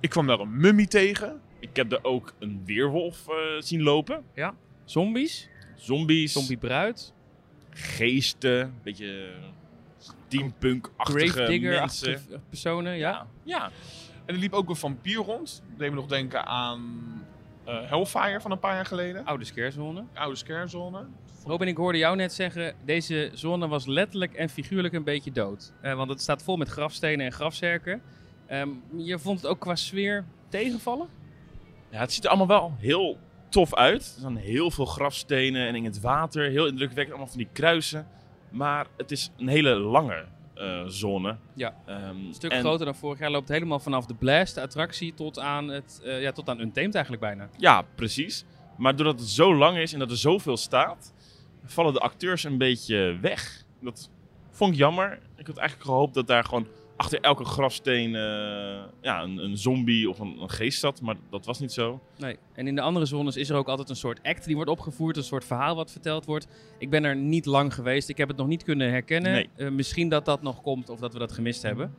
ik 0.01 0.11
kwam 0.11 0.27
daar 0.27 0.41
een 0.41 0.57
mummie 0.57 0.87
tegen. 0.89 1.41
Ik 1.61 1.77
heb 1.77 1.93
er 1.93 2.05
ook 2.05 2.35
een 2.39 2.63
weerwolf 2.65 3.29
eh, 3.29 3.35
zien 3.59 3.83
lopen. 3.83 4.25
Zombies, 4.85 5.49
Zombies, 5.75 6.33
zombiebruid, 6.33 7.13
geesten, 7.71 8.75
beetje 8.83 9.31
steampunk-achtige 9.99 11.59
mensen. 11.61 12.21
personen. 12.49 12.97
Ja. 12.97 13.27
Ja, 13.45 13.71
En 14.29 14.35
er 14.35 14.41
liep 14.41 14.53
ook 14.53 14.69
een 14.69 14.77
vampier 14.77 15.17
rond. 15.17 15.63
Dat 15.69 15.79
deed 15.79 15.91
me 15.91 15.97
nog 15.97 16.07
denken 16.07 16.47
aan 16.47 16.83
eh, 17.65 17.89
Hellfire 17.89 18.41
van 18.41 18.51
een 18.51 18.59
paar 18.59 18.75
jaar 18.75 18.87
geleden. 18.87 19.25
Oude 19.25 19.45
scarezone. 19.45 20.05
Oude 20.15 20.37
scarezone. 20.37 21.07
Robin, 21.45 21.69
ik 21.69 21.77
hoorde 21.77 21.99
jou 21.99 22.17
net 22.17 22.33
zeggen, 22.33 22.75
deze 22.85 23.31
zone 23.35 23.69
was 23.69 23.87
letterlijk 23.87 24.35
en 24.35 24.49
figuurlijk 24.49 24.95
een 24.95 25.05
beetje 25.05 25.33
dood. 25.33 25.73
Eh, 25.81 25.95
want 25.95 26.11
het 26.11 26.21
staat 26.21 26.43
vol 26.43 26.57
met 26.57 26.69
grafstenen 26.69 27.27
en 27.27 27.33
grafzerken. 27.33 28.03
Ehm, 28.47 28.69
je 28.97 29.19
vond 29.19 29.41
het 29.41 29.51
ook 29.51 29.61
qua 29.61 29.75
sfeer 29.75 30.25
tegenvallen? 30.49 31.09
Ja, 31.91 32.01
het 32.01 32.13
ziet 32.13 32.25
er 32.25 32.31
allemaal 32.31 32.61
wel 32.61 32.75
heel 32.79 33.19
tof 33.49 33.75
uit. 33.75 34.13
Er 34.15 34.21
zijn 34.21 34.37
heel 34.37 34.71
veel 34.71 34.87
grafstenen 34.87 35.67
en 35.67 35.75
in 35.75 35.85
het 35.85 36.01
water. 36.01 36.51
Heel 36.51 36.67
indrukwekkend, 36.67 37.09
allemaal 37.09 37.33
van 37.33 37.39
die 37.39 37.49
kruisen. 37.53 38.07
Maar 38.51 38.87
het 38.97 39.11
is 39.11 39.31
een 39.37 39.49
hele 39.49 39.75
lange 39.75 40.25
zone. 40.87 41.37
Ja. 41.55 41.75
Ehm, 41.87 42.03
Een 42.09 42.35
stuk 42.35 42.51
en- 42.53 42.61
groter 42.61 42.85
dan 42.87 42.95
vorig 42.95 43.19
jaar. 43.19 43.31
Loopt 43.31 43.49
helemaal 43.49 43.79
vanaf 43.79 44.07
de 44.07 44.15
Blast, 44.15 44.55
de 44.55 44.61
attractie, 44.61 45.15
tot 45.15 45.39
aan, 45.39 45.69
het, 45.69 46.01
eh, 46.05 46.23
ja, 46.23 46.33
tot 46.33 46.49
aan 46.49 46.61
Untamed 46.61 46.95
eigenlijk 46.95 47.23
bijna. 47.25 47.49
Ja, 47.57 47.83
precies. 47.95 48.45
Maar 48.77 48.97
doordat 48.97 49.21
het 49.21 49.29
zo 49.29 49.55
lang 49.57 49.77
is 49.79 49.93
en 49.93 49.99
dat 49.99 50.11
er 50.11 50.17
zoveel 50.17 50.57
staat, 50.57 51.15
vallen 51.65 51.93
de 51.93 52.01
acteurs 52.01 52.45
een 52.45 52.59
beetje 52.59 53.19
weg. 53.21 53.63
Dat 53.81 54.11
vond 54.51 54.73
ik 54.73 54.79
jammer. 54.79 55.19
Ik 55.37 55.47
had 55.47 55.57
eigenlijk 55.57 55.89
gehoopt 55.89 56.15
dat 56.15 56.27
daar 56.27 56.45
gewoon 56.45 56.67
achter 56.99 57.21
elke 57.21 57.45
grafsteen 57.45 58.15
eh, 58.15 58.83
ja, 59.01 59.23
een, 59.23 59.39
een 59.39 59.59
zombie 59.59 60.11
of 60.11 60.19
een, 60.19 60.37
een 60.41 60.51
geest 60.51 60.81
zat. 60.81 61.01
Maar 61.01 61.17
dat 61.31 61.47
was 61.47 61.59
niet 61.59 61.73
zo. 61.73 62.01
Nee. 62.17 62.37
En 62.55 62.67
in 62.67 62.75
de 62.75 62.81
andere 62.81 63.07
zones 63.07 63.37
is 63.37 63.51
er 63.51 63.57
ook 63.57 63.69
altijd 63.69 63.89
een 63.89 63.97
soort 63.97 64.21
act 64.23 64.45
die 64.45 64.55
wordt 64.55 64.71
opgevoerd. 64.71 65.17
Een 65.17 65.23
soort 65.23 65.45
verhaal 65.45 65.77
wat 65.77 65.91
verteld 65.91 66.25
wordt. 66.25 66.47
Ik 66.79 66.91
ben 66.91 67.05
er 67.05 67.17
niet 67.17 67.47
lang 67.47 67.75
geweest. 67.75 68.09
Ik 68.09 68.17
heb 68.17 68.29
het 68.29 68.37
nog 68.37 68.47
niet 68.47 68.65
kunnen 68.65 68.91
herkennen. 68.91 69.33
Nee. 69.33 69.49
Eh, 69.57 69.69
misschien 69.69 70.09
dat 70.09 70.25
dat 70.25 70.43
nog 70.43 70.63
komt 70.63 70.89
of 70.89 70.99
dat 70.99 71.13
we 71.13 71.19
dat 71.19 71.33
gemist 71.33 71.63
hebben. 71.63 71.95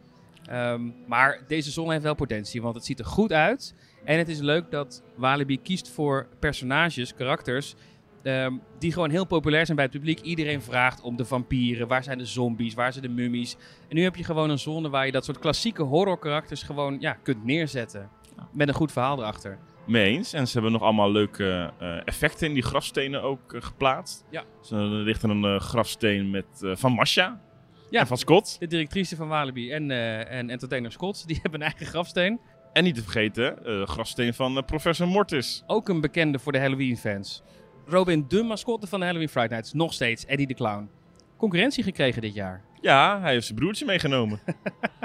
Ehm, 0.46 0.82
maar 1.08 1.44
deze 1.48 1.72
zone 1.72 1.92
heeft 1.92 2.04
wel 2.04 2.16
potentie, 2.16 2.62
want 2.62 2.76
het 2.76 2.86
ziet 2.86 3.00
er 3.00 3.06
goed 3.06 3.32
uit. 3.32 3.76
En 4.04 4.18
het 4.18 4.28
is 4.28 4.40
leuk 4.40 4.72
dat 4.72 5.04
Walibi 5.16 5.62
kiest 5.62 5.90
voor 5.90 6.28
personages, 6.40 7.14
karakters, 7.14 7.76
ehm, 8.23 8.53
die 8.79 8.93
gewoon 8.93 9.10
heel 9.10 9.25
populair 9.25 9.65
zijn 9.65 9.77
bij 9.77 9.86
het 9.86 9.95
publiek. 9.95 10.19
Iedereen 10.19 10.62
vraagt 10.62 11.01
om 11.01 11.15
de 11.15 11.25
vampieren, 11.25 11.88
waar 11.88 12.03
zijn 12.03 12.17
de 12.17 12.25
zombies, 12.25 12.73
waar 12.73 12.93
zijn 12.93 13.05
de 13.05 13.12
mummies. 13.12 13.58
En 13.89 13.95
nu 13.95 14.03
heb 14.03 14.15
je 14.15 14.23
gewoon 14.23 14.49
een 14.49 14.60
zone 14.60 14.89
waar 14.89 15.05
je 15.05 15.12
dat 15.12 15.25
soort 15.25 15.39
klassieke 15.39 15.84
horrorkarakters 15.84 16.63
gewoon 16.63 16.97
ja, 16.99 17.13
kunt 17.13 17.43
neerzetten. 17.45 18.10
Met 18.51 18.67
een 18.67 18.73
goed 18.73 18.91
verhaal 18.91 19.19
erachter. 19.19 19.58
Mee 19.86 20.15
eens. 20.15 20.34
En 20.34 20.47
ze 20.47 20.53
hebben 20.53 20.71
nog 20.71 20.82
allemaal 20.82 21.12
leuke 21.12 21.73
eh, 21.79 21.97
effecten 22.08 22.47
in 22.47 22.53
die 22.53 22.63
grafstenen 22.63 23.21
ook 23.23 23.53
eh, 23.53 23.62
geplaatst. 23.62 24.25
Ja. 24.29 24.43
Dus, 24.62 24.71
er 24.71 24.79
ligt 24.84 25.23
er 25.23 25.29
een 25.29 25.43
eh, 25.43 25.60
grafsteen 25.60 26.29
met, 26.29 26.45
eh, 26.62 26.71
van 26.75 26.91
Masha 26.91 27.41
Ja. 27.89 27.99
en 27.99 28.08
van 28.08 28.17
Scott. 28.17 28.55
De 28.60 28.67
directrice 28.67 29.15
van 29.15 29.27
Walibi 29.27 29.71
en, 29.71 29.91
eh 29.91 30.32
en 30.32 30.49
Entertainer 30.49 30.91
Scott, 30.91 31.23
die 31.27 31.39
hebben 31.41 31.62
een 31.62 31.67
eigen 31.67 31.86
grafsteen. 31.86 32.39
En 32.73 32.84
niet 32.84 32.95
te 32.95 33.01
vergeten, 33.03 33.65
eh 33.65 33.88
grafsteen 33.88 34.34
van 34.34 34.58
eh, 34.58 34.63
professor 34.63 35.08
Mortis. 35.08 35.63
Ook 35.67 35.89
een 35.89 36.01
bekende 36.01 36.39
voor 36.39 36.51
de 36.51 36.60
Halloween-fans. 36.60 37.43
Robin, 37.89 38.25
de 38.28 38.43
mascotte 38.43 38.88
van 38.88 38.99
de 38.99 39.06
Halloween 39.06 39.30
Friday 39.30 39.49
Nights, 39.58 39.73
nog 39.73 39.93
steeds 39.93 40.25
Eddie 40.25 40.47
de 40.47 40.54
Clown. 40.54 40.89
Concurrentie 41.38 41.84
gekregen 41.84 42.21
dit 42.21 42.34
jaar. 42.34 42.62
Ja, 42.82 43.19
hij 43.21 43.32
heeft 43.32 43.45
zijn 43.45 43.58
broertje 43.60 43.86
meegenomen. 43.86 44.39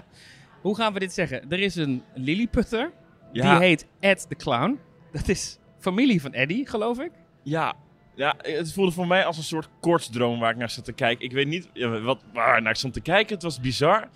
Hoe 0.63 0.77
gaan 0.77 0.93
we 0.93 0.99
dit 0.99 1.13
zeggen? 1.13 1.51
Er 1.51 1.59
is 1.61 1.75
een 1.77 2.03
Lilliputter, 2.15 2.93
Ja. 3.33 3.51
die 3.59 3.67
heet 3.67 3.87
Ed 4.01 4.27
de 4.29 4.37
Clown. 4.37 4.79
Dat 5.13 5.29
is 5.29 5.59
familie 5.79 6.21
van 6.21 6.33
Eddie, 6.33 6.67
geloof 6.69 6.99
ik. 7.01 7.11
Ja, 7.43 7.75
ja, 8.15 8.35
het 8.39 8.73
voelde 8.73 8.93
voor 8.93 9.07
mij 9.07 9.25
als 9.25 9.37
een 9.37 9.43
soort 9.43 9.69
kortsdroom 9.81 10.39
waar 10.39 10.51
ik 10.51 10.57
naar 10.57 10.71
zat 10.71 10.85
te 10.85 10.93
kijken. 10.93 11.25
Ik 11.25 11.33
weet 11.33 11.47
niet 11.47 11.69
wat, 12.03 12.25
waar 12.33 12.57
ik 12.57 12.63
naar 12.63 12.77
stond 12.77 12.93
te 12.95 13.01
kijken. 13.01 13.35
Het 13.35 13.43
was 13.43 13.61
bizar. 13.61 14.09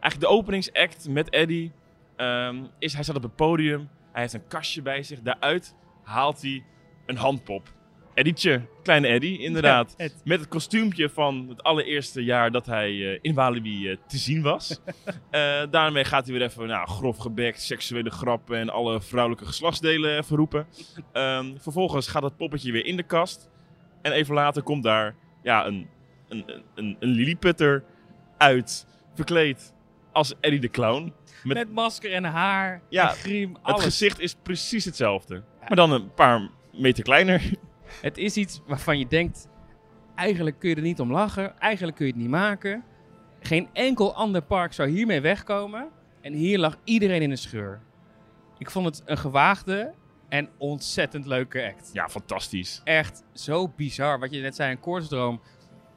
Eigenlijk 0.00 0.20
de 0.20 0.26
openingsact 0.38 1.08
met 1.08 1.30
Eddie 1.30 1.72
ehm, 2.16 2.64
is, 2.78 2.94
hij 2.94 3.02
zat 3.02 3.16
op 3.16 3.22
het 3.22 3.36
podium. 3.36 3.88
Hij 4.12 4.20
heeft 4.22 4.34
een 4.34 4.46
kastje 4.48 4.82
bij 4.82 5.02
zich. 5.02 5.20
Daaruit 5.20 5.74
haalt 6.02 6.42
hij 6.42 6.64
een 7.06 7.16
handpop. 7.16 7.74
Eddietje, 8.16 8.62
kleine 8.82 9.06
Eddie, 9.06 9.38
inderdaad. 9.38 9.94
Ja. 9.96 10.08
Met 10.24 10.40
het 10.40 10.48
kostuumpje 10.48 11.08
van 11.08 11.46
het 11.48 11.62
allereerste 11.62 12.24
jaar 12.24 12.50
dat 12.50 12.66
hij 12.66 12.88
eh, 12.90 13.18
in 13.22 13.34
Walibi 13.34 13.90
eh, 13.90 13.96
te 14.06 14.16
zien 14.16 14.42
was. 14.42 14.78
Eh, 15.30 15.62
daarmee 15.70 16.04
gaat 16.04 16.26
hij 16.26 16.38
weer 16.38 16.46
even 16.46 16.66
nou, 16.66 16.88
grof 16.88 17.16
gebekt, 17.16 17.62
seksuele 17.62 18.10
grappen 18.10 18.58
en 18.58 18.70
alle 18.70 19.00
vrouwelijke 19.00 19.46
geslachtsdelen 19.46 20.18
even 20.18 20.36
roepen. 20.36 20.66
Ehm, 21.12 21.56
vervolgens 21.58 22.08
gaat 22.08 22.22
het 22.22 22.36
poppetje 22.36 22.72
weer 22.72 22.86
in 22.86 22.96
de 22.96 23.02
kast. 23.02 23.48
En 24.02 24.12
even 24.12 24.34
later 24.34 24.62
komt 24.62 24.82
daar 24.82 25.14
ja, 25.42 25.66
een, 25.66 25.88
een, 26.28 26.44
een, 26.74 26.96
een 27.00 27.08
lilliputter 27.08 27.84
uit, 28.38 28.86
verkleed 29.14 29.74
als 30.12 30.34
Eddie 30.40 30.60
de 30.60 30.70
Clown. 30.70 31.12
Met, 31.42 31.56
Met 31.56 31.72
masker 31.72 32.12
en 32.12 32.24
haar 32.24 32.82
Ja, 32.88 33.08
en 33.10 33.16
griem, 33.16 33.54
het 33.54 33.62
alles. 33.62 33.84
gezicht 33.84 34.20
is 34.20 34.34
precies 34.42 34.84
hetzelfde. 34.84 35.42
Maar 35.60 35.76
dan 35.76 35.92
een 35.92 36.14
paar 36.14 36.48
meter 36.72 37.02
kleiner. 37.02 37.42
Het 38.02 38.18
is 38.18 38.36
iets 38.36 38.60
waarvan 38.66 38.98
je 38.98 39.06
denkt, 39.06 39.48
eigenlijk 40.14 40.58
kun 40.58 40.68
je 40.68 40.74
er 40.76 40.82
niet 40.82 41.00
om 41.00 41.12
lachen. 41.12 41.58
Eigenlijk 41.58 41.96
kun 41.96 42.06
je 42.06 42.12
het 42.12 42.20
niet 42.20 42.30
maken. 42.30 42.84
Geen 43.40 43.68
enkel 43.72 44.14
ander 44.14 44.42
park 44.42 44.72
zou 44.72 44.88
hiermee 44.88 45.20
wegkomen. 45.20 45.88
En 46.20 46.32
hier 46.32 46.58
lag 46.58 46.76
iedereen 46.84 47.22
in 47.22 47.30
een 47.30 47.38
scheur. 47.38 47.80
Ik 48.58 48.70
vond 48.70 48.86
het 48.86 49.02
een 49.04 49.18
gewaagde 49.18 49.92
en 50.28 50.48
ontzettend 50.58 51.26
leuke 51.26 51.66
act. 51.66 51.90
Ja, 51.92 52.08
fantastisch. 52.08 52.80
Echt 52.84 53.22
zo 53.32 53.68
bizar. 53.76 54.18
Wat 54.18 54.34
je 54.34 54.40
net 54.40 54.54
zei, 54.56 54.70
een 54.70 54.80
koortsdroom. 54.80 55.40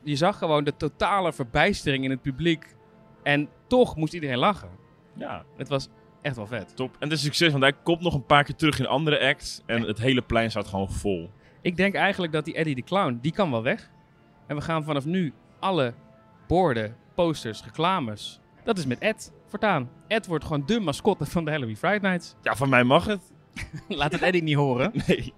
Je 0.04 0.16
zag 0.16 0.38
gewoon 0.38 0.64
de 0.64 0.76
totale 0.78 1.34
verbijstering 1.34 2.04
in 2.04 2.10
het 2.10 2.22
publiek. 2.22 2.76
En 3.24 3.50
toch 3.68 3.96
moest 3.96 4.14
iedereen 4.14 4.38
lachen. 4.38 4.70
Ja, 5.16 5.46
Het 5.58 5.68
was 5.70 5.90
echt 6.22 6.36
wel 6.36 6.48
vet. 6.48 6.76
top. 6.76 6.94
En 6.94 6.98
het 7.00 7.12
is 7.12 7.18
een 7.18 7.26
succes, 7.26 7.52
want 7.52 7.64
hij 7.64 7.74
komt 7.84 8.02
nog 8.02 8.14
een 8.14 8.26
paar 8.26 8.44
keer 8.44 8.56
terug 8.56 8.80
in 8.80 8.88
andere 8.88 9.20
acts. 9.20 9.62
En 9.66 9.82
het 9.82 10.00
hele 10.00 10.22
plein 10.22 10.50
staat 10.50 10.68
gewoon 10.68 10.92
vol. 10.92 11.30
Ik 11.62 11.78
denk 11.78 11.94
eigenlijk 11.96 12.34
dat 12.34 12.46
die 12.46 12.54
Eddie 12.54 12.76
de 12.76 12.84
Clown, 12.84 13.20
die 13.22 13.32
kan 13.32 13.52
wel 13.52 13.64
weg. 13.64 13.90
En 14.48 14.56
we 14.56 14.62
gaan 14.62 14.84
vanaf 14.84 15.06
nu 15.06 15.34
alle 15.60 15.94
borden, 16.48 16.96
posters, 17.16 17.64
reclames. 17.64 18.40
Dat 18.64 18.78
is 18.78 18.86
met 18.86 19.00
Ed 19.00 19.32
voortaan. 19.48 19.90
Ed 20.08 20.28
wordt 20.28 20.44
gewoon 20.44 20.66
de 20.66 20.80
mascotte 20.80 21.26
van 21.26 21.46
de 21.46 21.52
Halloween 21.52 21.78
Friday 21.78 22.10
Nights. 22.10 22.36
Ja, 22.44 22.56
van 22.56 22.70
mij 22.70 22.84
mag 22.84 23.06
het. 23.06 23.22
Laat 23.88 24.12
het 24.12 24.22
Eddie 24.22 24.44
niet 24.44 24.56
horen. 24.56 24.92
Nee. 25.08 25.34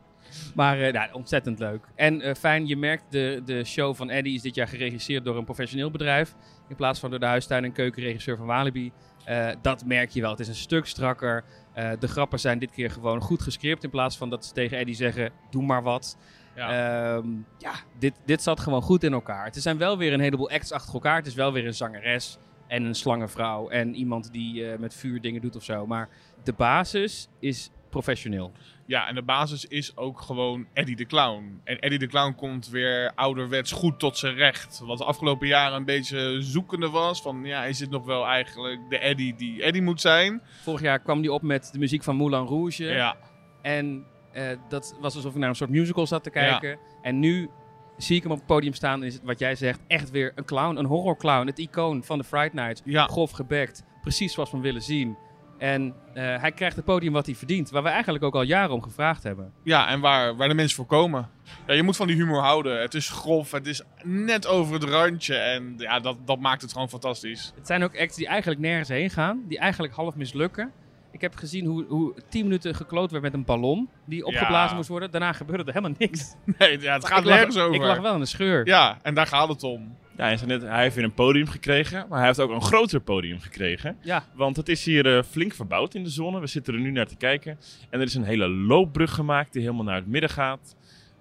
Maar 0.56 0.82
eh, 0.82 0.94
nou, 0.94 1.14
ontzettend 1.14 1.60
leuk. 1.60 1.86
En 1.96 2.22
eh, 2.22 2.36
fijn, 2.36 2.68
je 2.68 2.78
merkt 2.78 3.04
de, 3.10 3.42
de 3.46 3.64
show 3.64 3.96
van 3.96 4.10
Eddie 4.10 4.34
is 4.36 4.42
dit 4.42 4.56
jaar 4.56 4.68
geregisseerd 4.68 5.26
door 5.26 5.38
een 5.38 5.44
professioneel 5.44 5.92
bedrijf. 5.92 6.36
In 6.70 6.76
plaats 6.76 7.00
van 7.00 7.10
door 7.10 7.20
de 7.20 7.26
huistuin- 7.26 7.64
en 7.64 7.72
keukenregisseur 7.72 8.38
van 8.38 8.46
Walibi. 8.46 8.92
Eh, 9.26 9.50
dat 9.62 9.86
merk 9.86 10.10
je 10.10 10.22
wel. 10.22 10.32
Het 10.32 10.40
is 10.40 10.48
een 10.48 10.56
stuk 10.56 10.86
strakker. 10.86 11.44
Eh, 11.74 11.92
de 12.00 12.08
grappen 12.08 12.40
zijn 12.40 12.60
dit 12.60 12.72
keer 12.72 12.92
gewoon 12.92 13.22
goed 13.22 13.42
gescript. 13.42 13.84
In 13.84 13.90
plaats 13.90 14.18
van 14.18 14.30
dat 14.30 14.46
ze 14.46 14.54
tegen 14.54 14.78
Eddie 14.78 14.96
zeggen, 14.96 15.32
doe 15.50 15.64
maar 15.64 15.84
wat. 15.84 16.18
Ja. 16.56 17.16
Ehm, 17.16 17.28
ja, 17.58 17.74
dit, 18.00 18.14
dit 18.26 18.42
zat 18.42 18.60
gewoon 18.60 18.82
goed 18.82 19.04
in 19.04 19.14
elkaar. 19.14 19.46
Het 19.46 19.62
zijn 19.62 19.78
wel 19.78 19.98
weer 19.98 20.14
een 20.14 20.20
heleboel 20.20 20.50
acts 20.50 20.72
achter 20.72 20.94
elkaar. 20.94 21.16
Het 21.16 21.28
is 21.28 21.34
wel 21.34 21.54
weer 21.54 21.66
een 21.66 21.74
zangeres 21.74 22.38
en 22.68 22.84
een 22.84 22.96
slangenvrouw 22.96 23.70
en 23.70 23.96
iemand 23.96 24.32
die 24.32 24.72
eh, 24.72 24.80
met 24.80 24.94
vuur 24.94 25.22
dingen 25.22 25.42
doet 25.42 25.56
of 25.56 25.64
zo. 25.64 25.88
Maar 25.88 26.10
de 26.44 26.54
basis 26.54 27.28
is 27.40 27.72
professioneel. 27.90 28.52
Ja, 28.92 29.08
en 29.08 29.16
de 29.16 29.22
basis 29.22 29.66
is 29.66 29.98
ook 29.98 30.22
gewoon 30.22 30.68
Eddie 30.74 30.96
de 30.96 31.06
Clown. 31.06 31.62
En 31.64 31.80
Eddie 31.80 32.00
de 32.00 32.08
Clown 32.08 32.36
komt 32.36 32.70
weer 32.70 33.12
ouderwets 33.16 33.72
goed 33.72 34.00
tot 34.00 34.18
zijn 34.18 34.36
recht. 34.36 34.82
Wat 34.86 34.98
de 34.98 35.04
afgelopen 35.04 35.48
jaren 35.48 35.78
een 35.78 35.86
beetje 35.86 36.42
zoekende 36.42 36.90
was. 36.90 37.22
Van 37.22 37.44
ja, 37.44 37.64
is 37.66 37.78
dit 37.78 37.90
nog 37.90 38.06
wel 38.06 38.26
eigenlijk 38.26 38.80
de 38.90 38.98
Eddie 38.98 39.36
die 39.36 39.64
Eddie 39.64 39.82
moet 39.82 40.02
zijn? 40.02 40.42
Vorig 40.62 40.82
jaar 40.82 41.00
kwam 41.00 41.20
hij 41.20 41.30
op 41.30 41.42
met 41.42 41.70
de 41.72 41.80
muziek 41.80 42.04
van 42.04 42.16
Moulin 42.16 42.46
Rouge. 42.46 42.84
Ja, 42.84 43.16
En 43.62 44.06
eh, 44.32 44.58
dat 44.70 44.98
was 45.00 45.16
alsof 45.16 45.34
ik 45.34 45.40
naar 45.40 45.50
een 45.50 45.56
soort 45.56 45.70
musical 45.70 46.08
zat 46.08 46.24
te 46.24 46.30
kijken. 46.30 46.80
En 47.02 47.20
nu 47.20 47.50
zie 47.98 48.16
ik 48.16 48.24
hem 48.24 48.32
op 48.32 48.38
het 48.38 48.48
podium 48.48 48.74
staan 48.74 49.02
en 49.02 49.08
is 49.08 49.14
het 49.14 49.24
wat 49.24 49.40
jij 49.40 49.56
zegt 49.56 49.80
echt 49.88 50.10
weer 50.10 50.32
een 50.36 50.46
clown, 50.46 50.78
een 50.78 50.86
horrorclown. 50.86 51.48
Het 51.48 51.60
icoon 51.60 52.04
van 52.04 52.18
de 52.18 52.24
Fright 52.24 52.54
Night. 52.54 52.82
ja. 52.86 53.06
Grof 53.06 53.32
gebekt, 53.32 53.84
precies 54.02 54.34
zoals 54.34 54.50
we 54.50 54.56
hem 54.56 54.66
willen 54.66 54.82
zien. 54.82 55.18
En 55.62 55.94
eh, 56.14 56.24
hij 56.42 56.52
krijgt 56.52 56.76
het 56.76 56.86
podium 56.86 57.14
wat 57.14 57.26
hij 57.26 57.36
verdient. 57.36 57.70
Waar 57.70 57.84
we 57.84 57.90
eigenlijk 57.90 58.24
ook 58.24 58.36
al 58.36 58.42
jaren 58.42 58.72
om 58.74 58.82
gevraagd 58.82 59.24
hebben. 59.24 59.52
ja 59.64 59.88
en 59.88 60.00
waar, 60.00 60.36
waar 60.36 60.48
de 60.48 60.54
mensen 60.54 60.76
voor 60.76 60.86
komen. 60.86 61.30
Ja, 61.68 61.74
je 61.74 61.84
moet 61.84 61.96
van 61.96 62.08
die 62.08 62.16
humor 62.16 62.42
houden. 62.42 62.82
Het 62.82 62.94
is 62.94 63.10
grof, 63.10 63.52
het 63.52 63.68
is 63.68 63.82
net 64.04 64.48
over 64.48 64.74
het 64.74 64.84
randje. 64.84 65.36
En 65.36 65.74
ja, 65.78 66.00
dat, 66.00 66.18
dat 66.26 66.40
maakt 66.40 66.62
het 66.62 66.72
gewoon 66.72 66.90
fantastisch. 66.90 67.52
Het 67.56 67.68
zijn 67.68 67.84
ook 67.84 68.00
acts 68.00 68.16
die 68.16 68.28
eigenlijk 68.28 68.62
nergens 68.62 68.90
heen 68.90 69.10
gaan. 69.10 69.44
Die 69.48 69.60
eigenlijk 69.60 69.94
half 69.94 70.16
mislukken. 70.16 70.72
Ik 71.12 71.22
heb 71.22 71.36
gezien 71.36 71.66
hoe, 71.66 71.86
hoe 71.88 72.14
10 72.30 72.44
minuten 72.44 72.76
gekloot 72.76 73.12
werd 73.12 73.24
met 73.24 73.34
een 73.34 73.46
ballon. 73.46 73.90
Die 74.06 74.26
opgeblazen 74.26 74.70
Ja. 74.70 74.76
moest 74.76 74.90
worden. 74.90 75.12
Daarna 75.12 75.34
gebeurde 75.34 75.64
er 75.64 75.74
helemaal 75.74 75.96
niks. 76.00 76.36
Nee, 76.58 76.80
ja, 76.80 76.94
het 76.94 77.06
gaat 77.06 77.24
nergens 77.24 77.58
over. 77.58 77.76
Ik 77.76 77.82
lag 77.82 78.00
wel 78.00 78.14
in 78.14 78.20
een 78.20 78.28
scheur. 78.28 78.66
Ja, 78.68 78.98
en 79.02 79.14
daar 79.14 79.28
gaat 79.28 79.48
het 79.48 79.64
om. 79.64 79.98
Ja, 80.22 80.28
hij, 80.28 80.46
net, 80.46 80.62
hij 80.62 80.82
heeft 80.82 80.96
weer 80.96 81.04
een 81.04 81.14
podium 81.14 81.48
gekregen, 81.48 82.06
maar 82.10 82.18
hij 82.18 82.28
heeft 82.28 82.40
ook 82.40 82.52
een 82.52 82.62
groter 82.62 83.00
podium 83.00 83.40
gekregen. 83.40 83.98
Ja. 84.02 84.24
Want 84.34 84.56
het 84.56 84.70
is 84.70 84.86
hier 84.86 85.18
eh, 85.18 85.24
flink 85.24 85.54
verbouwd 85.54 85.96
in 85.96 86.04
de 86.04 86.10
zone. 86.10 86.40
We 86.40 86.48
zitten 86.48 86.74
er 86.74 86.80
nu 86.80 86.92
naar 86.92 87.08
te 87.08 87.16
kijken. 87.16 87.60
En 87.90 88.00
er 88.00 88.06
is 88.06 88.16
een 88.16 88.24
hele 88.24 88.50
loopbrug 88.50 89.14
gemaakt 89.14 89.54
die 89.54 89.62
helemaal 89.62 89.84
naar 89.84 89.96
het 89.96 90.08
midden 90.08 90.30
gaat. 90.30 90.76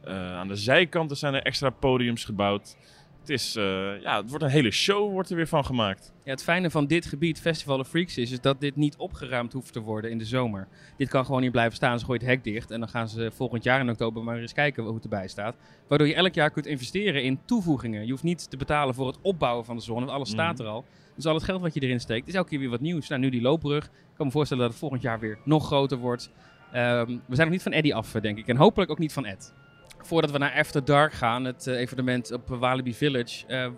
Eh, 0.04 0.36
aan 0.36 0.48
de 0.48 0.56
zijkanten 0.56 1.16
zijn 1.16 1.34
er 1.34 1.42
extra 1.42 1.70
podiums 1.70 2.24
gebouwd. 2.24 2.76
Het, 3.20 3.30
is, 3.30 3.56
eh, 3.56 4.00
ja, 4.02 4.16
het 4.20 4.28
wordt 4.28 4.44
een 4.44 4.50
hele 4.50 4.70
show 4.70 5.10
wordt 5.12 5.30
er 5.30 5.36
weer 5.36 5.46
van 5.46 5.64
gemaakt. 5.64 6.12
Ja, 6.24 6.30
het 6.30 6.42
fijne 6.42 6.70
van 6.70 6.86
dit 6.86 7.06
gebied, 7.06 7.40
Festival 7.40 7.78
of 7.78 7.88
Freaks, 7.88 8.18
is, 8.18 8.30
is 8.30 8.40
dat 8.40 8.60
dit 8.60 8.76
niet 8.76 8.96
opgeruimd 8.96 9.52
hoeft 9.52 9.72
te 9.72 9.80
worden 9.80 10.10
in 10.10 10.18
de 10.18 10.24
zomer. 10.24 10.68
Dit 10.96 11.08
kan 11.08 11.24
gewoon 11.24 11.40
niet 11.40 11.50
blijven 11.52 11.76
staan. 11.76 11.98
Ze 11.98 12.04
gooien 12.04 12.20
het 12.22 12.30
hek 12.30 12.44
dicht 12.44 12.70
en 12.70 12.80
dan 12.80 12.88
gaan 12.88 13.08
ze 13.08 13.30
volgend 13.34 13.62
jaar 13.64 13.80
in 13.80 13.90
oktober 13.90 14.24
maar 14.24 14.38
eens 14.38 14.52
kijken 14.52 14.84
hoe 14.84 14.94
het 14.94 15.02
erbij 15.02 15.28
staat. 15.28 15.56
Waardoor 15.88 16.06
je 16.08 16.14
elk 16.14 16.34
jaar 16.34 16.50
kunt 16.50 16.66
investeren 16.66 17.22
in 17.22 17.40
toevoegingen. 17.44 18.04
Je 18.04 18.10
hoeft 18.10 18.22
niet 18.22 18.50
te 18.50 18.56
betalen 18.56 18.94
voor 18.94 19.06
het 19.06 19.18
opbouwen 19.22 19.64
van 19.64 19.76
de 19.76 19.82
zone, 19.82 20.00
want 20.00 20.10
alles 20.10 20.30
staat 20.30 20.58
Mhm. 20.58 20.62
er 20.66 20.68
al. 20.72 20.84
Dus 21.16 21.26
al 21.26 21.34
het 21.34 21.44
geld 21.44 21.60
wat 21.60 21.74
je 21.74 21.80
erin 21.80 22.00
steekt, 22.00 22.28
is 22.28 22.34
elke 22.34 22.48
keer 22.48 22.58
weer 22.58 22.68
wat 22.70 22.80
nieuws. 22.80 23.08
Nou, 23.08 23.20
nu 23.20 23.28
die 23.30 23.40
loopbrug. 23.40 23.84
Ik 23.84 23.90
kan 24.16 24.26
me 24.26 24.32
voorstellen 24.32 24.62
dat 24.62 24.72
het 24.72 24.80
volgend 24.80 25.02
jaar 25.02 25.18
weer 25.20 25.38
nog 25.44 25.66
groter 25.66 25.98
wordt. 25.98 26.30
Ehm, 26.72 27.06
we 27.06 27.34
zijn 27.34 27.46
nog 27.46 27.50
niet 27.50 27.62
van 27.62 27.72
Eddie 27.72 27.94
af, 27.94 28.10
denk 28.12 28.38
ik. 28.38 28.46
En 28.48 28.56
hopelijk 28.56 28.90
ook 28.90 28.98
niet 28.98 29.12
van 29.12 29.24
Ed. 29.26 29.54
Voordat 30.02 30.30
we 30.30 30.38
naar 30.38 30.54
After 30.54 30.84
Dark 30.84 31.12
gaan, 31.12 31.44
het 31.44 31.66
eh, 31.66 31.78
evenement 31.78 32.32
op 32.32 32.48
Walibi 32.48 32.94
Village, 32.94 33.46
eh, 33.46 33.70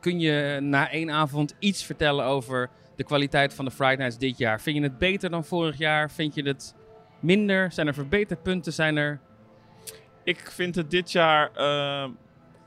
kun 0.00 0.20
je 0.20 0.58
na 0.60 0.90
één 0.90 1.10
avond 1.10 1.56
iets 1.58 1.84
vertellen 1.84 2.24
over 2.24 2.70
de 2.96 3.04
kwaliteit 3.04 3.54
van 3.54 3.64
de 3.64 3.70
Friday 3.70 3.96
Nights 3.96 4.18
dit 4.18 4.38
jaar? 4.38 4.60
Vind 4.60 4.76
je 4.76 4.82
het 4.82 4.98
beter 4.98 5.30
dan 5.30 5.44
vorig 5.44 5.78
jaar? 5.78 6.10
Vind 6.10 6.34
je 6.34 6.42
het 6.42 6.74
minder? 7.20 7.72
Zijn 7.72 7.86
er 7.86 7.94
verbeterpunten? 7.94 8.72
Zijn 8.72 8.96
er... 8.96 9.20
Ik 10.24 10.50
vind 10.50 10.74
het 10.74 10.90
dit 10.90 11.12
jaar, 11.12 11.50
eh, 11.54 12.08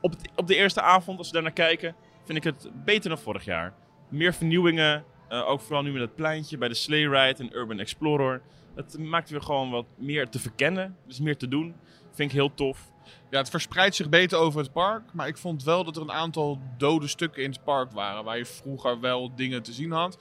op, 0.00 0.14
op 0.36 0.46
de 0.46 0.56
eerste 0.56 0.80
avond, 0.80 1.18
als 1.18 1.26
we 1.26 1.32
daar 1.32 1.42
naar 1.42 1.52
kijken, 1.52 1.94
vind 2.24 2.38
ik 2.38 2.44
het 2.44 2.70
beter 2.84 3.08
dan 3.08 3.18
vorig 3.18 3.44
jaar. 3.44 3.74
Meer 4.08 4.34
vernieuwingen, 4.34 5.04
ook 5.28 5.60
vooral 5.60 5.82
nu 5.82 5.92
met 5.92 6.00
het 6.00 6.14
pleintje 6.14 6.58
bij 6.58 6.68
de 6.68 6.74
Sleigh 6.74 7.10
Ride 7.10 7.42
en 7.42 7.56
Urban 7.56 7.78
Explorer. 7.78 8.42
Het 8.74 8.98
maakt 8.98 9.30
weer 9.30 9.42
gewoon 9.42 9.70
wat 9.70 9.86
meer 9.96 10.28
te 10.28 10.38
verkennen, 10.38 10.96
dus 11.06 11.20
meer 11.20 11.36
te 11.36 11.48
doen. 11.48 11.74
Vind 12.10 12.30
ik 12.30 12.36
heel 12.36 12.54
tof. 12.54 12.92
Ja, 13.30 13.38
het 13.38 13.50
verspreidt 13.50 13.94
zich 13.94 14.08
beter 14.08 14.38
over 14.38 14.60
het 14.60 14.72
park. 14.72 15.02
Maar 15.12 15.28
ik 15.28 15.36
vond 15.38 15.64
wel 15.64 15.84
dat 15.84 15.96
er 15.96 16.02
een 16.02 16.12
aantal 16.12 16.58
dode 16.78 17.06
stukken 17.08 17.42
in 17.42 17.50
het 17.50 17.64
park 17.64 17.92
waren. 17.92 18.24
Waar 18.24 18.38
je 18.38 18.44
vroeger 18.46 19.00
wel 19.00 19.34
dingen 19.34 19.62
te 19.62 19.72
zien 19.72 19.90
had. 19.92 20.18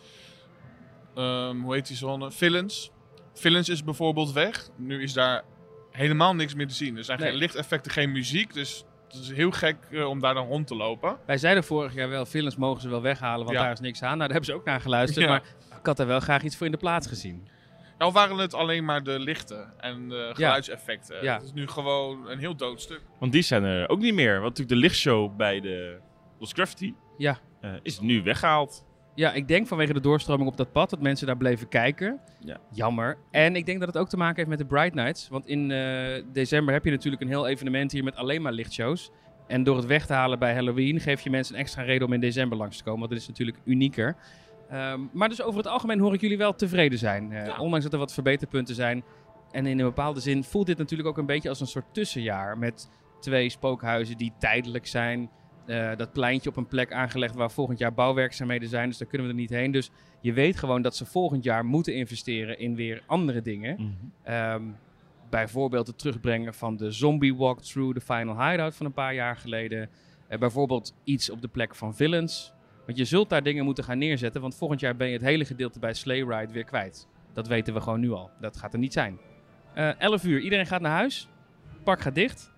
Ehm, 1.16 1.60
hoe 1.62 1.74
heet 1.74 1.88
die 1.88 1.98
zone? 1.98 2.32
Villains. 2.32 2.92
Villains 3.34 3.70
is 3.70 3.84
bijvoorbeeld 3.84 4.32
weg. 4.32 4.70
Nu 4.76 5.02
is 5.04 5.14
daar 5.14 5.44
helemaal 5.92 6.36
niks 6.36 6.54
meer 6.56 6.68
te 6.68 6.74
zien. 6.74 6.98
Er 6.98 7.04
zijn 7.04 7.20
Nee. 7.20 7.30
geen 7.30 7.38
lichteffecten, 7.38 7.92
geen 7.92 8.12
muziek. 8.12 8.54
Dus 8.54 8.84
het 9.08 9.22
is 9.22 9.32
heel 9.32 9.52
gek 9.52 9.78
eh, 9.92 10.10
om 10.10 10.20
daar 10.20 10.34
dan 10.34 10.48
rond 10.48 10.68
te 10.68 10.76
lopen. 10.76 11.18
Wij 11.26 11.38
zeiden 11.38 11.64
vorig 11.64 11.94
jaar 11.94 12.10
wel, 12.10 12.26
films 12.26 12.56
mogen 12.56 12.82
ze 12.82 12.90
wel 12.90 13.02
weghalen, 13.02 13.46
want 13.46 13.58
Ja. 13.58 13.64
daar 13.64 13.72
is 13.72 13.80
niks 13.80 14.02
aan. 14.02 14.08
Nou, 14.08 14.20
daar 14.20 14.30
hebben 14.30 14.46
ze 14.46 14.54
ook 14.54 14.66
naar 14.66 14.82
geluisterd, 14.82 15.26
Ja. 15.26 15.32
maar 15.32 15.44
ik 15.80 15.86
had 15.86 15.98
daar 15.98 16.08
wel 16.08 16.20
graag 16.20 16.44
iets 16.44 16.56
voor 16.56 16.66
in 16.66 16.72
de 16.72 16.78
plaats 16.78 17.08
gezien. 17.08 17.48
Nou 17.98 18.12
waren 18.12 18.38
het 18.38 18.54
alleen 18.54 18.86
maar 18.86 19.04
de 19.04 19.20
lichten 19.20 19.74
en 19.80 20.10
de 20.10 20.30
geluidseffecten. 20.34 21.24
Ja. 21.24 21.34
Het 21.34 21.44
is 21.44 21.54
nu 21.54 21.68
gewoon 21.68 22.30
een 22.30 22.40
heel 22.40 22.56
dood 22.56 22.82
stuk. 22.82 23.02
Want 23.20 23.32
die 23.32 23.42
zijn 23.42 23.64
er 23.64 23.90
ook 23.90 24.00
niet 24.00 24.14
meer. 24.14 24.32
Want 24.32 24.44
natuurlijk 24.44 24.70
de 24.70 24.76
lichtshow 24.76 25.36
bij 25.36 25.60
de 25.60 26.00
Lost 26.40 26.54
Graffiti 26.54 26.96
Ja. 27.18 27.38
eh, 27.62 27.72
is 27.82 28.00
nu 28.00 28.24
weggehaald. 28.24 28.86
Ja, 29.16 29.34
ik 29.34 29.48
denk 29.48 29.68
vanwege 29.68 29.94
de 29.94 30.00
doorstroming 30.00 30.50
op 30.50 30.58
dat 30.58 30.72
pad 30.72 30.90
dat 30.90 31.02
mensen 31.02 31.28
daar 31.28 31.38
bleven 31.38 31.68
kijken. 31.68 32.20
Ja. 32.40 32.58
Jammer. 32.72 33.18
En 33.32 33.56
ik 33.56 33.66
denk 33.66 33.80
dat 33.80 33.88
het 33.88 33.98
ook 33.98 34.10
te 34.10 34.18
maken 34.18 34.36
heeft 34.36 34.50
met 34.50 34.58
de 34.58 34.66
Bright 34.66 34.94
Nights. 34.94 35.28
Want 35.30 35.46
in 35.48 35.72
eh, 35.72 36.24
december 36.34 36.74
heb 36.74 36.86
je 36.86 36.92
natuurlijk 36.92 37.22
een 37.22 37.28
heel 37.28 37.48
evenement 37.48 37.92
hier 37.92 38.04
met 38.04 38.16
alleen 38.16 38.42
maar 38.42 38.52
lichtshows. 38.52 39.12
En 39.48 39.64
door 39.64 39.76
het 39.76 39.86
weg 39.86 40.06
te 40.06 40.14
halen 40.14 40.40
bij 40.40 40.54
Halloween 40.54 41.00
geef 41.00 41.22
je 41.22 41.30
mensen 41.30 41.56
een 41.56 41.62
extra 41.62 41.82
reden 41.84 42.08
om 42.08 42.14
in 42.14 42.20
december 42.20 42.58
langs 42.58 42.78
te 42.78 42.84
komen. 42.84 43.00
Want 43.00 43.12
dat 43.12 43.20
is 43.22 43.28
natuurlijk 43.28 43.58
unieker. 43.66 44.16
Ehm, 44.70 45.02
maar 45.12 45.30
dus 45.30 45.42
over 45.42 45.58
het 45.58 45.68
algemeen 45.68 46.00
hoor 46.00 46.14
ik 46.14 46.22
jullie 46.22 46.38
wel 46.38 46.56
tevreden 46.56 47.00
zijn. 47.00 47.32
Eh, 47.32 47.60
Ondanks 47.60 47.84
dat 47.84 47.94
er 47.94 48.00
wat 48.00 48.14
verbeterpunten 48.14 48.76
zijn. 48.76 49.04
En 49.52 49.66
in 49.66 49.80
een 49.80 49.86
bepaalde 49.86 50.20
zin 50.20 50.44
voelt 50.44 50.66
dit 50.66 50.78
natuurlijk 50.78 51.10
ook 51.10 51.18
een 51.18 51.26
beetje 51.26 51.50
als 51.50 51.60
een 51.60 51.68
soort 51.68 51.94
tussenjaar. 51.94 52.58
Met 52.58 52.90
twee 53.20 53.50
spookhuizen 53.50 54.18
die 54.18 54.34
tijdelijk 54.40 54.88
zijn. 54.88 55.30
Eh, 55.66 55.96
dat 55.96 56.14
pleintje 56.14 56.50
op 56.50 56.58
een 56.58 56.68
plek 56.68 56.92
aangelegd 56.94 57.36
waar 57.36 57.52
volgend 57.52 57.80
jaar 57.80 57.94
bouwwerkzaamheden 57.94 58.70
zijn. 58.70 58.90
Dus 58.90 58.98
daar 58.98 59.08
kunnen 59.08 59.28
we 59.28 59.34
er 59.34 59.40
niet 59.40 59.50
heen. 59.50 59.72
Dus 59.72 59.92
je 60.22 60.34
weet 60.34 60.58
gewoon 60.58 60.82
dat 60.82 60.96
ze 60.96 61.06
volgend 61.06 61.44
jaar 61.44 61.66
moeten 61.66 61.96
investeren 61.96 62.60
in 62.60 62.76
weer 62.76 63.04
andere 63.06 63.42
dingen. 63.42 63.78
Ehm, 64.24 64.64
bijvoorbeeld 65.30 65.88
het 65.88 66.00
terugbrengen 66.00 66.54
van 66.54 66.78
de 66.78 66.92
zombie 66.92 67.36
walkthrough, 67.36 67.94
de 67.94 68.02
final 68.02 68.50
hideout 68.50 68.76
van 68.76 68.86
een 68.86 68.94
paar 68.94 69.14
jaar 69.14 69.36
geleden. 69.38 69.90
Eh, 70.28 70.40
bijvoorbeeld 70.40 70.94
iets 71.04 71.30
op 71.30 71.42
de 71.42 71.48
plek 71.48 71.76
van 71.76 71.96
villains. 71.96 72.54
Want 72.88 73.00
je 73.00 73.06
zult 73.06 73.30
daar 73.30 73.44
dingen 73.44 73.66
moeten 73.66 73.84
gaan 73.84 73.98
neerzetten, 73.98 74.42
want 74.42 74.56
volgend 74.56 74.80
jaar 74.80 74.96
ben 74.96 75.08
je 75.08 75.14
het 75.14 75.22
hele 75.22 75.46
gedeelte 75.46 75.80
bij 75.80 75.94
Sleigh 75.94 76.30
Ride 76.30 76.54
weer 76.54 76.64
kwijt. 76.64 77.08
Dat 77.34 77.48
weten 77.48 77.74
we 77.74 77.82
gewoon 77.82 78.00
nu 78.00 78.12
al. 78.12 78.30
Dat 78.40 78.58
gaat 78.58 78.74
er 78.74 78.80
niet 78.80 78.94
zijn. 78.94 79.20
Eh 79.74 80.00
11 80.02 80.24
uur, 80.24 80.40
iedereen 80.40 80.66
gaat 80.66 80.82
naar 80.82 80.92
huis. 80.92 81.30
Het 81.74 81.84
park 81.84 82.02
gaat 82.02 82.16
dicht. 82.16 82.52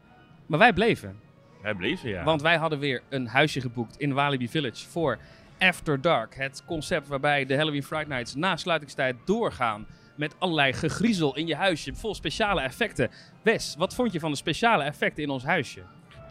Maar 0.45 0.59
wij 0.59 0.73
bleven. 0.73 1.19
Wij 1.61 1.73
bleven, 1.73 2.09
ja. 2.09 2.23
Want 2.23 2.41
wij 2.41 2.57
hadden 2.57 2.79
weer 2.79 3.01
een 3.09 3.27
huisje 3.27 3.61
geboekt 3.61 3.97
in 3.97 4.13
Walibi 4.13 4.49
Village 4.49 4.87
voor 4.87 5.17
After 5.59 6.01
Dark. 6.01 6.35
Het 6.35 6.63
concept 6.65 7.07
waarbij 7.07 7.45
de 7.45 7.55
Halloween 7.55 7.83
Fright 7.83 8.07
Nights 8.07 8.35
na 8.35 8.57
sluitingstijd 8.57 9.15
doorgaan. 9.25 9.87
Met 10.15 10.35
allerlei 10.39 10.73
gegriezel 10.73 11.35
in 11.35 11.47
je 11.47 11.55
huisje, 11.55 11.95
vol 11.95 12.15
speciale 12.15 12.61
effecten. 12.61 13.09
Wes, 13.41 13.75
wat 13.77 13.95
vond 13.95 14.11
je 14.11 14.19
van 14.19 14.31
de 14.31 14.37
speciale 14.37 14.83
effecten 14.83 15.23
in 15.23 15.29
ons 15.29 15.43
huisje? 15.43 15.81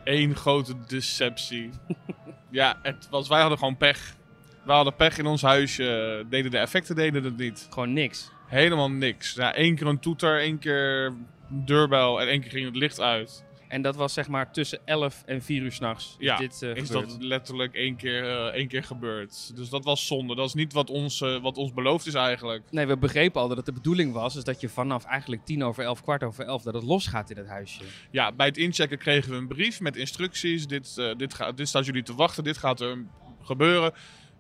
Eén 0.05 0.37
grote 0.37 0.75
deceptie. 0.87 1.71
ja, 2.51 2.79
het 2.83 3.09
was, 3.11 3.29
wij 3.29 3.41
hadden 3.41 3.59
gewoon 3.59 3.77
pech. 3.77 4.17
We 4.65 4.73
hadden 4.73 4.97
pech 4.97 5.19
in 5.19 5.27
ons 5.27 5.43
huisje. 5.43 6.25
Deden 6.29 6.51
de 6.51 6.59
effecten 6.59 6.97
deden 6.97 7.25
het 7.25 7.37
niet. 7.37 7.67
Gewoon 7.71 7.93
niks. 7.93 8.31
Helemaal 8.47 8.91
niks. 8.91 9.35
Ja, 9.35 9.55
één 9.55 9.75
keer 9.75 9.87
een 9.87 9.99
toeter, 9.99 10.41
één 10.41 10.59
keer 10.59 11.05
een 11.07 11.27
deurbel 11.65 12.21
en 12.21 12.29
één 12.29 12.41
keer 12.41 12.51
ging 12.51 12.65
het 12.65 12.77
licht 12.77 13.01
uit. 13.01 13.45
En 13.69 13.83
dat 13.83 13.97
was 13.97 14.13
zeg 14.13 14.29
maar 14.29 14.53
tussen 14.53 14.79
11 14.85 15.23
en 15.27 15.43
4 15.43 15.63
uur 15.63 15.73
s'nachts. 15.73 16.17
Ja, 16.19 16.37
dit, 16.37 16.63
eh, 16.63 16.77
is 16.77 16.89
dat 16.89 17.17
letterlijk 17.21 17.75
één 17.75 17.97
keer, 17.97 18.29
eh, 18.29 18.45
één 18.45 18.69
keer 18.69 18.85
gebeurd. 18.85 19.57
Dus 19.57 19.69
dat 19.69 19.85
was 19.85 20.07
zonde. 20.07 20.35
Dat 20.35 20.47
is 20.47 20.55
niet 20.55 20.73
wat 20.73 20.91
ons, 20.91 21.21
eh, 21.21 21.41
wat 21.41 21.57
ons 21.57 21.73
beloofd 21.73 22.07
is 22.07 22.15
eigenlijk. 22.15 22.63
Nee, 22.71 22.87
we 22.87 22.97
begrepen 22.97 23.41
al 23.41 23.49
dat 23.49 23.57
het 23.57 23.67
de 23.67 23.73
bedoeling 23.73 24.13
was. 24.13 24.35
Dus 24.35 24.45
dat 24.45 24.61
je 24.61 24.69
vanaf 24.69 25.05
eigenlijk 25.05 25.45
tien 25.45 25.65
over 25.65 25.85
elf, 25.85 26.03
kwart 26.03 26.23
over 26.23 26.45
elf, 26.45 26.63
dat 26.63 26.75
het 26.75 26.83
losgaat 26.83 27.31
in 27.31 27.37
het 27.37 27.47
huisje. 27.47 27.83
Ja, 28.11 28.33
bij 28.33 28.47
het 28.47 28.57
inchecken 28.57 28.99
kregen 28.99 29.31
we 29.31 29.37
een 29.37 29.49
brief 29.49 29.81
met 29.81 29.97
instructies. 29.97 30.67
Dit, 30.67 30.95
dit, 31.17 31.35
gaat, 31.35 31.57
dit 31.57 31.69
staat 31.69 31.87
jullie 31.87 32.03
te 32.03 32.15
wachten, 32.15 32.45
dit 32.45 32.59
gaat 32.59 32.81
er 32.81 33.05
gebeuren. 33.43 33.93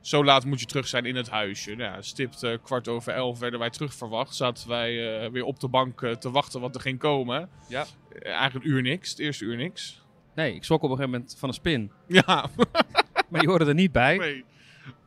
Zo 0.08 0.24
laat 0.24 0.44
moet 0.44 0.60
je 0.60 0.66
terug 0.66 0.88
zijn 0.88 1.04
in 1.04 1.16
het 1.16 1.30
huisje. 1.30 1.74
Nou, 1.74 1.94
ja, 1.94 2.02
stipt 2.02 2.42
eh, 2.42 2.58
kwart 2.62 2.88
over 2.88 3.12
elf 3.12 3.38
werden 3.38 3.60
wij 3.60 3.70
terug 3.70 3.94
verwacht. 3.94 4.34
Zaten 4.34 4.68
wij 4.68 5.22
eh, 5.22 5.30
weer 5.30 5.44
op 5.44 5.60
de 5.60 5.68
bank 5.68 6.02
eh, 6.02 6.12
te 6.12 6.30
wachten 6.30 6.60
wat 6.60 6.74
er 6.74 6.80
ging 6.80 6.98
komen. 6.98 7.48
Ja. 7.68 7.86
Eigenlijk 8.22 8.64
een 8.64 8.70
uur 8.70 8.82
niks, 8.82 9.10
het 9.10 9.18
eerste 9.18 9.44
uur 9.44 9.56
niks. 9.56 10.02
Nee, 10.34 10.54
ik 10.54 10.64
schrok 10.64 10.82
op 10.82 10.90
een 10.90 10.96
gegeven 10.96 11.18
moment 11.18 11.36
van 11.38 11.48
een 11.48 11.54
spin. 11.54 11.92
Ja, 12.06 12.50
Maar 13.30 13.40
die 13.40 13.48
hoorde 13.48 13.64
er 13.64 13.74
niet 13.74 13.92
bij. 13.92 14.16
nee. 14.16 14.44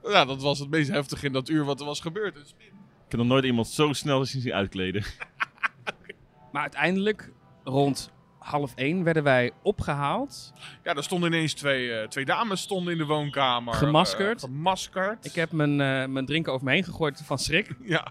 Ja, 0.03 0.25
dat 0.25 0.41
was 0.41 0.59
het 0.59 0.69
meest 0.69 0.89
heftig 0.89 1.23
in 1.23 1.33
dat 1.33 1.49
uur 1.49 1.65
wat 1.65 1.79
er 1.79 1.85
was 1.85 1.99
gebeurd. 1.99 2.35
Een 2.35 2.45
spin. 2.45 2.67
Ik 3.05 3.11
heb 3.11 3.19
nog 3.19 3.27
nooit 3.27 3.45
iemand 3.45 3.67
zo 3.67 3.93
snel 3.93 4.25
zien 4.25 4.53
uitkleden. 4.53 5.03
Maar 6.51 6.61
uiteindelijk, 6.61 7.31
rond 7.63 8.11
half 8.41 8.75
één, 8.75 9.03
werden 9.03 9.23
wij 9.23 9.51
opgehaald. 9.61 10.53
Ja, 10.83 10.95
er 10.95 11.03
stonden 11.03 11.33
ineens 11.33 11.53
twee, 11.53 11.93
eh, 11.93 12.07
twee 12.07 12.25
dames 12.25 12.61
stonden 12.61 12.91
in 12.93 12.97
de 12.97 13.05
woonkamer. 13.05 13.73
Gemaskerd. 13.73 14.43
Eh, 14.43 14.49
gemaskerd. 14.49 15.25
Ik 15.25 15.35
heb 15.35 15.51
mijn, 15.51 15.81
eh, 15.81 16.05
mijn 16.05 16.25
drinken 16.25 16.53
over 16.53 16.65
me 16.65 16.71
heen 16.71 16.83
gegooid 16.83 17.21
van 17.25 17.39
schrik. 17.39 17.75
Ja, 17.83 18.07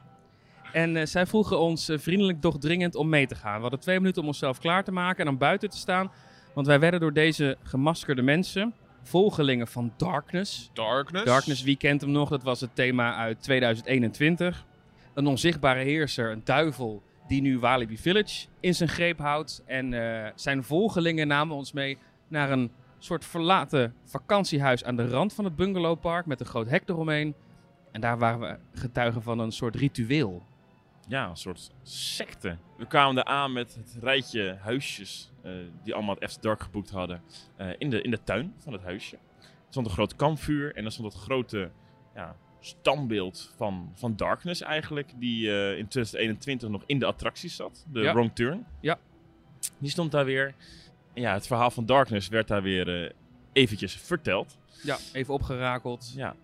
En 0.73 1.09
zij 1.09 1.27
vroegen 1.27 1.59
ons 1.59 1.91
vriendelijk 1.95 2.43
doch 2.43 2.59
dringend 2.59 2.95
om 2.95 3.09
mee 3.09 3.27
te 3.27 3.35
gaan. 3.35 3.55
We 3.55 3.61
hadden 3.61 3.81
twee 3.81 4.01
minuten 4.01 4.23
om 4.23 4.29
onszelf 4.29 4.59
klaar 4.59 4.85
te 4.85 4.93
maken 4.93 5.19
en 5.19 5.25
dan 5.25 5.39
buiten 5.39 5.71
te 5.71 5.77
staan. 5.77 6.11
Want 6.55 6.67
wij 6.67 6.81
werden 6.81 7.01
door 7.01 7.13
deze 7.13 7.57
gemaskerde 7.63 8.23
mensen, 8.23 8.75
volgelingen 9.03 9.67
van 9.67 9.93
Darkness. 9.97 10.71
Darkness. 10.73 11.25
Darkness, 11.25 11.63
wie 11.63 11.77
kent 11.77 12.01
hem 12.01 12.11
nog? 12.11 12.29
Dat 12.29 12.43
was 12.43 12.61
het 12.61 12.75
thema 12.75 13.17
uit 13.17 13.43
2021. 13.43 14.65
Een 15.15 15.27
onzichtbare 15.27 15.81
heerser, 15.83 16.31
een 16.31 16.43
duivel, 16.45 17.03
die 17.31 17.41
nu 17.41 17.59
Walibi 17.59 17.99
Village 17.99 18.47
in 18.61 18.75
zijn 18.75 18.89
greep 18.89 19.19
houdt. 19.19 19.63
En 19.67 19.95
eh, 19.95 20.31
zijn 20.35 20.65
volgelingen 20.65 21.29
namen 21.29 21.57
ons 21.57 21.73
mee 21.73 21.99
naar 22.29 22.51
een 22.51 22.73
soort 22.99 23.25
verlaten 23.25 23.95
vakantiehuis 24.05 24.85
aan 24.85 24.97
de 24.97 25.09
rand 25.09 25.33
van 25.33 25.45
het 25.45 25.57
bungalowpark 25.57 26.27
met 26.27 26.41
een 26.41 26.47
groot 26.47 26.69
hek 26.69 26.89
eromheen. 26.89 27.35
En 27.93 28.01
daar 28.01 28.19
waren 28.19 28.41
we 28.41 28.59
getuigen 28.81 29.23
van 29.23 29.39
een 29.39 29.53
soort 29.53 29.77
ritueel. 29.77 30.43
Ja, 31.09 31.29
een 31.29 31.37
soort 31.37 31.71
secte. 31.83 32.57
We 32.77 32.87
kwamen 32.87 33.15
daar 33.15 33.25
aan 33.25 33.53
met 33.53 33.75
het 33.75 33.97
rijtje 34.01 34.59
huisjes 34.61 35.33
eh, 35.43 35.53
die 35.85 35.95
allemaal 35.95 36.15
het 36.15 36.25
After 36.25 36.43
Dark 36.43 36.63
geboekt 36.63 36.91
hadden. 36.91 37.23
eh, 37.57 37.69
in, 37.79 37.91
de, 37.91 38.03
in 38.03 38.11
de 38.11 38.23
tuin 38.23 38.55
van 38.59 38.73
het 38.73 38.83
huisje. 38.83 39.17
Er 39.41 39.77
stond 39.77 39.87
een 39.87 39.93
groot 39.93 40.17
kampvuur 40.17 40.75
en 40.77 40.85
er 40.85 40.93
stond 40.93 41.13
dat 41.13 41.23
grote 41.23 41.71
ja, 42.15 42.37
standbeeld 42.61 43.53
van, 43.57 43.93
van 43.95 44.17
Darkness 44.17 44.61
eigenlijk. 44.61 45.13
Die 45.19 45.49
eh, 45.49 45.79
in 45.79 45.89
2021 45.89 46.69
nog 46.69 46.83
in 46.87 46.99
de 46.99 47.07
attracties 47.07 47.57
zat. 47.57 47.87
De 47.93 48.01
Ja. 48.01 48.13
Wrong 48.13 48.31
Turn. 48.35 48.67
Ja. 48.81 48.99
Die 49.79 49.91
stond 49.91 50.11
daar 50.13 50.25
weer. 50.25 50.55
En 51.15 51.23
ja, 51.23 51.33
het 51.33 51.47
verhaal 51.47 51.71
van 51.71 51.87
Darkness 51.87 52.29
werd 52.29 52.49
daar 52.49 52.63
weer 52.63 53.05
eh, 53.05 53.11
eventjes 53.53 53.97
verteld. 53.97 54.59
Ja, 54.83 54.97
even 55.13 55.35
opgerakeld. 55.35 56.13
Ja. 56.17 56.35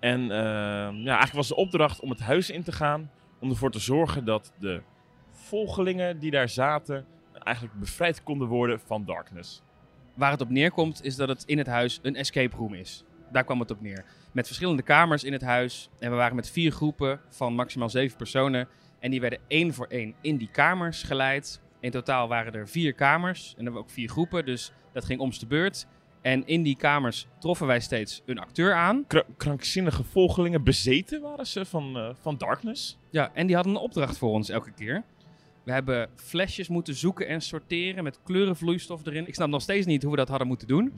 En 0.00 0.22
eh, 0.22 0.28
ja, 0.28 1.04
eigenlijk 1.04 1.32
was 1.32 1.48
de 1.48 1.56
opdracht 1.56 2.00
om 2.00 2.10
het 2.10 2.20
huis 2.20 2.50
in 2.50 2.62
te 2.62 2.72
gaan. 2.72 3.10
Om 3.40 3.50
ervoor 3.50 3.70
te 3.70 3.78
zorgen 3.78 4.24
dat 4.24 4.52
de 4.58 4.82
volgelingen 5.30 6.18
die 6.18 6.30
daar 6.30 6.48
zaten. 6.48 7.06
eigenlijk 7.42 7.80
bevrijd 7.80 8.22
konden 8.22 8.48
worden 8.48 8.80
van 8.80 9.04
darkness. 9.04 9.62
Waar 10.14 10.30
het 10.30 10.40
op 10.40 10.48
neerkomt 10.50 11.04
is 11.04 11.16
dat 11.16 11.28
het 11.28 11.44
in 11.44 11.58
het 11.58 11.66
huis 11.66 11.98
een 12.02 12.16
escape 12.16 12.56
room 12.56 12.74
is. 12.74 13.04
Daar 13.32 13.44
kwam 13.44 13.60
het 13.60 13.70
op 13.70 13.80
neer. 13.80 14.04
Met 14.32 14.46
verschillende 14.46 14.82
kamers 14.82 15.24
in 15.24 15.32
het 15.32 15.42
huis. 15.42 15.88
En 15.98 16.10
we 16.10 16.16
waren 16.16 16.36
met 16.36 16.50
vier 16.50 16.72
groepen 16.72 17.20
van 17.28 17.54
maximaal 17.54 17.90
zeven 17.90 18.16
personen. 18.16 18.68
En 19.00 19.10
die 19.10 19.20
werden 19.20 19.38
één 19.48 19.74
voor 19.74 19.86
één 19.86 20.14
in 20.20 20.36
die 20.36 20.50
kamers 20.52 21.02
geleid. 21.02 21.60
In 21.80 21.90
totaal 21.90 22.28
waren 22.28 22.52
er 22.54 22.68
vier 22.68 22.92
kamers. 22.92 23.48
En 23.48 23.54
dan 23.54 23.64
hebben 23.64 23.82
we 23.82 23.88
ook 23.88 23.94
vier 23.94 24.08
groepen. 24.08 24.44
Dus 24.44 24.72
dat 24.92 25.04
ging 25.04 25.20
om's 25.20 25.38
de 25.38 25.46
beurt. 25.46 25.86
En 26.22 26.46
in 26.46 26.62
die 26.62 26.76
kamers 26.76 27.26
troffen 27.38 27.66
wij 27.66 27.80
steeds 27.80 28.22
een 28.26 28.38
acteur 28.38 28.74
aan. 28.74 29.04
Kra- 29.06 29.24
krankzinnige 29.36 30.04
volgelingen 30.04 30.64
bezeten 30.64 31.20
waren 31.20 31.46
ze 31.46 31.64
van, 31.64 31.96
eh, 31.96 32.10
van 32.20 32.36
darkness. 32.38 32.98
Ja, 33.10 33.30
en 33.34 33.46
die 33.46 33.54
hadden 33.56 33.74
een 33.74 33.80
opdracht 33.80 34.18
voor 34.18 34.30
ons 34.30 34.48
elke 34.48 34.70
keer. 34.72 35.02
We 35.64 35.72
hebben 35.72 36.08
flesjes 36.14 36.68
moeten 36.68 36.94
zoeken 36.94 37.28
en 37.28 37.40
sorteren 37.40 38.04
met 38.04 38.20
kleurenvloeistof 38.24 39.06
erin. 39.06 39.26
Ik 39.26 39.34
snap 39.34 39.48
nog 39.48 39.62
steeds 39.62 39.86
niet 39.86 40.02
hoe 40.02 40.10
we 40.10 40.16
dat 40.16 40.28
hadden 40.28 40.46
moeten 40.46 40.68
doen. 40.68 40.92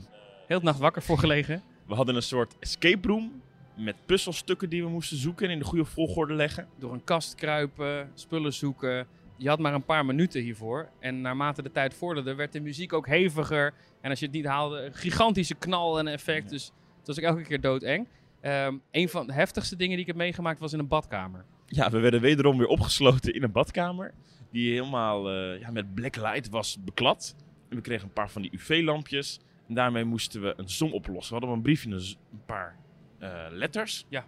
Heel 0.47 0.59
de 0.59 0.65
nacht 0.65 0.79
wakker 0.79 1.03
voor 1.03 1.19
gelegen. 1.19 1.63
We 1.89 1.95
hadden 1.95 2.15
een 2.15 2.23
soort 2.23 2.57
escape 2.59 3.09
room. 3.09 3.43
Met 3.77 3.97
puzzelstukken 4.07 4.69
die 4.69 4.83
we 4.83 4.89
moesten 4.89 5.17
zoeken 5.17 5.47
en 5.47 5.53
in 5.53 5.59
de 5.59 5.65
goede 5.65 5.85
volgorde 5.85 6.35
leggen. 6.35 6.69
Door 6.79 6.93
een 6.93 7.05
kast 7.05 7.35
kruipen, 7.35 8.11
spullen 8.15 8.53
zoeken. 8.53 9.07
Je 9.37 9.49
had 9.49 9.59
maar 9.59 9.75
een 9.75 9.85
paar 9.85 10.07
minuten 10.07 10.43
hiervoor. 10.43 10.89
En 11.01 11.21
naarmate 11.21 11.63
de 11.63 11.73
tijd 11.73 11.95
vorderde, 11.95 12.35
werd 12.35 12.53
de 12.53 12.61
muziek 12.61 12.93
ook 12.93 13.07
heviger. 13.07 13.75
En 14.01 14.11
als 14.11 14.19
je 14.19 14.25
het 14.25 14.35
niet 14.35 14.45
haalde, 14.45 14.85
een 14.85 14.95
gigantische 14.95 15.55
knal 15.55 15.99
en 15.99 16.07
effect. 16.07 16.51
Dus 16.51 16.73
het 16.99 17.07
was 17.07 17.19
ook 17.19 17.25
elke 17.25 17.43
keer 17.43 17.61
doodeng. 17.61 18.07
Ehm 18.41 18.75
een 18.91 19.09
van 19.09 19.27
de 19.27 19.33
heftigste 19.33 19.77
dingen 19.77 19.93
die 19.93 20.01
ik 20.01 20.07
heb 20.07 20.17
meegemaakt 20.17 20.61
was 20.61 20.73
in 20.73 20.79
een 20.79 20.89
badkamer. 20.89 21.45
Ja, 21.67 21.91
we 21.91 21.99
werden 21.99 22.21
wederom 22.21 22.59
weer 22.59 22.67
opgesloten 22.67 23.35
in 23.35 23.43
een 23.43 23.53
badkamer. 23.53 24.15
Die 24.51 24.73
helemaal 24.73 25.31
eh, 25.31 25.61
ja, 25.61 25.71
met 25.71 25.95
black 25.95 26.17
light 26.17 26.49
was 26.49 26.79
beklad. 26.85 27.37
En 27.69 27.77
we 27.77 27.83
kregen 27.83 28.05
een 28.05 28.13
paar 28.13 28.31
van 28.31 28.43
die 28.43 28.51
UV-lampjes. 28.53 29.41
En 29.69 29.75
daarmee 29.75 30.05
moesten 30.05 30.43
we 30.43 30.55
een 30.57 30.69
som 30.69 30.93
oplossen. 30.93 31.35
We 31.35 31.41
hadden 31.41 31.57
een 31.57 31.63
briefje 31.63 31.91
een, 31.91 32.17
een 32.33 32.45
paar 32.47 32.77
eh, 33.19 33.47
letters. 33.51 34.05
Ja. 34.09 34.25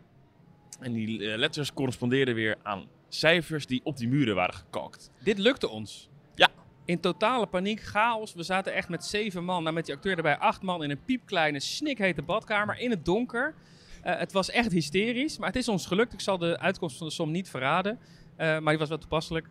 En 0.80 0.92
die 0.92 1.30
eh, 1.30 1.38
letters 1.38 1.72
correspondeerden 1.72 2.34
weer 2.34 2.56
aan 2.62 2.86
cijfers 3.08 3.66
die 3.66 3.80
op 3.84 3.96
die 3.96 4.08
muren 4.08 4.34
waren 4.34 4.54
gekalkt. 4.54 5.10
Dit 5.18 5.38
lukte 5.38 5.68
ons. 5.68 6.08
Ja. 6.34 6.48
In 6.84 7.00
totale 7.00 7.46
paniek, 7.46 7.80
chaos. 7.80 8.34
We 8.34 8.42
zaten 8.42 8.74
echt 8.74 8.88
met 8.88 9.04
zeven 9.04 9.44
man, 9.44 9.62
nou 9.62 9.74
met 9.74 9.86
die 9.86 9.94
acteur 9.94 10.16
erbij 10.16 10.38
acht 10.38 10.62
man 10.62 10.82
in 10.82 10.90
een 10.90 11.04
piepkleine, 11.04 11.60
snikhete 11.60 12.22
badkamer 12.22 12.78
in 12.78 12.90
het 12.90 13.04
donker. 13.04 13.54
Eh, 14.02 14.18
het 14.18 14.32
was 14.32 14.50
echt 14.50 14.72
hysterisch, 14.72 15.38
maar 15.38 15.48
het 15.48 15.56
is 15.56 15.68
ons 15.68 15.86
gelukt. 15.86 16.12
Ik 16.12 16.20
zal 16.20 16.38
de 16.38 16.58
uitkomst 16.58 16.96
van 16.96 17.06
de 17.06 17.12
som 17.12 17.30
niet 17.30 17.50
verraden, 17.50 17.98
maar 18.36 18.60
die 18.60 18.78
was 18.78 18.88
wel 18.88 18.98
toepasselijk. 18.98 19.48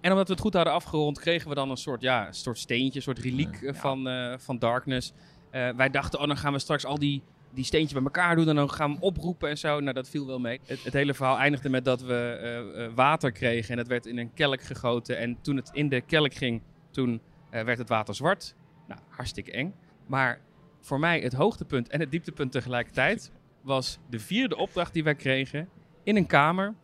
En 0.00 0.10
omdat 0.10 0.26
we 0.26 0.32
het 0.32 0.42
goed 0.42 0.54
hadden 0.54 0.72
afgerond, 0.72 1.18
kregen 1.20 1.48
we 1.48 1.54
dan 1.54 1.70
een 1.70 1.76
soort, 1.76 2.00
ja, 2.00 2.26
een 2.26 2.34
soort 2.34 2.58
steentje, 2.58 2.96
een 2.96 3.02
soort 3.02 3.18
reliek 3.18 3.62
eh, 3.62 3.74
van, 3.74 4.08
eh, 4.08 4.34
van 4.38 4.58
Darkness. 4.58 5.12
Eh, 5.50 5.68
wij 5.68 5.90
dachten, 5.90 6.20
oh, 6.20 6.26
dan 6.26 6.36
gaan 6.36 6.52
we 6.52 6.58
straks 6.58 6.84
al 6.84 6.98
die, 6.98 7.22
die 7.50 7.64
steentjes 7.64 7.92
bij 7.92 8.02
elkaar 8.02 8.36
doen 8.36 8.48
en 8.48 8.54
dan 8.54 8.70
gaan 8.70 8.88
we 8.88 8.94
hem 8.94 9.02
oproepen 9.02 9.48
en 9.48 9.58
zo. 9.58 9.80
Nou, 9.80 9.94
dat 9.94 10.08
viel 10.08 10.26
wel 10.26 10.38
mee. 10.38 10.60
Het, 10.64 10.84
het 10.84 10.92
hele 10.92 11.14
verhaal 11.14 11.38
eindigde 11.38 11.68
met 11.68 11.84
dat 11.84 12.02
we 12.02 12.90
water 12.94 13.32
kregen 13.32 13.72
en 13.72 13.78
het 13.78 13.88
werd 13.88 14.06
in 14.06 14.18
een 14.18 14.32
kelk 14.34 14.62
gegoten. 14.62 15.18
En 15.18 15.38
toen 15.40 15.56
het 15.56 15.70
in 15.72 15.88
de 15.88 16.00
kelk 16.00 16.34
ging, 16.34 16.62
toen 16.90 17.20
werd 17.50 17.78
het 17.78 17.88
water 17.88 18.14
zwart. 18.14 18.54
Nou, 18.88 19.00
hartstikke 19.08 19.52
eng. 19.52 19.74
Maar 20.06 20.40
voor 20.80 20.98
mij 20.98 21.20
het 21.20 21.32
hoogtepunt 21.32 21.88
en 21.88 22.00
het 22.00 22.10
dieptepunt 22.10 22.52
tegelijkertijd 22.52 23.32
was 23.62 23.98
de 24.10 24.18
vierde 24.18 24.56
opdracht 24.56 24.92
die 24.92 25.04
wij 25.04 25.14
kregen 25.14 25.68
in 26.02 26.16
een 26.16 26.26
kamer. 26.26 26.74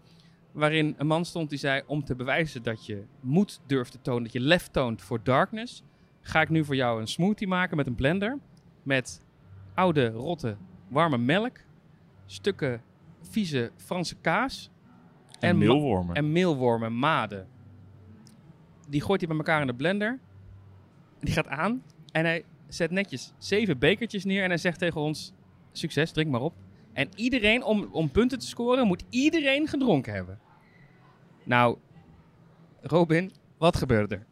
Waarin 0.53 0.94
een 0.98 1.07
man 1.07 1.24
stond 1.24 1.50
die 1.50 1.59
zei: 1.59 1.82
Om 1.86 2.05
te 2.05 2.14
bewijzen 2.14 2.62
dat 2.62 2.86
je 2.86 3.05
moed 3.20 3.61
durft 3.66 3.92
te 3.92 4.00
tonen, 4.03 4.22
dat 4.22 4.32
je 4.32 4.40
lef 4.40 4.68
toont 4.68 5.03
voor 5.03 5.20
darkness, 5.22 5.82
ga 6.20 6.40
ik 6.40 6.48
nu 6.48 6.64
voor 6.64 6.76
jou 6.76 7.00
een 7.00 7.07
smoothie 7.09 7.46
maken 7.48 7.76
met 7.76 7.86
een 7.86 7.94
blender. 7.94 8.38
Met 8.82 9.24
oude, 9.74 10.09
rotte, 10.11 10.57
warme 10.88 11.18
melk, 11.18 11.57
stukken 12.26 12.82
vieze 13.20 13.70
Franse 13.76 14.14
kaas 14.20 14.70
En, 15.40 15.59
ma- 15.59 15.64
meelwormen. 15.64 16.14
en 16.14 16.32
meelwormen, 16.32 16.98
maden. 16.98 17.46
Die 18.88 19.00
gooit 19.03 19.20
hij 19.20 19.28
bij 19.28 19.38
elkaar 19.38 19.61
in 19.61 19.66
de 19.66 19.74
blender. 19.74 20.18
Die 21.20 21.34
gaat 21.34 21.48
aan 21.48 21.82
en 22.12 22.24
hij 22.24 22.44
zet 22.68 22.90
netjes 22.90 23.32
zeven 23.38 23.78
bekertjes 23.78 24.24
neer 24.24 24.42
en 24.42 24.48
hij 24.48 24.59
zegt 24.59 24.78
tegen 24.78 25.00
ons: 25.00 25.32
Succes, 25.72 26.11
drink 26.12 26.30
maar 26.30 26.40
op. 26.40 26.55
En 26.93 27.09
iedereen, 27.14 27.62
om, 27.62 27.88
om 27.93 28.11
punten 28.11 28.38
te 28.38 28.47
scoren, 28.47 28.86
moet 28.86 29.05
iedereen 29.11 29.68
gedronken 29.68 30.12
hebben. 30.12 30.38
Nou, 31.45 31.76
Robin, 32.80 33.32
wat 33.59 33.76
gebeurde 33.76 34.14
er? 34.14 34.26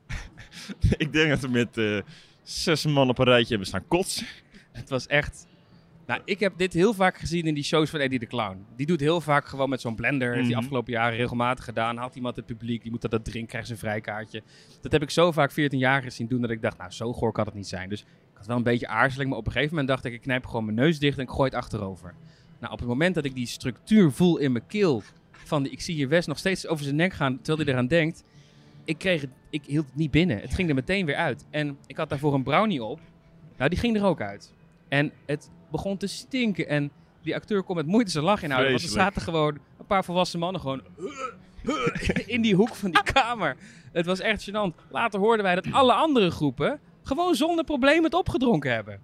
ik 1.04 1.12
denk 1.12 1.28
dat 1.30 1.40
we 1.40 1.48
met 1.48 1.78
eh, 1.78 2.00
zes 2.42 2.86
man 2.86 3.08
op 3.08 3.18
een 3.18 3.24
rijtje 3.24 3.48
hebben 3.48 3.66
staan 3.66 3.86
kotsen. 3.88 4.26
Het 4.72 4.88
was 4.88 5.06
echt. 5.06 5.48
Nou, 6.06 6.22
ik 6.24 6.40
heb 6.40 6.52
dit 6.56 6.72
heel 6.72 6.94
vaak 6.94 7.18
gezien 7.18 7.44
in 7.46 7.54
die 7.54 7.62
shows 7.64 7.90
van 7.90 8.00
Eddie 8.00 8.18
de 8.18 8.26
Clown. 8.26 8.64
Die 8.76 8.86
doet 8.86 9.00
heel 9.00 9.20
vaak 9.20 9.46
gewoon 9.46 9.68
met 9.68 9.80
zo'n 9.80 9.94
blender. 9.94 10.28
Heeft 10.28 10.40
hij 10.44 10.50
Mhm. 10.54 10.58
afgelopen 10.62 10.92
jaren 10.92 11.16
regelmatig 11.16 11.64
gedaan. 11.64 11.96
Haalt 11.96 12.14
iemand 12.14 12.36
het 12.36 12.46
publiek, 12.46 12.82
die 12.82 12.90
moet 12.90 13.00
dat, 13.02 13.10
dat 13.10 13.24
drinken, 13.24 13.48
krijgt 13.48 13.66
zijn 13.66 13.78
vrijkaartje. 13.78 14.42
Dat 14.80 14.92
heb 14.92 15.02
ik 15.02 15.10
zo 15.10 15.32
vaak 15.32 15.52
14 15.52 15.78
jaar 15.78 16.02
gezien 16.02 16.26
doen 16.26 16.40
dat 16.40 16.50
ik 16.50 16.62
dacht, 16.62 16.78
nou, 16.78 16.90
zo 16.90 17.12
goor 17.12 17.32
kan 17.32 17.44
het 17.44 17.54
niet 17.54 17.68
zijn. 17.68 17.88
Dus 17.88 18.00
ik 18.00 18.36
had 18.36 18.46
wel 18.46 18.56
een 18.56 18.62
beetje 18.62 18.88
aarzeling, 18.88 19.30
maar 19.30 19.38
op 19.38 19.46
een 19.46 19.52
gegeven 19.52 19.74
moment 19.74 19.92
dacht 19.92 20.04
ik, 20.04 20.12
ik 20.12 20.20
knijp 20.20 20.46
gewoon 20.46 20.64
mijn 20.64 20.76
neus 20.76 20.98
dicht 20.98 21.16
en 21.18 21.22
ik 21.24 21.30
gooi 21.30 21.44
het 21.48 21.54
achterover. 21.58 22.14
Nou, 22.60 22.72
op 22.72 22.78
het 22.78 22.88
moment 22.88 23.14
dat 23.14 23.24
ik 23.24 23.34
die 23.34 23.46
structuur 23.46 24.12
voel 24.12 24.38
in 24.38 24.52
mijn 24.52 24.66
keel, 24.66 25.02
van 25.32 25.62
die, 25.62 25.72
ik 25.72 25.80
zie 25.80 25.94
hier 25.94 26.08
Wes 26.08 26.26
nog 26.26 26.38
steeds 26.38 26.66
over 26.66 26.84
zijn 26.84 26.96
nek 26.96 27.12
gaan 27.12 27.36
terwijl 27.36 27.58
hij 27.58 27.74
eraan 27.74 27.86
denkt. 27.86 28.24
Ik, 28.84 28.98
kreeg 28.98 29.20
het, 29.20 29.30
ik 29.50 29.64
hield 29.64 29.86
het 29.86 29.94
niet 29.96 30.10
binnen. 30.10 30.40
Het 30.40 30.54
ging 30.54 30.68
er 30.68 30.74
meteen 30.74 31.06
weer 31.06 31.16
uit. 31.16 31.44
En 31.50 31.78
ik 31.86 31.96
had 31.96 32.08
daarvoor 32.08 32.34
een 32.34 32.42
brownie 32.42 32.84
op. 32.84 33.00
Nou, 33.56 33.70
die 33.70 33.78
ging 33.78 33.96
er 33.96 34.04
ook 34.04 34.20
uit. 34.20 34.52
En 34.88 35.12
het 35.26 35.50
begon 35.70 35.96
te 35.96 36.06
stinken. 36.06 36.68
En 36.68 36.90
die 37.22 37.34
acteur 37.34 37.62
kon 37.62 37.76
met 37.76 37.86
moeite 37.86 38.10
zijn 38.10 38.24
lach 38.24 38.42
inhouden. 38.42 38.70
Want 38.70 38.82
er 38.82 38.90
zaten 38.90 39.22
gewoon 39.22 39.58
een 39.78 39.86
paar 39.86 40.04
volwassen 40.04 40.38
mannen 40.38 40.60
gewoon 40.60 40.82
in 42.26 42.40
die 42.40 42.54
hoek 42.54 42.74
van 42.74 42.90
die 42.90 43.02
kamer. 43.02 43.56
Het 43.92 44.06
was 44.06 44.20
echt 44.20 44.50
gênant. 44.50 44.90
Later 44.90 45.20
hoorden 45.20 45.44
wij 45.44 45.54
dat 45.54 45.72
alle 45.72 45.92
andere 45.92 46.30
groepen 46.30 46.80
gewoon 47.02 47.34
zonder 47.34 47.64
probleem 47.64 48.04
het 48.04 48.14
opgedronken 48.14 48.72
hebben. 48.72 49.00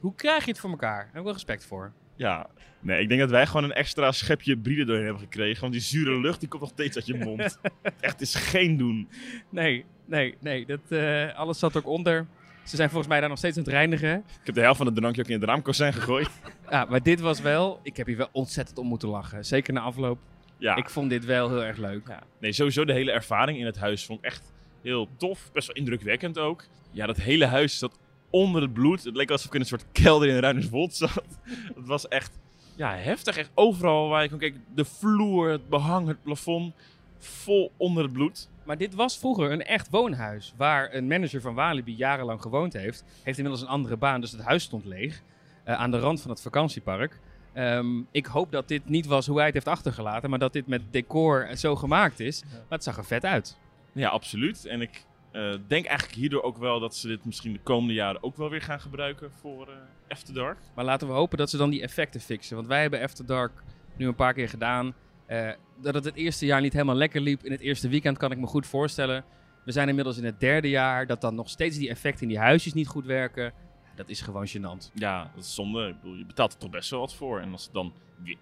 Hoe 0.00 0.14
krijg 0.14 0.44
je 0.44 0.50
het 0.50 0.60
voor 0.60 0.70
elkaar? 0.70 0.96
Daar 0.96 1.06
heb 1.06 1.16
ik 1.16 1.22
wel 1.22 1.32
respect 1.32 1.66
voor. 1.66 1.92
Ja, 2.16 2.46
nee, 2.80 3.00
ik 3.00 3.08
denk 3.08 3.20
dat 3.20 3.30
wij 3.30 3.46
gewoon 3.46 3.64
een 3.64 3.72
extra 3.72 4.12
schepje 4.12 4.56
bride 4.56 4.84
doorheen 4.84 5.04
hebben 5.04 5.22
gekregen. 5.22 5.60
Want 5.60 5.72
die 5.72 5.82
zure 5.82 6.20
lucht 6.20 6.40
die 6.40 6.48
komt 6.48 6.62
nog 6.62 6.70
steeds 6.70 6.96
uit 6.96 7.06
je 7.06 7.14
mond. 7.14 7.40
Echt, 7.82 8.12
het 8.12 8.20
is 8.20 8.34
geen 8.34 8.76
doen. 8.76 9.08
Nee, 9.50 9.84
nee, 10.04 10.34
nee. 10.40 10.66
Dat, 10.66 10.80
eh, 10.88 11.34
alles 11.34 11.58
zat 11.58 11.76
ook 11.76 11.86
onder. 11.86 12.26
Ze 12.64 12.76
zijn 12.76 12.88
volgens 12.88 13.08
mij 13.08 13.20
daar 13.20 13.28
nog 13.28 13.38
steeds 13.38 13.56
aan 13.56 13.62
het 13.62 13.72
reinigen. 13.72 14.16
Ik 14.16 14.46
heb 14.46 14.54
de 14.54 14.60
helft 14.60 14.76
van 14.76 14.86
het 14.86 14.94
drankje 14.94 15.22
ook 15.22 15.28
in 15.28 15.40
het 15.40 15.48
raamkozijn 15.48 15.92
gegooid. 15.92 16.28
Ja, 16.70 16.84
maar 16.84 17.02
dit 17.02 17.20
was 17.20 17.40
wel... 17.40 17.80
Ik 17.82 17.96
heb 17.96 18.06
hier 18.06 18.16
wel 18.16 18.28
ontzettend 18.32 18.78
om 18.78 18.86
moeten 18.86 19.08
lachen. 19.08 19.44
Zeker 19.44 19.72
na 19.72 19.80
afloop. 19.80 20.18
Ja, 20.58 20.76
Ik 20.76 20.90
vond 20.90 21.10
dit 21.10 21.24
wel 21.24 21.48
heel 21.48 21.64
erg 21.64 21.76
leuk. 21.76 22.08
Ja. 22.08 22.22
Nee, 22.40 22.52
sowieso 22.52 22.84
de 22.84 22.92
hele 22.92 23.10
ervaring 23.12 23.58
in 23.58 23.66
het 23.66 23.78
huis 23.78 24.04
vond 24.06 24.18
ik 24.18 24.24
echt 24.24 24.52
heel 24.82 25.08
tof. 25.16 25.50
Best 25.52 25.66
wel 25.66 25.76
indrukwekkend 25.76 26.38
ook. 26.38 26.64
Ja, 26.90 27.06
dat 27.06 27.16
hele 27.16 27.46
huis 27.46 27.78
zat 27.78 27.98
onder 28.30 28.62
het 28.62 28.72
bloed. 28.72 29.04
Het 29.04 29.16
leek 29.16 29.30
alsof 29.30 29.46
ik 29.46 29.54
in 29.54 29.60
een 29.60 29.66
soort 29.66 29.84
kelder 29.92 30.28
in 30.28 30.38
Ruinerswold 30.38 30.94
zat. 30.94 31.22
Het 31.76 31.86
was 31.86 32.08
echt 32.08 32.38
ja, 32.78 32.94
heftig. 32.94 33.36
Echt 33.36 33.50
overal 33.54 34.08
waar 34.08 34.22
je 34.22 34.28
kon 34.28 34.38
kijken. 34.38 34.64
De 34.74 34.84
vloer, 34.84 35.50
het 35.50 35.68
behang, 35.68 36.08
het 36.08 36.22
plafond. 36.22 36.74
Vol 37.18 37.72
onder 37.76 38.02
het 38.02 38.12
bloed. 38.12 38.48
Maar 38.64 38.76
dit 38.78 38.94
was 38.94 39.18
vroeger 39.18 39.52
een 39.52 39.64
echt 39.64 39.90
woonhuis. 39.90 40.52
Waar 40.56 40.94
een 40.94 41.06
manager 41.06 41.40
van 41.40 41.54
Walibi 41.54 41.94
jarenlang 41.94 42.42
gewoond 42.42 42.72
heeft. 42.72 43.04
Heeft 43.22 43.38
inmiddels 43.38 43.62
een 43.62 43.68
andere 43.72 43.96
baan, 43.96 44.20
dus 44.20 44.32
het 44.32 44.40
huis 44.42 44.62
stond 44.62 44.84
leeg. 44.84 45.22
eh, 45.64 45.74
aan 45.74 45.90
de 45.90 45.98
rand 45.98 46.20
van 46.20 46.30
het 46.30 46.42
vakantiepark. 46.42 47.20
Ehm, 47.52 47.86
ik 48.10 48.26
hoop 48.26 48.52
dat 48.52 48.68
dit 48.68 48.88
niet 48.88 49.06
was 49.06 49.26
hoe 49.26 49.36
hij 49.36 49.44
het 49.44 49.54
heeft 49.54 49.68
achtergelaten. 49.68 50.30
Maar 50.30 50.38
dat 50.38 50.52
dit 50.52 50.66
met 50.66 50.82
decor 50.90 51.48
zo 51.56 51.76
gemaakt 51.76 52.20
is. 52.20 52.42
Maar 52.50 52.60
het 52.68 52.84
zag 52.84 52.96
er 52.96 53.04
vet 53.04 53.24
uit. 53.24 53.56
Ja, 53.92 54.08
absoluut. 54.08 54.66
En 54.66 54.80
ik 54.80 55.04
eh, 55.38 55.58
denk 55.66 55.86
eigenlijk 55.86 56.18
hierdoor 56.18 56.42
ook 56.42 56.58
wel 56.58 56.80
dat 56.80 56.96
ze 56.96 57.08
dit 57.08 57.24
misschien 57.24 57.52
de 57.52 57.60
komende 57.62 57.94
jaren 57.94 58.22
ook 58.22 58.36
wel 58.36 58.50
weer 58.50 58.62
gaan 58.62 58.80
gebruiken 58.80 59.30
voor 59.40 59.68
eh 59.68 59.74
After 60.08 60.34
Dark. 60.34 60.58
Maar 60.74 60.84
laten 60.84 61.06
we 61.08 61.12
hopen 61.12 61.38
dat 61.38 61.50
ze 61.50 61.56
dan 61.56 61.70
die 61.70 61.82
effecten 61.82 62.20
fixen. 62.20 62.56
Want 62.56 62.68
wij 62.68 62.80
hebben 62.80 63.02
After 63.02 63.26
Dark 63.26 63.62
nu 63.96 64.06
een 64.06 64.14
paar 64.14 64.34
keer 64.34 64.48
gedaan. 64.48 64.94
Eh, 65.26 65.50
dat 65.80 65.94
het 65.94 66.04
het 66.04 66.14
eerste 66.14 66.46
jaar 66.46 66.60
niet 66.60 66.72
helemaal 66.72 66.94
lekker 66.94 67.20
liep. 67.20 67.44
In 67.44 67.52
het 67.52 67.60
eerste 67.60 67.88
weekend 67.88 68.18
kan 68.18 68.30
ik 68.30 68.38
me 68.38 68.46
goed 68.46 68.66
voorstellen. 68.66 69.24
We 69.64 69.72
zijn 69.72 69.88
inmiddels 69.88 70.18
in 70.18 70.24
het 70.24 70.40
derde 70.40 70.68
jaar. 70.68 71.06
Dat 71.06 71.20
dan 71.20 71.34
nog 71.34 71.48
steeds 71.48 71.76
die 71.76 71.88
effecten 71.88 72.22
in 72.22 72.28
die 72.28 72.38
huisjes 72.38 72.74
niet 72.74 72.88
goed 72.88 73.04
werken. 73.04 73.52
Dat 73.94 74.08
is 74.08 74.20
gewoon 74.20 74.46
gênant. 74.48 74.92
Ja, 74.94 75.30
dat 75.34 75.44
is 75.44 75.54
zonde. 75.54 75.88
Ik 75.88 76.00
bedoel, 76.00 76.16
je 76.16 76.26
betaalt 76.26 76.52
er 76.52 76.58
toch 76.58 76.70
best 76.70 76.90
wel 76.90 77.00
wat 77.00 77.14
voor. 77.14 77.40
En 77.40 77.52
als 77.52 77.64
het 77.64 77.72
dan 77.72 77.92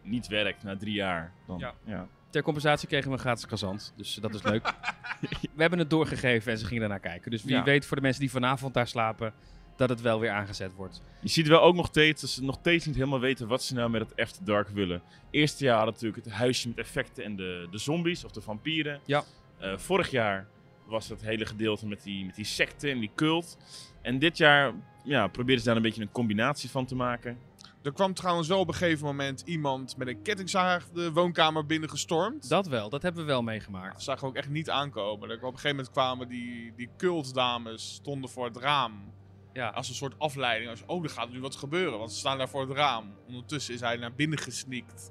niet 0.03 0.26
werkt 0.26 0.62
na 0.62 0.76
drie 0.76 0.94
jaar, 0.94 1.32
dan 1.47 1.59
Ja. 1.59 1.74
ja. 1.84 2.09
Ter 2.37 2.45
compensatie 2.45 2.89
kregen 2.89 3.09
we 3.09 3.12
een 3.14 3.20
gratis 3.20 3.47
kazant. 3.47 3.93
Dus 3.97 4.14
dat 4.14 4.34
is 4.34 4.43
leuk. 4.43 4.74
we 5.57 5.61
hebben 5.61 5.78
het 5.78 5.91
doorgegeven 5.91 6.53
en 6.53 6.59
ze 6.59 6.64
gingen 6.64 6.80
daarnaar 6.80 7.01
kijken. 7.01 7.30
Dus 7.30 7.43
wie 7.43 7.55
Ja. 7.55 7.62
weet 7.64 7.87
voor 7.87 7.97
de 7.97 8.03
mensen 8.03 8.20
die 8.20 8.30
vanavond 8.30 8.74
daar 8.74 8.87
slapen... 8.87 9.32
dat 9.76 9.89
het 9.89 10.01
wel 10.01 10.20
weer 10.20 10.30
aangezet 10.30 10.74
wordt. 10.74 11.03
Je 11.20 11.28
ziet 11.28 11.49
wel 11.49 11.61
ook 11.61 11.74
nog 11.74 11.87
steeds 11.87 12.20
dat 12.20 12.30
ze 12.30 12.45
nog 12.45 12.57
steeds 12.61 12.87
niet 12.87 12.95
helemaal 12.95 13.20
weten 13.20 13.49
wat 13.49 13.62
ze 13.62 13.74
nou 13.74 13.91
met 13.91 14.01
het 14.01 14.20
After 14.20 14.45
Dark 14.45 14.68
willen. 14.68 15.03
Eerste 15.30 15.64
jaar 15.64 15.76
hadden 15.76 15.95
natuurlijk 15.95 16.24
het 16.24 16.34
huisje 16.34 16.68
met 16.68 16.78
effecten 16.78 17.24
en 17.24 17.37
de, 17.37 17.68
de 17.70 17.78
zombies 17.78 18.24
of 18.24 18.30
de 18.30 18.41
vampieren. 18.41 19.01
Ja. 19.05 19.24
Eh, 19.59 19.78
vorig 19.78 20.11
jaar 20.11 20.47
was 20.87 21.09
het 21.09 21.22
hele 21.22 21.47
gedeelte 21.47 21.87
met 21.87 22.03
die, 22.03 22.24
met 22.24 22.34
die 22.34 22.45
secte 22.45 22.91
en 22.91 22.99
die 22.99 23.11
cult. 23.14 23.57
En 24.03 24.18
dit 24.18 24.37
jaar 24.37 24.72
ja, 25.05 25.26
proberen 25.26 25.61
ze 25.61 25.66
daar 25.66 25.76
een 25.76 25.82
beetje 25.82 26.03
een 26.03 26.12
combinatie 26.12 26.70
van 26.70 26.87
te 26.87 26.95
maken. 26.95 27.39
Er 27.87 27.93
kwam 27.93 28.14
trouwens 28.14 28.49
wel 28.49 28.59
op 28.59 28.68
een 28.68 28.74
gegeven 28.74 29.07
moment 29.07 29.43
iemand 29.45 29.97
met 29.97 30.09
een 30.09 30.22
kettingzaag 30.22 30.89
de 30.89 31.12
woonkamer 31.12 31.66
binnengestormd. 31.66 32.49
Dat 32.49 32.66
wel, 32.66 32.89
dat 32.89 33.03
hebben 33.03 33.20
we 33.20 33.26
wel 33.26 33.43
meegemaakt. 33.43 33.93
Dat 33.93 34.03
zagen 34.03 34.20
we 34.22 34.26
ook 34.26 34.37
echt 34.37 34.49
niet 34.49 34.70
aankomen. 34.70 35.30
Er 35.30 35.37
Op 35.37 35.43
een 35.43 35.49
gegeven 35.49 35.76
moment 35.76 35.91
kwamen 35.91 36.28
die, 36.28 36.72
die 36.76 36.89
cultdames 36.97 37.95
stonden 37.95 38.30
voor 38.30 38.45
het 38.45 38.57
raam. 38.57 39.12
Ja, 39.53 39.68
Als 39.68 39.89
een 39.89 39.95
soort 39.95 40.18
afleiding. 40.18 40.70
Als, 40.70 40.82
oh, 40.87 41.05
er 41.05 41.11
gaat 41.11 41.30
nu 41.30 41.41
wat 41.41 41.57
gebeuren, 41.57 41.99
want 41.99 42.12
ze 42.12 42.18
staan 42.18 42.39
daar 42.39 42.49
voor 42.49 42.61
het 42.61 42.76
raam. 42.76 43.14
Ondertussen 43.26 43.74
is 43.74 43.80
hij 43.80 43.97
naar 43.97 44.14
binnen 44.14 44.39
gesneakt. 44.39 45.11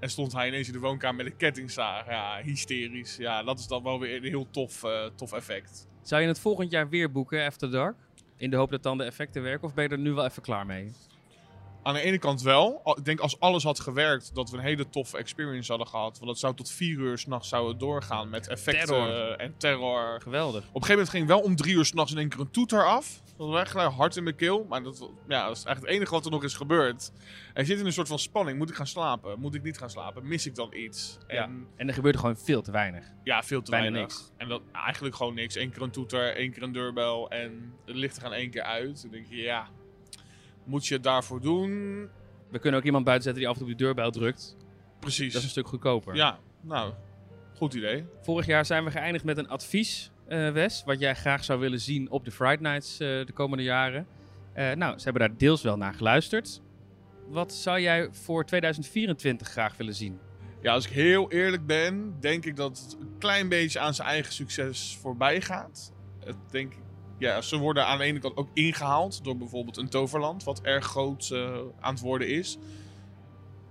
En 0.00 0.10
stond 0.10 0.32
hij 0.32 0.48
ineens 0.48 0.66
in 0.66 0.72
de 0.72 0.78
woonkamer 0.78 1.16
met 1.24 1.32
een 1.32 1.38
kettingzaag. 1.38 2.06
Ja, 2.06 2.40
hysterisch. 2.42 3.16
Ja, 3.16 3.42
dat 3.42 3.58
is 3.58 3.66
dan 3.66 3.82
wel 3.82 4.00
weer 4.00 4.16
een 4.16 4.24
heel 4.24 4.50
tof, 4.50 4.84
eh, 4.84 5.04
tof 5.14 5.32
effect. 5.32 5.88
Zou 6.02 6.22
je 6.22 6.28
het 6.28 6.38
volgend 6.38 6.70
jaar 6.70 6.88
weer 6.88 7.12
boeken, 7.12 7.46
After 7.46 7.70
Dark? 7.70 7.96
In 8.36 8.50
de 8.50 8.56
hoop 8.56 8.70
dat 8.70 8.82
dan 8.82 8.98
de 8.98 9.04
effecten 9.04 9.42
werken? 9.42 9.68
Of 9.68 9.74
ben 9.74 9.84
je 9.84 9.90
er 9.90 9.98
nu 9.98 10.12
wel 10.12 10.24
even 10.24 10.42
klaar 10.42 10.66
mee? 10.66 10.92
Aan 11.84 11.94
de 11.94 12.00
ene 12.00 12.18
kant 12.18 12.42
wel. 12.42 12.80
Ik 12.98 13.04
denk 13.04 13.20
als 13.20 13.40
alles 13.40 13.62
had 13.62 13.80
gewerkt, 13.80 14.34
dat 14.34 14.50
we 14.50 14.56
een 14.56 14.62
hele 14.62 14.88
toffe 14.88 15.16
experience 15.18 15.68
hadden 15.70 15.88
gehad. 15.88 16.18
Want 16.18 16.30
het 16.30 16.40
zou 16.40 16.54
tot 16.54 16.70
vier 16.70 16.98
uur 16.98 17.18
s'nachts 17.18 17.52
doorgaan 17.78 18.28
met 18.30 18.48
effecten 18.48 18.86
Terror. 18.86 19.36
en 19.36 19.54
terror. 19.56 20.20
Geweldig. 20.20 20.58
Op 20.60 20.64
een 20.64 20.70
gegeven 20.72 20.90
moment 20.94 21.08
ging 21.10 21.26
wel 21.26 21.40
om 21.40 21.56
drie 21.56 21.74
uur 21.74 21.84
s'nachts 21.84 22.12
in 22.12 22.18
één 22.18 22.28
keer 22.28 22.40
een 22.40 22.50
toeter 22.50 22.84
af. 22.86 23.22
Dat 23.36 23.48
was 23.48 23.60
echt 23.60 23.70
gelijk 23.70 23.92
hard 23.92 24.16
in 24.16 24.22
mijn 24.22 24.36
keel. 24.36 24.66
Maar 24.68 24.82
dat, 24.82 24.98
ja, 25.28 25.46
dat 25.46 25.56
is 25.56 25.64
eigenlijk 25.64 25.80
het 25.80 25.88
enige 25.88 26.10
wat 26.10 26.24
er 26.24 26.30
nog 26.30 26.44
is 26.44 26.54
gebeurd. 26.54 27.12
En 27.54 27.62
je 27.62 27.64
zit 27.68 27.78
in 27.78 27.86
een 27.86 27.92
soort 27.92 28.08
van 28.08 28.18
spanning. 28.18 28.58
Moet 28.58 28.70
ik 28.70 28.76
gaan 28.76 28.86
slapen? 28.86 29.40
Moet 29.40 29.54
ik 29.54 29.62
niet 29.62 29.78
gaan 29.78 29.90
slapen? 29.90 30.28
Mis 30.28 30.46
ik 30.46 30.54
dan 30.54 30.74
iets? 30.74 31.18
Ja. 31.28 31.42
En 31.42 31.66
En 31.76 31.88
er 31.88 31.94
gebeurde 31.94 32.18
gewoon 32.18 32.36
veel 32.36 32.62
te 32.62 32.70
weinig. 32.70 33.04
ja, 33.24 33.42
veel 33.42 33.62
te 33.62 33.70
Bijna 33.70 33.90
weinig. 33.90 34.12
niks. 34.12 34.30
En 34.36 34.48
dat 34.48 34.62
eigenlijk 34.72 35.14
gewoon 35.16 35.34
niks. 35.34 35.54
Eén 35.54 35.70
keer 35.70 35.82
een 35.82 35.90
toeter, 35.90 36.36
één 36.36 36.52
keer 36.52 36.62
een 36.62 36.72
deurbel. 36.72 37.30
En 37.30 37.74
de 37.84 37.94
lichten 37.94 38.22
gaan 38.22 38.32
één 38.32 38.50
keer 38.50 38.62
uit. 38.62 39.02
Dan 39.02 39.10
denk 39.10 39.26
je, 39.28 39.36
ja, 39.36 39.68
moet 40.64 40.86
je 40.86 40.94
het 40.94 41.02
daarvoor 41.02 41.40
doen? 41.40 41.70
We 42.50 42.58
kunnen 42.58 42.80
ook 42.80 42.86
iemand 42.86 43.04
buiten 43.04 43.24
zetten 43.24 43.42
die 43.42 43.50
af 43.52 43.58
en 43.58 43.62
toe 43.64 43.72
op 43.72 43.78
de 43.78 43.84
deurbel 43.84 44.10
drukt. 44.10 44.56
Precies. 45.00 45.26
Dat 45.32 45.36
is 45.38 45.44
een 45.44 45.50
stuk 45.50 45.68
goedkoper. 45.68 46.14
Ja, 46.14 46.38
nou, 46.60 46.92
goed 47.56 47.74
idee. 47.74 48.04
Vorig 48.22 48.46
jaar 48.46 48.66
zijn 48.66 48.84
we 48.84 48.90
geëindigd 48.90 49.24
met 49.24 49.38
een 49.38 49.48
advies 49.48 50.10
eh, 50.28 50.50
Wes, 50.50 50.82
wat 50.84 50.98
jij 51.00 51.14
graag 51.14 51.44
zou 51.44 51.60
willen 51.60 51.80
zien 51.80 52.10
op 52.10 52.24
de 52.24 52.30
Friday 52.30 52.56
Nights 52.72 52.92
eh, 53.00 53.08
de 53.08 53.32
komende 53.34 53.62
jaren. 53.64 54.06
Eh, 54.52 54.72
nou, 54.72 54.98
ze 54.98 55.04
hebben 55.04 55.28
daar 55.28 55.38
deels 55.38 55.62
wel 55.62 55.76
naar 55.76 55.94
geluisterd. 55.94 56.60
Wat 57.28 57.52
zou 57.52 57.80
jij 57.80 58.08
voor 58.12 58.44
2024 58.44 59.48
graag 59.48 59.76
willen 59.76 59.94
zien? 59.94 60.18
Ja, 60.62 60.72
als 60.72 60.86
ik 60.86 60.92
heel 60.92 61.30
eerlijk 61.30 61.66
ben, 61.66 62.16
denk 62.20 62.44
ik 62.44 62.56
dat 62.56 62.78
het 62.78 62.96
een 63.00 63.14
klein 63.18 63.48
beetje 63.48 63.78
aan 63.80 63.94
zijn 63.94 64.08
eigen 64.08 64.32
succes 64.32 64.98
voorbij 65.00 65.40
gaat. 65.40 65.92
Het 66.24 66.36
denk, 66.50 66.72
ik- 66.72 66.78
ja, 67.24 67.40
ze 67.40 67.56
worden 67.56 67.86
aan 67.86 67.98
de 67.98 68.04
ene 68.04 68.18
kant 68.18 68.36
ook 68.36 68.48
ingehaald 68.52 69.24
door 69.24 69.36
bijvoorbeeld 69.36 69.76
een 69.76 69.88
toverland, 69.88 70.44
wat 70.44 70.60
erg 70.60 70.84
groot 70.84 71.30
eh, 71.30 71.58
aan 71.80 71.94
het 71.94 72.02
worden 72.02 72.28
is. 72.28 72.58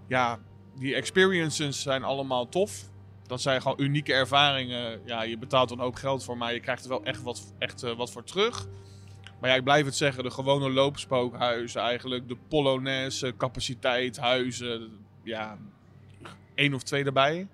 Ja, 0.07 0.39
die 0.75 0.95
experiences 0.95 1.81
zijn 1.81 2.03
allemaal 2.03 2.49
tof. 2.49 2.89
Dat 3.27 3.41
zijn 3.41 3.61
gewoon 3.61 3.81
unieke 3.81 4.13
ervaringen. 4.13 5.01
Ja, 5.05 5.23
je 5.23 5.37
betaalt 5.37 5.71
een 5.71 5.79
hoop 5.79 5.95
geld 5.95 6.23
voor, 6.23 6.37
maar 6.37 6.53
je 6.53 6.59
krijgt 6.59 6.83
er 6.83 6.89
wel 6.89 7.03
echt 7.03 7.21
wat, 7.21 7.53
echt, 7.59 7.83
eh, 7.83 7.95
wat 7.95 8.11
voor 8.11 8.23
terug. 8.23 8.67
Maar 9.39 9.49
ja, 9.49 9.55
ik 9.55 9.63
blijf 9.63 9.85
het 9.85 9.95
zeggen, 9.95 10.23
de 10.23 10.31
gewone 10.31 10.69
loopspookhuizen 10.69 11.81
eigenlijk, 11.81 12.27
de 12.27 12.37
Polonaise, 12.47 13.33
capaciteit, 13.37 14.17
huizen, 14.17 15.05
ja, 15.23 15.57
één 16.55 16.73
of 16.73 16.83
twee 16.83 17.03
erbij. 17.03 17.47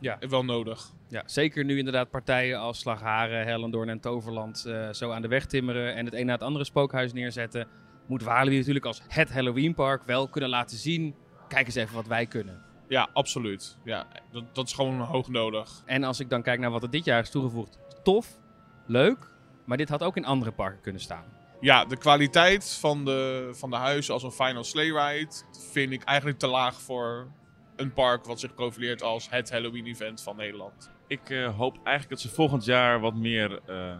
Ja. 0.00 0.18
Wel 0.28 0.44
nodig. 0.44 0.94
Ja, 1.08 1.22
zeker 1.26 1.64
nu 1.64 1.78
inderdaad 1.78 2.10
partijen 2.10 2.58
als 2.58 2.78
Slagharen, 2.78 3.46
Hellendoorn 3.46 3.88
en 3.88 4.00
Toverland 4.00 4.64
eh, 4.64 4.92
zo 4.92 5.10
aan 5.10 5.22
de 5.22 5.28
weg 5.28 5.46
timmeren 5.46 5.94
en 5.94 6.04
het 6.04 6.14
een 6.14 6.26
na 6.26 6.32
het 6.32 6.42
andere 6.42 6.64
spookhuis 6.64 7.12
neerzetten, 7.12 7.68
moet 8.06 8.22
Walibi 8.22 8.56
natuurlijk 8.56 8.84
als 8.84 9.02
het 9.08 9.32
Halloweenpark 9.32 10.02
wel 10.04 10.28
kunnen 10.28 10.50
laten 10.50 10.76
zien. 10.76 11.14
Kijk 11.48 11.66
eens 11.66 11.74
even 11.74 11.94
wat 11.94 12.06
wij 12.06 12.26
kunnen. 12.26 12.62
Ja, 12.88 13.08
absoluut. 13.12 13.78
Ja, 13.84 14.06
dat, 14.32 14.44
dat 14.52 14.66
is 14.66 14.72
gewoon 14.72 15.00
hoog 15.00 15.28
nodig. 15.28 15.82
En 15.84 16.04
als 16.04 16.20
ik 16.20 16.30
dan 16.30 16.42
kijk 16.42 16.60
naar 16.60 16.70
wat 16.70 16.82
er 16.82 16.90
dit 16.90 17.04
jaar 17.04 17.22
is 17.22 17.30
toegevoegd, 17.30 17.78
tof, 18.02 18.38
leuk, 18.86 19.30
maar 19.64 19.76
dit 19.76 19.88
had 19.88 20.02
ook 20.02 20.16
in 20.16 20.24
andere 20.24 20.52
parken 20.52 20.80
kunnen 20.80 21.00
staan. 21.00 21.24
Ja, 21.60 21.84
de 21.84 21.96
kwaliteit 21.96 22.76
van 22.80 23.04
de, 23.04 23.50
van 23.52 23.70
de 23.70 23.76
huizen 23.76 24.14
als 24.14 24.22
een 24.22 24.32
Final 24.32 24.64
Sleigh 24.64 25.08
Ride 25.08 25.32
vind 25.72 25.92
ik 25.92 26.02
eigenlijk 26.02 26.38
te 26.38 26.46
laag 26.46 26.80
voor 26.80 27.30
een 27.76 27.92
park 27.92 28.24
wat 28.24 28.40
zich 28.40 28.54
profileert 28.54 29.02
als 29.02 29.30
het 29.30 29.50
Halloween-event 29.50 30.22
van 30.22 30.36
Nederland. 30.36 30.90
Ik 31.06 31.30
eh, 31.30 31.56
hoop 31.56 31.74
eigenlijk 31.74 32.08
dat 32.08 32.20
ze 32.20 32.34
volgend 32.36 32.64
jaar 32.64 33.00
wat 33.00 33.14
meer 33.14 33.60
eh, 33.66 33.96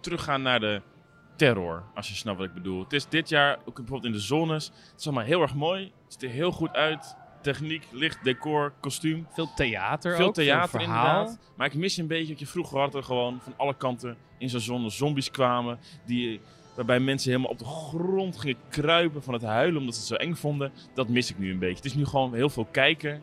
teruggaan 0.00 0.42
naar 0.42 0.60
de 0.60 0.82
terror, 1.36 1.82
als 1.94 2.08
je 2.08 2.14
snapt 2.14 2.38
wat 2.38 2.46
ik 2.46 2.54
bedoel. 2.54 2.82
Het 2.82 2.92
is 2.92 3.08
dit 3.08 3.28
jaar, 3.28 3.58
ook 3.64 3.74
bijvoorbeeld 3.74 4.04
in 4.04 4.12
de 4.12 4.18
zones, 4.24 4.66
het 4.66 5.00
is 5.00 5.06
allemaal 5.06 5.24
heel 5.24 5.42
erg 5.42 5.54
mooi. 5.54 5.82
Het 5.82 6.12
ziet 6.12 6.22
er 6.22 6.28
heel 6.28 6.52
goed 6.52 6.72
uit. 6.72 7.16
Techniek, 7.42 7.86
licht, 7.90 8.24
decor, 8.24 8.72
kostuum. 8.80 9.26
Veel 9.30 9.54
theater 9.54 10.16
Veel 10.16 10.26
ook, 10.26 10.34
theater 10.34 10.68
veel 10.68 10.80
verhaal. 10.80 11.18
inderdaad. 11.20 11.38
Maar 11.56 11.66
ik 11.66 11.74
mis 11.74 11.96
een 11.96 12.06
beetje 12.06 12.28
dat 12.28 12.38
je 12.38 12.46
vroeger 12.46 12.78
had 12.78 12.94
er 12.94 13.02
gewoon 13.02 13.40
van 13.40 13.54
alle 13.56 13.74
kanten 13.76 14.16
in 14.38 14.48
zo'n 14.48 14.60
zone 14.60 14.90
zombies 14.90 15.30
kwamen. 15.30 15.78
Die, 16.06 16.40
waarbij 16.76 17.00
mensen 17.00 17.30
helemaal 17.30 17.50
op 17.50 17.58
de 17.58 17.64
grond 17.64 18.38
gingen 18.38 18.58
kruipen 18.68 19.22
van 19.22 19.34
het 19.34 19.42
huilen 19.42 19.80
omdat 19.80 19.94
ze 19.94 20.00
het 20.00 20.08
zo 20.08 20.14
eng 20.14 20.34
vonden. 20.34 20.72
Dat 20.94 21.08
mis 21.08 21.30
ik 21.30 21.38
nu 21.38 21.50
een 21.50 21.58
beetje. 21.58 21.76
Het 21.76 21.84
is 21.84 21.94
nu 21.94 22.04
gewoon 22.06 22.34
heel 22.34 22.50
veel 22.50 22.66
kijken. 22.70 23.22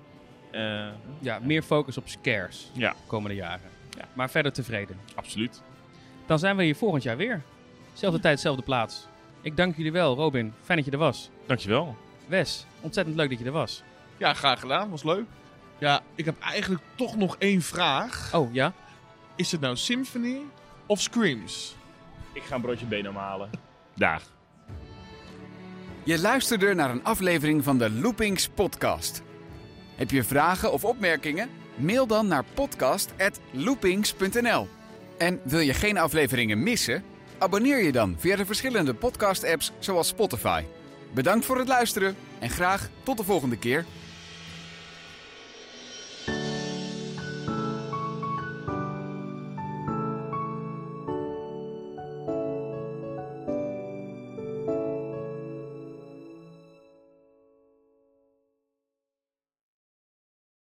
Eh, 0.51 0.87
Ja, 1.19 1.39
meer 1.41 1.61
focus 1.61 1.97
op 1.97 2.07
scares 2.07 2.69
Ja. 2.73 2.89
de 2.89 2.95
komende 3.07 3.35
jaren. 3.35 3.69
Ja. 3.97 4.05
Maar 4.13 4.29
verder 4.29 4.53
tevreden. 4.53 4.97
absoluut. 5.15 5.61
Dan 6.25 6.39
zijn 6.39 6.55
we 6.57 6.63
hier 6.63 6.75
volgend 6.75 7.03
jaar 7.03 7.17
weer. 7.17 7.41
Zelfde 7.93 8.19
tijd, 8.19 8.39
zelfde 8.39 8.61
plaats. 8.63 9.07
Ik 9.41 9.57
dank 9.57 9.75
jullie 9.75 9.91
wel, 9.91 10.15
Robin. 10.15 10.53
Fijn 10.63 10.77
dat 10.77 10.85
je 10.87 10.91
er 10.93 10.97
was. 10.97 11.29
Dankjewel. 11.45 11.95
Wes, 12.27 12.65
ontzettend 12.81 13.15
leuk 13.15 13.29
dat 13.29 13.39
je 13.39 13.45
er 13.45 13.51
was. 13.51 13.83
Ja, 14.17 14.33
graag 14.33 14.59
gedaan. 14.59 14.89
Was 14.89 15.03
leuk. 15.03 15.25
Ja, 15.77 16.01
ik 16.15 16.25
heb 16.25 16.39
eigenlijk 16.39 16.83
toch 16.95 17.15
nog 17.15 17.35
één 17.37 17.61
vraag. 17.61 18.33
Oh, 18.33 18.53
ja? 18.53 18.73
Is 19.35 19.51
het 19.51 19.61
nou 19.61 19.75
Symphony 19.75 20.37
of 20.85 21.01
Screams? 21.01 21.75
Ik 22.33 22.43
ga 22.43 22.55
een 22.55 22.61
broodje 22.61 22.85
benen 22.85 23.15
halen. 23.15 23.49
Dag. 23.95 24.23
Je 26.03 26.19
luisterde 26.19 26.73
naar 26.73 26.89
een 26.89 27.03
aflevering 27.03 27.63
van 27.63 27.77
de 27.77 27.91
Loopings 27.91 28.47
podcast. 28.49 29.21
Heb 29.95 30.11
je 30.11 30.23
vragen 30.23 30.71
of 30.71 30.85
opmerkingen? 30.85 31.49
Mail 31.75 32.07
dan 32.07 32.27
naar 32.27 32.43
podcast@loopings.nl. 32.53 34.67
En 35.17 35.39
wil 35.43 35.59
je 35.59 35.73
geen 35.73 35.97
afleveringen 35.97 36.63
missen? 36.63 37.03
Abonneer 37.37 37.83
je 37.83 37.91
dan 37.91 38.15
via 38.19 38.35
de 38.35 38.45
verschillende 38.45 38.93
podcast-apps 38.93 39.71
zoals 39.79 40.07
Spotify. 40.07 40.63
Bedankt 41.13 41.45
voor 41.45 41.57
het 41.57 41.67
luisteren 41.67 42.15
en 42.39 42.49
graag 42.49 42.89
tot 43.03 43.17
de 43.17 43.23
volgende 43.23 43.57
keer. 43.57 43.85